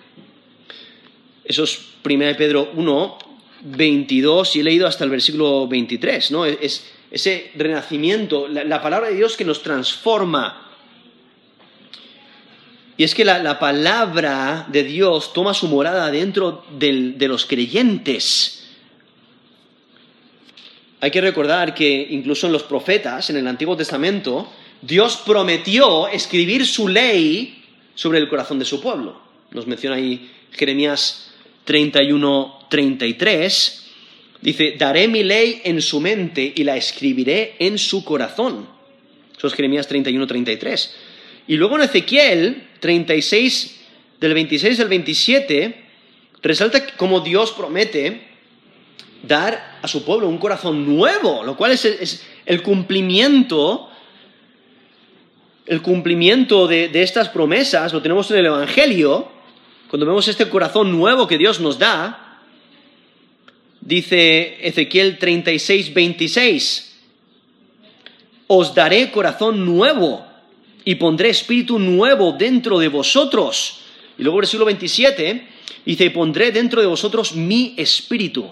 Eso 1.44 1.64
es 1.64 1.80
1 2.04 2.36
Pedro 2.36 2.72
1, 2.74 3.18
22 3.66 4.56
y 4.56 4.60
he 4.62 4.64
leído 4.64 4.88
hasta 4.88 5.04
el 5.04 5.10
versículo 5.10 5.68
23, 5.68 6.32
¿no? 6.32 6.46
Es 6.46 6.86
ese 7.12 7.52
renacimiento, 7.56 8.48
la 8.48 8.82
palabra 8.82 9.10
de 9.10 9.16
Dios 9.16 9.38
que 9.38 9.46
nos 9.46 9.62
transforma 9.62 10.66
y 12.98 13.04
es 13.04 13.14
que 13.14 13.26
la, 13.26 13.60
palabra 13.60 14.68
de 14.70 14.84
Dios 14.84 15.34
toma 15.34 15.54
su 15.54 15.68
morada 15.68 16.10
dentro 16.12 16.64
de 16.72 17.28
los 17.28 17.46
creyentes. 17.46 18.68
Hay 21.02 21.12
que 21.12 21.22
recordar 21.22 21.76
que 21.76 22.08
incluso 22.10 22.48
en 22.48 22.54
los 22.54 22.64
profetas, 22.64 23.30
en 23.30 23.38
el 23.38 23.48
Antiguo 23.48 23.76
Testamento, 23.76 24.50
Dios 24.82 25.22
prometió 25.26 26.08
escribir 26.08 26.66
su 26.66 26.88
ley 26.88 27.64
sobre 27.96 28.20
el 28.20 28.30
corazón 28.30 28.60
de 28.60 28.66
su 28.66 28.82
pueblo. 28.82 29.22
nos 29.52 29.68
menciona 29.68 29.98
ahí 29.98 30.32
Jeremías 30.52 31.32
31, 31.66 32.55
33, 32.76 33.84
dice, 34.42 34.76
daré 34.78 35.08
mi 35.08 35.24
ley 35.24 35.62
en 35.64 35.82
su 35.82 36.02
mente 36.02 36.52
y 36.54 36.66
la 36.66 36.76
escribiré 36.76 37.56
en 37.60 37.78
su 37.78 38.04
corazón. 38.04 38.68
Eso 39.38 39.48
es 39.48 39.54
Jeremías 39.54 39.88
31, 39.88 40.28
33. 40.28 40.96
Y 41.48 41.56
luego 41.56 41.78
en 41.78 41.84
Ezequiel 41.84 42.68
36, 42.82 43.80
del 44.20 44.34
26 44.34 44.78
al 44.82 44.90
27, 44.90 45.86
resalta 46.42 46.86
cómo 46.98 47.22
Dios 47.22 47.54
promete 47.54 48.24
dar 49.24 49.80
a 49.82 49.88
su 49.88 50.04
pueblo 50.04 50.28
un 50.28 50.38
corazón 50.38 50.86
nuevo, 50.86 51.46
lo 51.46 51.56
cual 51.56 51.72
es, 51.72 52.26
el 52.46 52.62
cumplimiento, 52.62 53.90
el 55.66 55.82
cumplimiento 55.82 56.68
de 56.68 57.02
estas 57.02 57.30
promesas, 57.30 57.94
lo 57.94 58.02
tenemos 58.02 58.30
en 58.32 58.38
el 58.40 58.48
Evangelio, 58.48 59.30
cuando 59.90 60.06
vemos 60.06 60.28
este 60.28 60.50
corazón 60.50 60.92
nuevo 60.92 61.26
que 61.26 61.38
Dios 61.38 61.62
nos 61.62 61.80
da, 61.80 62.25
dice 63.86 64.68
Ezequiel 64.68 65.18
36, 65.18 65.94
26, 65.94 66.98
os 68.48 68.76
daré 68.76 69.12
corazón 69.12 69.66
nuevo 69.66 70.26
y 70.84 70.96
pondré 70.96 71.30
espíritu 71.30 71.80
nuevo 71.80 72.34
dentro 72.34 72.78
de 72.80 72.90
vosotros. 72.90 73.82
Y 74.18 74.24
luego 74.24 74.38
versículo 74.38 74.66
27 74.66 75.48
dice, 75.86 76.12
pondré 76.12 76.52
dentro 76.52 76.82
de 76.82 76.88
vosotros 76.88 77.36
mi 77.36 77.74
espíritu 77.78 78.50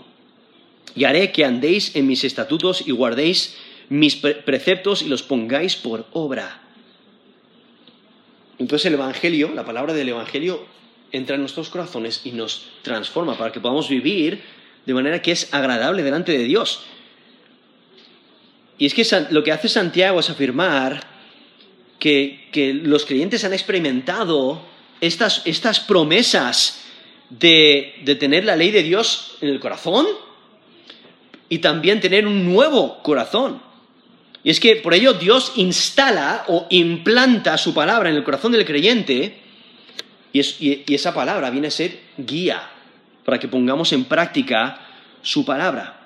y 0.96 1.04
haré 1.04 1.32
que 1.32 1.46
andéis 1.46 1.96
en 1.96 2.08
mis 2.08 2.24
estatutos 2.24 2.88
y 2.88 2.92
guardéis 2.92 3.58
mis 3.90 4.16
preceptos 4.16 5.02
y 5.02 5.08
los 5.08 5.24
pongáis 5.24 5.76
por 5.76 6.06
obra. 6.14 6.62
Entonces 8.60 8.86
el 8.86 8.94
Evangelio, 8.94 9.52
la 9.54 9.66
palabra 9.66 9.94
del 9.94 10.10
Evangelio, 10.10 10.66
entra 11.12 11.36
en 11.36 11.42
nuestros 11.42 11.70
corazones 11.70 12.22
y 12.24 12.32
nos 12.32 12.68
transforma 12.82 13.38
para 13.38 13.52
que 13.52 13.60
podamos 13.60 13.90
vivir 13.90 14.42
de 14.86 14.94
manera 14.94 15.22
que 15.22 15.32
es 15.32 15.54
agradable 15.54 16.04
delante 16.04 16.32
de 16.32 16.44
Dios. 16.44 16.84
Y 18.78 18.86
es 18.86 18.94
que 18.94 19.06
lo 19.30 19.44
que 19.44 19.52
hace 19.52 19.70
Santiago 19.70 20.20
es 20.20 20.30
afirmar 20.30 21.06
que, 22.00 22.82
los 22.84 23.06
creyentes 23.06 23.44
han 23.46 23.54
experimentado 23.54 24.62
estas, 25.00 25.80
promesas 25.88 26.82
de, 27.30 27.96
de 28.04 28.16
tener 28.16 28.44
la 28.46 28.56
ley 28.56 28.72
de 28.72 28.84
Dios 28.84 29.38
en 29.42 29.50
el 29.50 29.60
corazón 29.60 30.06
y 31.50 31.60
también 31.60 32.02
tener 32.02 32.28
un 32.28 32.52
nuevo 32.52 33.02
corazón. 33.04 33.62
Y 34.44 34.50
es 34.50 34.60
que 34.60 34.76
por 34.76 34.94
ello 34.94 35.14
Dios 35.14 35.54
instala 35.56 36.44
o 36.48 36.68
implanta 36.70 37.58
su 37.58 37.74
palabra 37.74 38.10
en 38.10 38.18
el 38.18 38.24
corazón 38.24 38.52
del 38.52 38.66
creyente 38.66 39.38
y, 40.34 40.94
esa 40.94 41.14
palabra 41.14 41.50
viene 41.52 41.68
a 41.68 41.72
ser 41.72 42.00
guía 42.18 42.70
para 43.26 43.40
que 43.40 43.48
pongamos 43.48 43.94
en 43.94 44.06
práctica 44.06 44.80
su 45.22 45.46
palabra. 45.46 46.02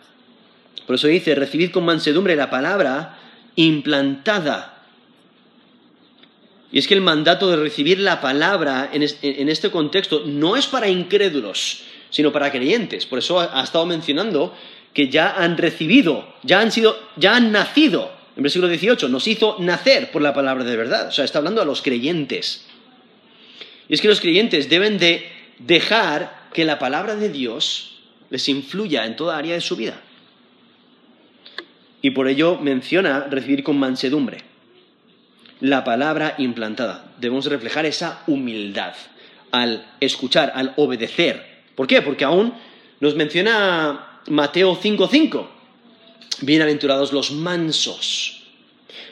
Por 0.86 0.96
eso 0.96 1.08
dice, 1.08 1.36
recibid 1.36 1.72
con 1.72 1.86
mansedumbre 1.86 2.36
la 2.36 2.50
palabra 2.50 3.20
implantada. 3.56 4.78
Y 6.72 6.80
es 6.80 6.88
que 6.88 6.94
el 6.94 7.02
mandato 7.02 7.50
de 7.50 7.58
recibir 7.58 8.00
la 8.00 8.22
palabra 8.22 8.90
en, 8.94 9.04
este 9.50 9.72
contexto 9.72 10.24
no 10.26 10.56
es 10.56 10.68
para 10.68 10.88
incrédulos, 10.88 11.84
sino 12.10 12.32
para 12.32 12.52
creyentes. 12.52 13.06
Por 13.06 13.20
eso 13.20 13.40
ha, 13.40 13.64
estado 13.64 13.86
mencionando 13.86 14.56
que 14.94 15.10
ya 15.10 15.32
han 15.32 15.58
recibido, 15.58 16.36
ya 16.44 16.60
han 16.60 16.72
sido, 16.72 16.98
ya 17.16 17.36
han 17.36 17.52
nacido. 17.52 18.12
En 18.36 18.44
versículo 18.44 18.70
18 18.70 19.10
nos 19.10 19.28
hizo 19.28 19.58
nacer 19.60 20.12
por 20.12 20.22
la 20.22 20.34
palabra 20.34 20.64
de 20.64 20.78
verdad. 20.78 21.08
O 21.08 21.12
sea, 21.12 21.26
está 21.26 21.40
hablando 21.40 21.62
a 21.62 21.66
los 21.66 21.82
creyentes. 21.82 22.66
Y 23.90 23.94
es 23.94 24.02
que 24.02 24.08
los 24.08 24.20
creyentes 24.20 24.70
deben 24.70 24.98
de 25.00 25.32
dejar 25.60 26.37
que 26.54 26.66
la 26.66 26.80
palabra 26.80 27.16
de 27.16 27.30
Dios 27.30 28.00
les 28.30 28.48
influya 28.50 29.06
en 29.06 29.16
toda 29.16 29.38
área 29.38 29.54
de 29.56 29.62
su 29.62 29.76
vida. 29.76 30.02
Y 32.02 32.12
por 32.12 32.28
ello 32.28 32.58
menciona 32.60 33.22
recibir 33.30 33.64
con 33.64 33.80
mansedumbre 33.80 34.44
la 35.60 35.84
palabra 35.84 36.36
implantada. 36.38 37.14
Debemos 37.20 37.46
reflejar 37.46 37.86
esa 37.86 38.24
humildad 38.28 38.94
al 39.52 39.86
escuchar, 40.00 40.52
al 40.56 40.74
obedecer. 40.78 41.64
¿Por 41.76 41.88
qué? 41.88 42.02
Porque 42.02 42.26
aún 42.26 42.54
nos 43.00 43.16
menciona 43.16 44.22
Mateo 44.28 44.76
5:5. 44.76 45.48
Bienaventurados 46.42 47.14
los 47.14 47.32
mansos, 47.32 48.44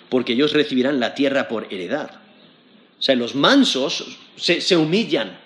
porque 0.10 0.34
ellos 0.34 0.54
recibirán 0.54 1.00
la 1.00 1.16
tierra 1.16 1.48
por 1.48 1.74
heredad. 1.74 2.12
O 3.00 3.02
sea, 3.02 3.16
los 3.16 3.36
mansos 3.36 4.06
se, 4.36 4.78
humillan 4.78 5.38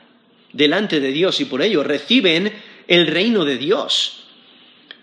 delante 0.53 0.99
de 0.99 1.11
Dios 1.11 1.39
y 1.41 1.45
por 1.45 1.61
ello 1.61 1.83
reciben 1.83 2.51
el 2.87 3.07
reino 3.07 3.45
de 3.45 3.57
Dios. 3.57 4.23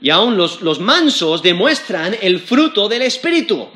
Y 0.00 0.10
aún 0.10 0.36
los, 0.36 0.62
los 0.62 0.80
mansos 0.80 1.42
demuestran 1.42 2.16
el 2.20 2.40
fruto 2.40 2.88
del 2.88 3.02
Espíritu. 3.02 3.68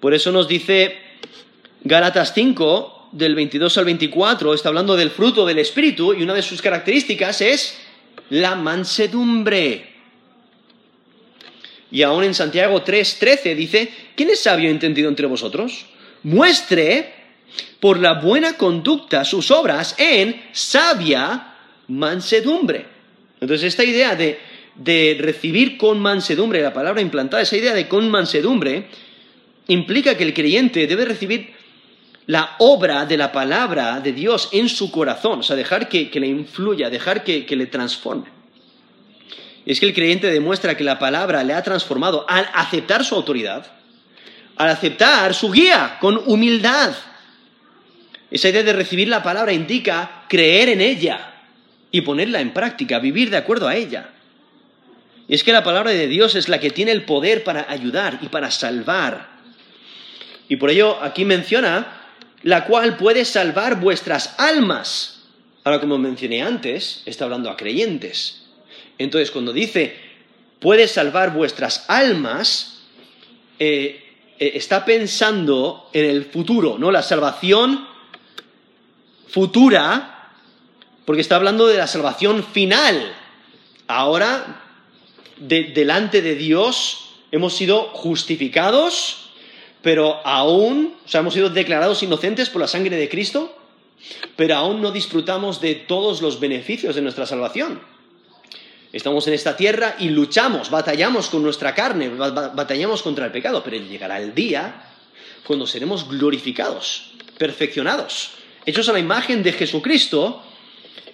Por 0.00 0.14
eso 0.14 0.32
nos 0.32 0.48
dice 0.48 0.96
Gálatas 1.82 2.32
5, 2.34 3.00
del 3.12 3.34
22 3.34 3.76
al 3.78 3.84
24, 3.84 4.54
está 4.54 4.68
hablando 4.68 4.96
del 4.96 5.10
fruto 5.10 5.44
del 5.46 5.58
Espíritu 5.58 6.14
y 6.14 6.22
una 6.22 6.34
de 6.34 6.42
sus 6.42 6.62
características 6.62 7.40
es 7.40 7.78
la 8.30 8.54
mansedumbre. 8.54 9.88
Y 11.90 12.02
aún 12.02 12.22
en 12.22 12.34
Santiago 12.34 12.82
3, 12.82 13.18
13 13.18 13.54
dice, 13.54 13.92
¿quién 14.14 14.30
es 14.30 14.40
sabio 14.40 14.70
entendido 14.70 15.08
entre 15.08 15.26
vosotros? 15.26 15.86
Muestre 16.22 17.14
por 17.80 17.98
la 17.98 18.14
buena 18.14 18.56
conducta 18.56 19.24
sus 19.24 19.50
obras 19.50 19.94
en 19.98 20.42
sabia 20.52 21.54
mansedumbre. 21.88 22.86
Entonces 23.40 23.68
esta 23.68 23.84
idea 23.84 24.14
de, 24.14 24.38
de 24.76 25.16
recibir 25.18 25.78
con 25.78 25.98
mansedumbre, 26.00 26.60
la 26.60 26.72
palabra 26.72 27.00
implantada, 27.00 27.42
esa 27.42 27.56
idea 27.56 27.74
de 27.74 27.88
con 27.88 28.10
mansedumbre, 28.10 28.88
implica 29.68 30.16
que 30.16 30.24
el 30.24 30.34
creyente 30.34 30.86
debe 30.86 31.04
recibir 31.04 31.54
la 32.26 32.56
obra 32.58 33.06
de 33.06 33.16
la 33.16 33.32
palabra 33.32 34.00
de 34.00 34.12
Dios 34.12 34.50
en 34.52 34.68
su 34.68 34.90
corazón, 34.90 35.40
o 35.40 35.42
sea, 35.42 35.56
dejar 35.56 35.88
que, 35.88 36.10
le 36.14 36.26
influya, 36.26 36.90
dejar 36.90 37.24
que, 37.24 37.44
que 37.44 37.56
le 37.56 37.66
transforme. 37.66 38.28
Es 39.66 39.80
que 39.80 39.86
el 39.86 39.94
creyente 39.94 40.28
demuestra 40.28 40.76
que 40.76 40.84
la 40.84 40.98
palabra 40.98 41.42
le 41.42 41.54
ha 41.54 41.62
transformado 41.62 42.24
al 42.28 42.48
aceptar 42.54 43.04
su 43.04 43.14
autoridad, 43.14 43.66
al 44.56 44.68
aceptar 44.68 45.34
su 45.34 45.50
guía 45.50 45.98
con 46.00 46.22
humildad, 46.26 46.92
esa 48.30 48.48
idea 48.48 48.62
de 48.62 48.72
recibir 48.72 49.08
la 49.08 49.22
palabra 49.22 49.52
indica 49.52 50.24
creer 50.28 50.68
en 50.68 50.80
ella 50.80 51.34
y 51.90 52.02
ponerla 52.02 52.40
en 52.40 52.52
práctica, 52.52 52.98
vivir 52.98 53.30
de 53.30 53.36
acuerdo 53.36 53.66
a 53.66 53.76
ella. 53.76 54.10
Y 55.26 55.34
es 55.34 55.44
que 55.44 55.52
la 55.52 55.64
palabra 55.64 55.90
de 55.90 56.08
Dios 56.08 56.34
es 56.34 56.48
la 56.48 56.60
que 56.60 56.70
tiene 56.70 56.92
el 56.92 57.04
poder 57.04 57.44
para 57.44 57.70
ayudar 57.70 58.18
y 58.22 58.28
para 58.28 58.50
salvar. 58.50 59.28
Y 60.48 60.56
por 60.56 60.70
ello 60.70 61.02
aquí 61.02 61.24
menciona 61.24 62.00
la 62.42 62.64
cual 62.64 62.96
puede 62.96 63.24
salvar 63.24 63.80
vuestras 63.80 64.34
almas. 64.38 65.22
Ahora, 65.64 65.80
como 65.80 65.98
mencioné 65.98 66.42
antes, 66.42 67.02
está 67.06 67.24
hablando 67.24 67.50
a 67.50 67.56
creyentes. 67.56 68.42
Entonces, 68.98 69.30
cuando 69.30 69.52
dice 69.52 70.10
puede 70.60 70.86
salvar 70.86 71.32
vuestras 71.32 71.86
almas, 71.88 72.82
eh, 73.58 74.02
eh, 74.38 74.52
está 74.54 74.84
pensando 74.84 75.88
en 75.92 76.04
el 76.04 76.26
futuro, 76.26 76.78
¿no? 76.78 76.90
La 76.90 77.02
salvación 77.02 77.86
futura, 79.32 80.32
porque 81.04 81.22
está 81.22 81.36
hablando 81.36 81.66
de 81.66 81.78
la 81.78 81.86
salvación 81.86 82.44
final. 82.44 83.14
Ahora, 83.86 84.62
delante 85.38 86.22
de 86.22 86.34
Dios, 86.34 87.10
hemos 87.32 87.54
sido 87.54 87.90
justificados, 87.92 89.30
pero 89.82 90.24
aún, 90.26 90.94
o 91.04 91.08
sea, 91.08 91.20
hemos 91.20 91.34
sido 91.34 91.50
declarados 91.50 92.02
inocentes 92.02 92.50
por 92.50 92.60
la 92.60 92.68
sangre 92.68 92.96
de 92.96 93.08
Cristo, 93.08 93.56
pero 94.36 94.56
aún 94.56 94.80
no 94.80 94.90
disfrutamos 94.92 95.60
de 95.60 95.74
todos 95.74 96.22
los 96.22 96.40
beneficios 96.40 96.94
de 96.94 97.02
nuestra 97.02 97.26
salvación. 97.26 97.80
Estamos 98.92 99.26
en 99.28 99.34
esta 99.34 99.56
tierra 99.56 99.94
y 100.00 100.08
luchamos, 100.08 100.68
batallamos 100.70 101.28
con 101.28 101.42
nuestra 101.42 101.74
carne, 101.74 102.08
batallamos 102.08 103.02
contra 103.02 103.26
el 103.26 103.32
pecado, 103.32 103.62
pero 103.62 103.76
llegará 103.76 104.20
el 104.20 104.34
día 104.34 104.84
cuando 105.46 105.66
seremos 105.66 106.08
glorificados, 106.08 107.12
perfeccionados, 107.38 108.32
hechos 108.66 108.88
a 108.88 108.92
la 108.92 108.98
imagen 108.98 109.42
de 109.42 109.52
Jesucristo, 109.52 110.42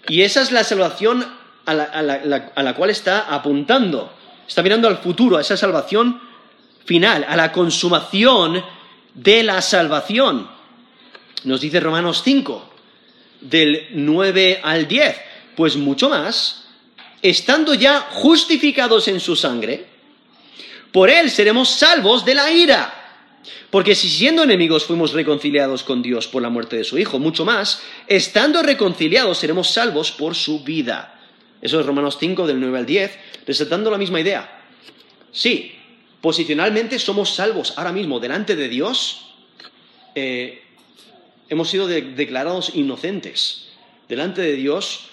y 0.09 0.23
esa 0.23 0.43
es 0.43 0.53
la 0.53 0.65
salvación 0.65 1.27
a 1.65 1.75
la, 1.75 2.75
cual 2.75 2.91
está 2.91 3.35
apuntando. 3.35 4.13
Está 4.47 4.63
mirando 4.63 4.89
al 4.89 4.99
futuro, 4.99 5.37
a 5.37 5.41
esa 5.41 5.57
salvación 5.57 6.21
final, 6.85 7.27
a 7.29 7.37
la 7.37 7.51
consumación 7.51 8.65
de 9.15 9.43
la 9.43 9.61
salvación. 9.61 10.49
Nos 11.45 11.61
dice 11.61 11.81
Romanos 11.81 12.23
5, 12.25 12.71
del 13.41 13.89
9 13.91 14.61
al 14.63 14.87
10, 14.87 15.17
pues 15.57 15.77
mucho 15.77 16.09
más, 16.09 16.69
estando 17.23 17.75
ya 17.75 18.01
justificados 18.13 19.09
en 19.09 19.19
su 19.19 19.35
sangre, 19.35 19.87
por 20.93 21.11
él 21.11 21.31
seremos 21.31 21.69
salvos 21.71 22.25
de 22.25 22.35
la 22.35 22.51
ira. 22.51 22.96
Porque 23.71 23.95
si 23.95 24.09
siendo 24.09 24.43
enemigos 24.43 24.85
fuimos 24.85 25.13
reconciliados 25.13 25.83
con 25.83 26.03
Dios 26.03 26.27
por 26.27 26.43
la 26.43 26.51
muerte 26.51 26.77
de 26.77 26.85
su 26.85 26.99
Hijo, 26.99 27.19
mucho 27.19 27.45
más, 27.45 27.83
estando 28.07 28.63
reconciliados 28.63 29.39
seremos 29.39 29.71
salvos 29.71 30.13
por 30.13 30.35
su 30.35 30.63
vida. 30.65 31.21
Eso 31.61 31.81
es 31.81 31.87
Romanos 31.87 32.17
5 32.21 32.47
del 32.47 32.61
9 32.61 32.79
al 32.79 32.87
10, 32.87 33.19
resaltando 33.47 33.91
la 33.91 33.99
misma 33.99 34.21
idea. 34.21 34.65
Sí, 35.33 35.73
posicionalmente 36.21 36.99
somos 36.99 37.35
salvos 37.35 37.75
ahora 37.77 37.93
mismo 37.93 38.21
delante 38.21 38.57
de 38.57 38.69
Dios. 38.69 39.35
Eh, 40.15 40.63
hemos 41.49 41.69
sido 41.69 41.87
declarados 41.87 42.73
inocentes. 42.75 43.69
Delante 44.09 44.43
de 44.43 44.55
Dios 44.55 45.09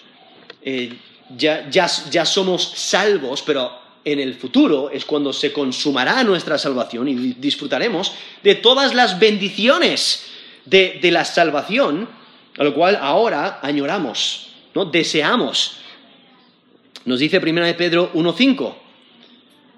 eh, 0.61 0.93
ya, 1.36 1.69
ya 1.69 2.25
somos 2.25 2.63
salvos, 2.75 3.41
pero 3.41 3.82
en 4.06 4.20
el 4.20 4.36
futuro 4.36 4.89
es 4.89 5.06
cuando 5.06 5.32
se 5.32 5.54
consumará 5.54 6.24
nuestra 6.24 6.58
salvación 6.58 7.08
y 7.08 7.16
disfrutaremos 7.34 8.14
de 8.43 8.56
todas 8.56 8.93
las 8.93 9.20
bendiciones 9.20 10.26
de, 10.66 10.99
la 11.12 11.26
salvación, 11.26 12.10
a 12.58 12.64
lo 12.64 12.74
cual 12.74 12.97
ahora 13.01 13.60
añoramos, 13.62 14.49
¿no? 14.74 14.86
deseamos. 14.86 15.78
Nos 17.06 17.20
dice 17.20 17.39
1 17.39 17.66
de 17.66 17.74
Pedro 17.74 18.12
1.5, 18.14 18.76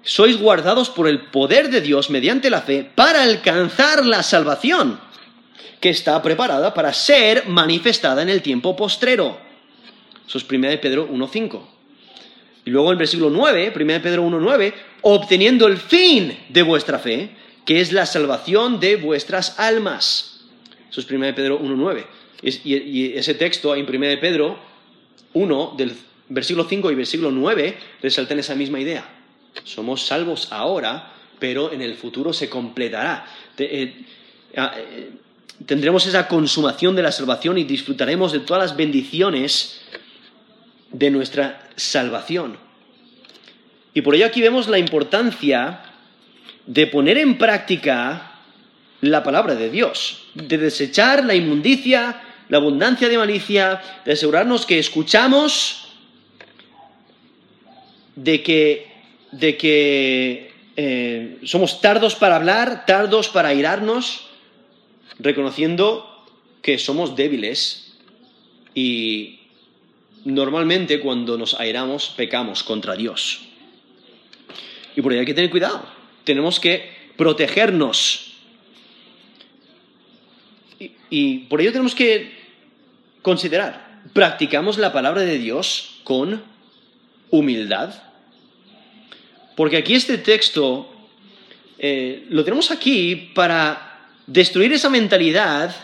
sois 0.02 0.38
guardados 0.38 0.90
por 0.90 1.08
el 1.08 1.20
poder 1.20 1.70
de 1.70 1.80
Dios 1.80 2.10
mediante 2.10 2.50
la 2.50 2.62
fe 2.62 2.88
para 2.94 3.22
alcanzar 3.22 4.06
la 4.06 4.22
salvación 4.22 5.00
que 5.80 5.90
está 5.90 6.20
preparada 6.22 6.72
para 6.72 6.92
ser 6.92 7.48
manifestada 7.48 8.22
en 8.22 8.28
el 8.28 8.42
tiempo 8.42 8.76
postrero. 8.76 9.38
Eso 10.26 10.38
es 10.38 10.46
1 10.48 10.68
de 10.68 10.78
Pedro 10.78 11.08
1.5. 11.08 11.75
Y 12.66 12.70
luego 12.70 12.90
el 12.90 12.98
versículo 12.98 13.30
9, 13.30 13.72
1 13.74 14.02
Pedro 14.02 14.26
1.9, 14.26 14.74
obteniendo 15.02 15.68
el 15.68 15.76
fin 15.76 16.36
de 16.48 16.62
vuestra 16.62 16.98
fe, 16.98 17.30
que 17.64 17.80
es 17.80 17.92
la 17.92 18.06
salvación 18.06 18.80
de 18.80 18.96
vuestras 18.96 19.58
almas. 19.60 20.44
Eso 20.90 21.00
es 21.00 21.08
1 21.08 21.34
Pedro 21.36 21.60
1.9. 21.60 22.04
Y 22.42 23.12
ese 23.14 23.34
texto 23.34 23.74
en 23.76 23.86
1 23.88 24.20
Pedro 24.20 24.58
1, 25.32 25.74
del 25.78 25.92
versículo 26.28 26.66
5 26.68 26.90
y 26.90 26.94
versículo 26.96 27.30
9, 27.30 27.78
resaltan 28.02 28.40
esa 28.40 28.56
misma 28.56 28.80
idea. 28.80 29.08
Somos 29.62 30.04
salvos 30.04 30.48
ahora, 30.50 31.12
pero 31.38 31.72
en 31.72 31.82
el 31.82 31.94
futuro 31.94 32.32
se 32.32 32.50
completará. 32.50 33.26
Eh, 33.58 34.04
ah, 34.56 34.74
eh, 34.76 35.10
tendremos 35.66 36.04
esa 36.06 36.26
consumación 36.26 36.96
de 36.96 37.02
la 37.02 37.12
salvación 37.12 37.58
y 37.58 37.64
disfrutaremos 37.64 38.32
de 38.32 38.40
todas 38.40 38.70
las 38.70 38.76
bendiciones 38.76 39.82
de 40.98 41.10
nuestra 41.10 41.68
salvación. 41.76 42.56
Y 43.92 44.00
por 44.00 44.14
ello 44.14 44.26
aquí 44.26 44.40
vemos 44.40 44.68
la 44.68 44.78
importancia 44.78 45.80
de 46.66 46.86
poner 46.86 47.18
en 47.18 47.38
práctica 47.38 48.40
la 49.00 49.22
palabra 49.22 49.54
de 49.54 49.70
Dios, 49.70 50.24
de 50.34 50.56
desechar 50.56 51.24
la 51.24 51.34
inmundicia, 51.34 52.22
la 52.48 52.58
abundancia 52.58 53.08
de 53.08 53.18
malicia, 53.18 53.82
de 54.04 54.12
asegurarnos 54.12 54.64
que 54.64 54.78
escuchamos, 54.78 55.88
de 58.14 58.42
que, 58.42 58.90
de 59.32 59.56
que 59.58 60.52
eh, 60.76 61.38
somos 61.44 61.82
tardos 61.82 62.14
para 62.14 62.36
hablar, 62.36 62.86
tardos 62.86 63.28
para 63.28 63.52
irarnos, 63.52 64.28
reconociendo 65.18 66.24
que 66.62 66.78
somos 66.78 67.16
débiles 67.16 67.98
y 68.74 69.45
normalmente 70.26 70.98
cuando 71.00 71.38
nos 71.38 71.54
airamos 71.54 72.12
pecamos 72.16 72.62
contra 72.62 72.96
Dios. 72.96 73.42
Y 74.96 75.00
por 75.00 75.12
ello 75.12 75.20
hay 75.20 75.26
que 75.26 75.34
tener 75.34 75.50
cuidado. 75.50 75.86
Tenemos 76.24 76.58
que 76.58 76.90
protegernos. 77.16 78.32
Y, 81.08 81.38
por 81.48 81.60
ello 81.60 81.70
tenemos 81.70 81.94
que 81.94 82.34
considerar, 83.22 84.02
¿practicamos 84.12 84.76
la 84.78 84.92
palabra 84.92 85.22
de 85.22 85.38
Dios 85.38 86.00
con 86.02 86.42
humildad? 87.30 87.94
Porque 89.54 89.76
aquí 89.76 89.94
este 89.94 90.18
texto 90.18 90.92
eh, 91.78 92.26
lo 92.28 92.44
tenemos 92.44 92.72
aquí 92.72 93.30
para 93.34 94.10
destruir 94.26 94.72
esa 94.72 94.90
mentalidad 94.90 95.74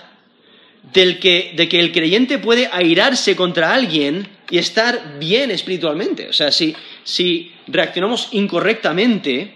del 0.82 1.18
que, 1.18 1.52
de 1.56 1.68
que 1.68 1.80
el 1.80 1.92
creyente 1.92 2.38
puede 2.38 2.68
airarse 2.72 3.36
contra 3.36 3.72
alguien 3.72 4.28
y 4.50 4.58
estar 4.58 5.18
bien 5.18 5.50
espiritualmente. 5.50 6.28
O 6.28 6.32
sea, 6.32 6.50
si, 6.50 6.74
si 7.04 7.52
reaccionamos 7.66 8.28
incorrectamente, 8.32 9.54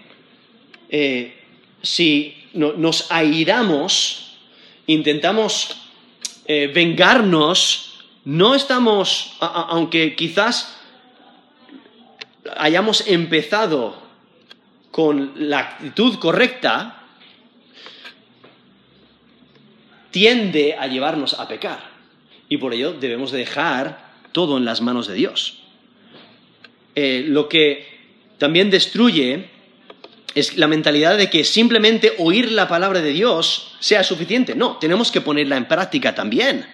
eh, 0.89 1.35
si 1.81 2.33
nos 2.53 3.11
airamos, 3.11 4.37
intentamos 4.87 5.77
eh, 6.47 6.71
vengarnos, 6.73 8.05
no 8.25 8.55
estamos, 8.55 9.35
aunque 9.39 10.15
quizás 10.15 10.77
hayamos 12.55 13.07
empezado 13.07 14.01
con 14.91 15.33
la 15.35 15.59
actitud 15.59 16.17
correcta, 16.17 16.96
tiende 20.17 20.75
a 20.75 20.87
llevarnos 20.87 21.35
a 21.39 21.47
pecar. 21.47 21.77
Y 22.49 22.57
por 22.57 22.73
ello 22.73 22.93
debemos 22.93 23.31
dejar 23.31 24.13
todo 24.31 24.57
en 24.57 24.65
las 24.65 24.81
manos 24.81 25.05
de 25.07 25.13
Dios. 25.13 25.59
Eh, 26.95 27.23
lo 27.27 27.47
que 27.47 27.85
también 28.39 28.71
destruye 28.71 29.45
es 30.33 30.57
la 30.57 30.67
mentalidad 30.67 31.19
de 31.19 31.29
que 31.29 31.43
simplemente 31.43 32.15
oír 32.17 32.51
la 32.51 32.67
palabra 32.67 32.99
de 32.99 33.11
Dios 33.11 33.75
sea 33.79 34.03
suficiente. 34.03 34.55
No, 34.55 34.77
tenemos 34.77 35.11
que 35.11 35.21
ponerla 35.21 35.55
en 35.55 35.67
práctica 35.67 36.15
también. 36.15 36.65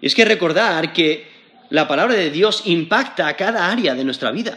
Es 0.00 0.14
que 0.14 0.24
recordar 0.24 0.92
que 0.92 1.26
la 1.68 1.88
palabra 1.88 2.14
de 2.14 2.30
Dios 2.30 2.62
impacta 2.66 3.26
a 3.26 3.34
cada 3.34 3.72
área 3.72 3.96
de 3.96 4.04
nuestra 4.04 4.30
vida. 4.30 4.56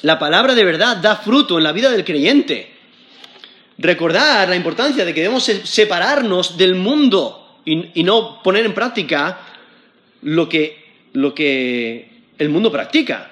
La 0.00 0.18
palabra 0.18 0.54
de 0.54 0.64
verdad 0.64 0.96
da 0.96 1.16
fruto 1.16 1.58
en 1.58 1.64
la 1.64 1.72
vida 1.72 1.90
del 1.90 2.06
creyente 2.06 2.79
recordar 3.80 4.48
la 4.48 4.56
importancia 4.56 5.04
de 5.04 5.14
que 5.14 5.22
debemos 5.22 5.44
separarnos 5.44 6.56
del 6.56 6.74
mundo 6.74 7.60
y, 7.64 8.02
no 8.02 8.42
poner 8.42 8.66
en 8.66 8.74
práctica 8.74 9.40
lo 10.22 10.48
que, 10.48 11.08
lo 11.12 11.34
que 11.34 12.22
el 12.38 12.48
mundo 12.50 12.70
practica. 12.70 13.30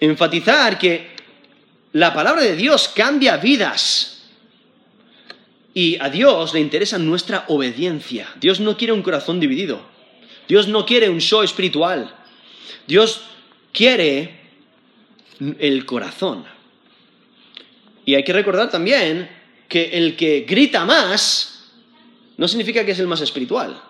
Enfatizar 0.00 0.78
que 0.78 1.10
la 1.92 2.12
palabra 2.12 2.42
de 2.42 2.56
Dios 2.56 2.88
cambia 2.94 3.36
vidas 3.36 4.28
y 5.74 5.96
a 6.00 6.10
Dios 6.10 6.52
le 6.52 6.60
interesa 6.60 6.98
nuestra 6.98 7.44
obediencia. 7.48 8.28
Dios 8.40 8.60
no 8.60 8.76
quiere 8.76 8.92
un 8.92 9.02
corazón 9.02 9.40
dividido. 9.40 9.80
Dios 10.48 10.68
no 10.68 10.84
quiere 10.84 11.08
un 11.08 11.20
show 11.20 11.42
espiritual. 11.42 12.14
Dios 12.86 13.22
quiere 13.72 14.40
el 15.58 15.86
corazón. 15.86 16.44
Y 18.04 18.14
hay 18.14 18.24
que 18.24 18.32
recordar 18.32 18.70
también 18.70 19.28
que 19.68 19.90
el 19.92 20.16
que 20.16 20.40
grita 20.40 20.84
más 20.84 21.70
no 22.36 22.48
significa 22.48 22.84
que 22.84 22.92
es 22.92 22.98
el 22.98 23.06
más 23.06 23.20
espiritual. 23.20 23.80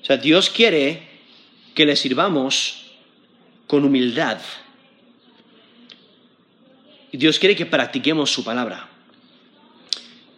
O 0.00 0.04
sea, 0.04 0.16
Dios 0.16 0.50
quiere 0.50 1.02
que 1.74 1.86
le 1.86 1.96
sirvamos 1.96 2.86
con 3.66 3.84
humildad. 3.84 4.38
Dios 7.12 7.38
quiere 7.38 7.56
que 7.56 7.66
practiquemos 7.66 8.32
su 8.32 8.44
palabra. 8.44 8.88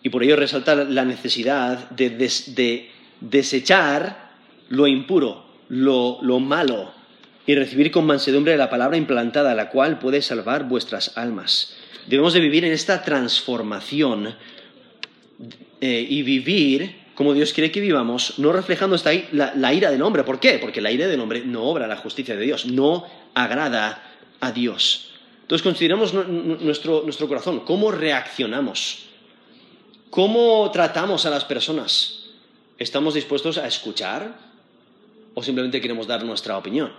Y 0.03 0.09
por 0.09 0.25
ello 0.25 0.37
resalta 0.37 0.75
la 0.75 1.05
necesidad 1.05 1.89
de, 1.91 2.91
desechar 3.21 4.33
lo 4.69 4.87
impuro, 4.89 5.45
lo 5.69 6.41
malo, 6.41 6.93
y 7.47 7.55
recibir 7.55 7.91
con 7.91 8.07
mansedumbre 8.07 8.57
la 8.57 8.71
palabra 8.71 8.97
implantada, 8.97 9.55
la 9.55 9.71
cual 9.71 9.99
puede 9.99 10.23
salvar 10.23 10.65
vuestras 10.69 11.17
almas. 11.17 11.77
Debemos 12.07 12.33
de 12.33 12.41
vivir 12.41 12.65
en 12.65 12.73
esta 12.73 13.03
transformación 13.03 14.35
eh, 15.81 16.07
y 16.09 16.23
vivir 16.23 17.03
como 17.15 17.35
Dios 17.35 17.53
quiere 17.53 17.71
que 17.71 17.81
vivamos, 17.81 18.39
no 18.39 18.53
reflejando 18.53 18.97
esta, 18.97 19.11
la, 19.33 19.75
ira 19.75 19.91
del 19.91 20.03
hombre. 20.03 20.25
¿Por 20.25 20.41
qué? 20.41 20.59
Porque 20.59 20.81
la 20.81 20.91
ira 20.91 21.07
del 21.07 21.21
hombre 21.21 21.45
no 21.45 21.65
obra 21.65 21.87
la 21.87 21.97
justicia 21.97 22.35
de 22.35 22.43
Dios, 22.45 22.67
no 22.67 23.07
agrada 23.35 24.03
a 24.41 24.53
Dios. 24.53 25.11
Entonces 25.43 25.63
consideramos 25.63 26.15
nuestro, 26.15 27.03
nuestro 27.05 27.29
corazón, 27.29 27.61
cómo 27.61 27.91
reaccionamos, 27.91 29.05
cómo 30.11 30.71
tratamos 30.73 31.27
a 31.27 31.31
las 31.31 31.45
personas. 31.45 32.31
¿Estamos 32.79 33.15
dispuestos 33.15 33.59
a 33.59 33.67
escuchar 33.67 34.35
o 35.35 35.43
simplemente 35.43 35.81
queremos 35.81 36.07
dar 36.07 36.25
nuestra 36.25 36.57
opinión? 36.57 36.93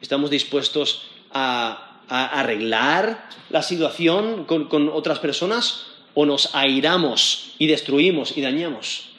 ¿Estamos 0.00 0.30
dispuestos 0.30 1.08
a 1.30 1.95
a 2.08 2.40
arreglar 2.40 3.28
la 3.50 3.62
situación 3.62 4.44
con, 4.44 4.88
otras 4.88 5.18
personas 5.18 5.86
o 6.14 6.26
nos 6.26 6.54
airamos 6.54 7.54
y 7.58 7.66
destruimos 7.66 8.36
y 8.36 8.42
dañamos? 8.42 9.10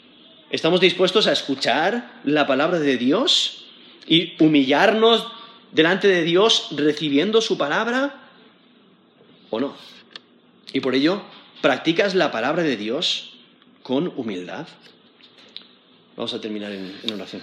¿Estamos 0.49 0.79
dispuestos 0.79 1.27
a 1.27 1.33
escuchar 1.33 2.21
la 2.23 2.47
palabra 2.47 2.79
de 2.79 2.97
Dios 2.97 3.65
y 4.07 4.41
humillarnos 4.41 5.27
delante 5.71 6.07
de 6.07 6.23
Dios 6.23 6.69
recibiendo 6.71 7.41
su 7.41 7.57
palabra 7.57 8.15
o 9.49 9.59
no? 9.59 9.75
Y 10.73 10.79
por 10.79 10.95
ello 10.95 11.21
¿Practicas 11.61 12.13
la 12.13 12.31
palabra 12.31 12.61
de 12.61 12.77
Dios 12.77 13.33
con 13.81 14.13
humildad? 14.15 14.67
Vamos 16.15 16.33
a 16.33 16.41
terminar 16.41 16.71
en, 16.71 16.95
en 17.03 17.13
oración. 17.13 17.41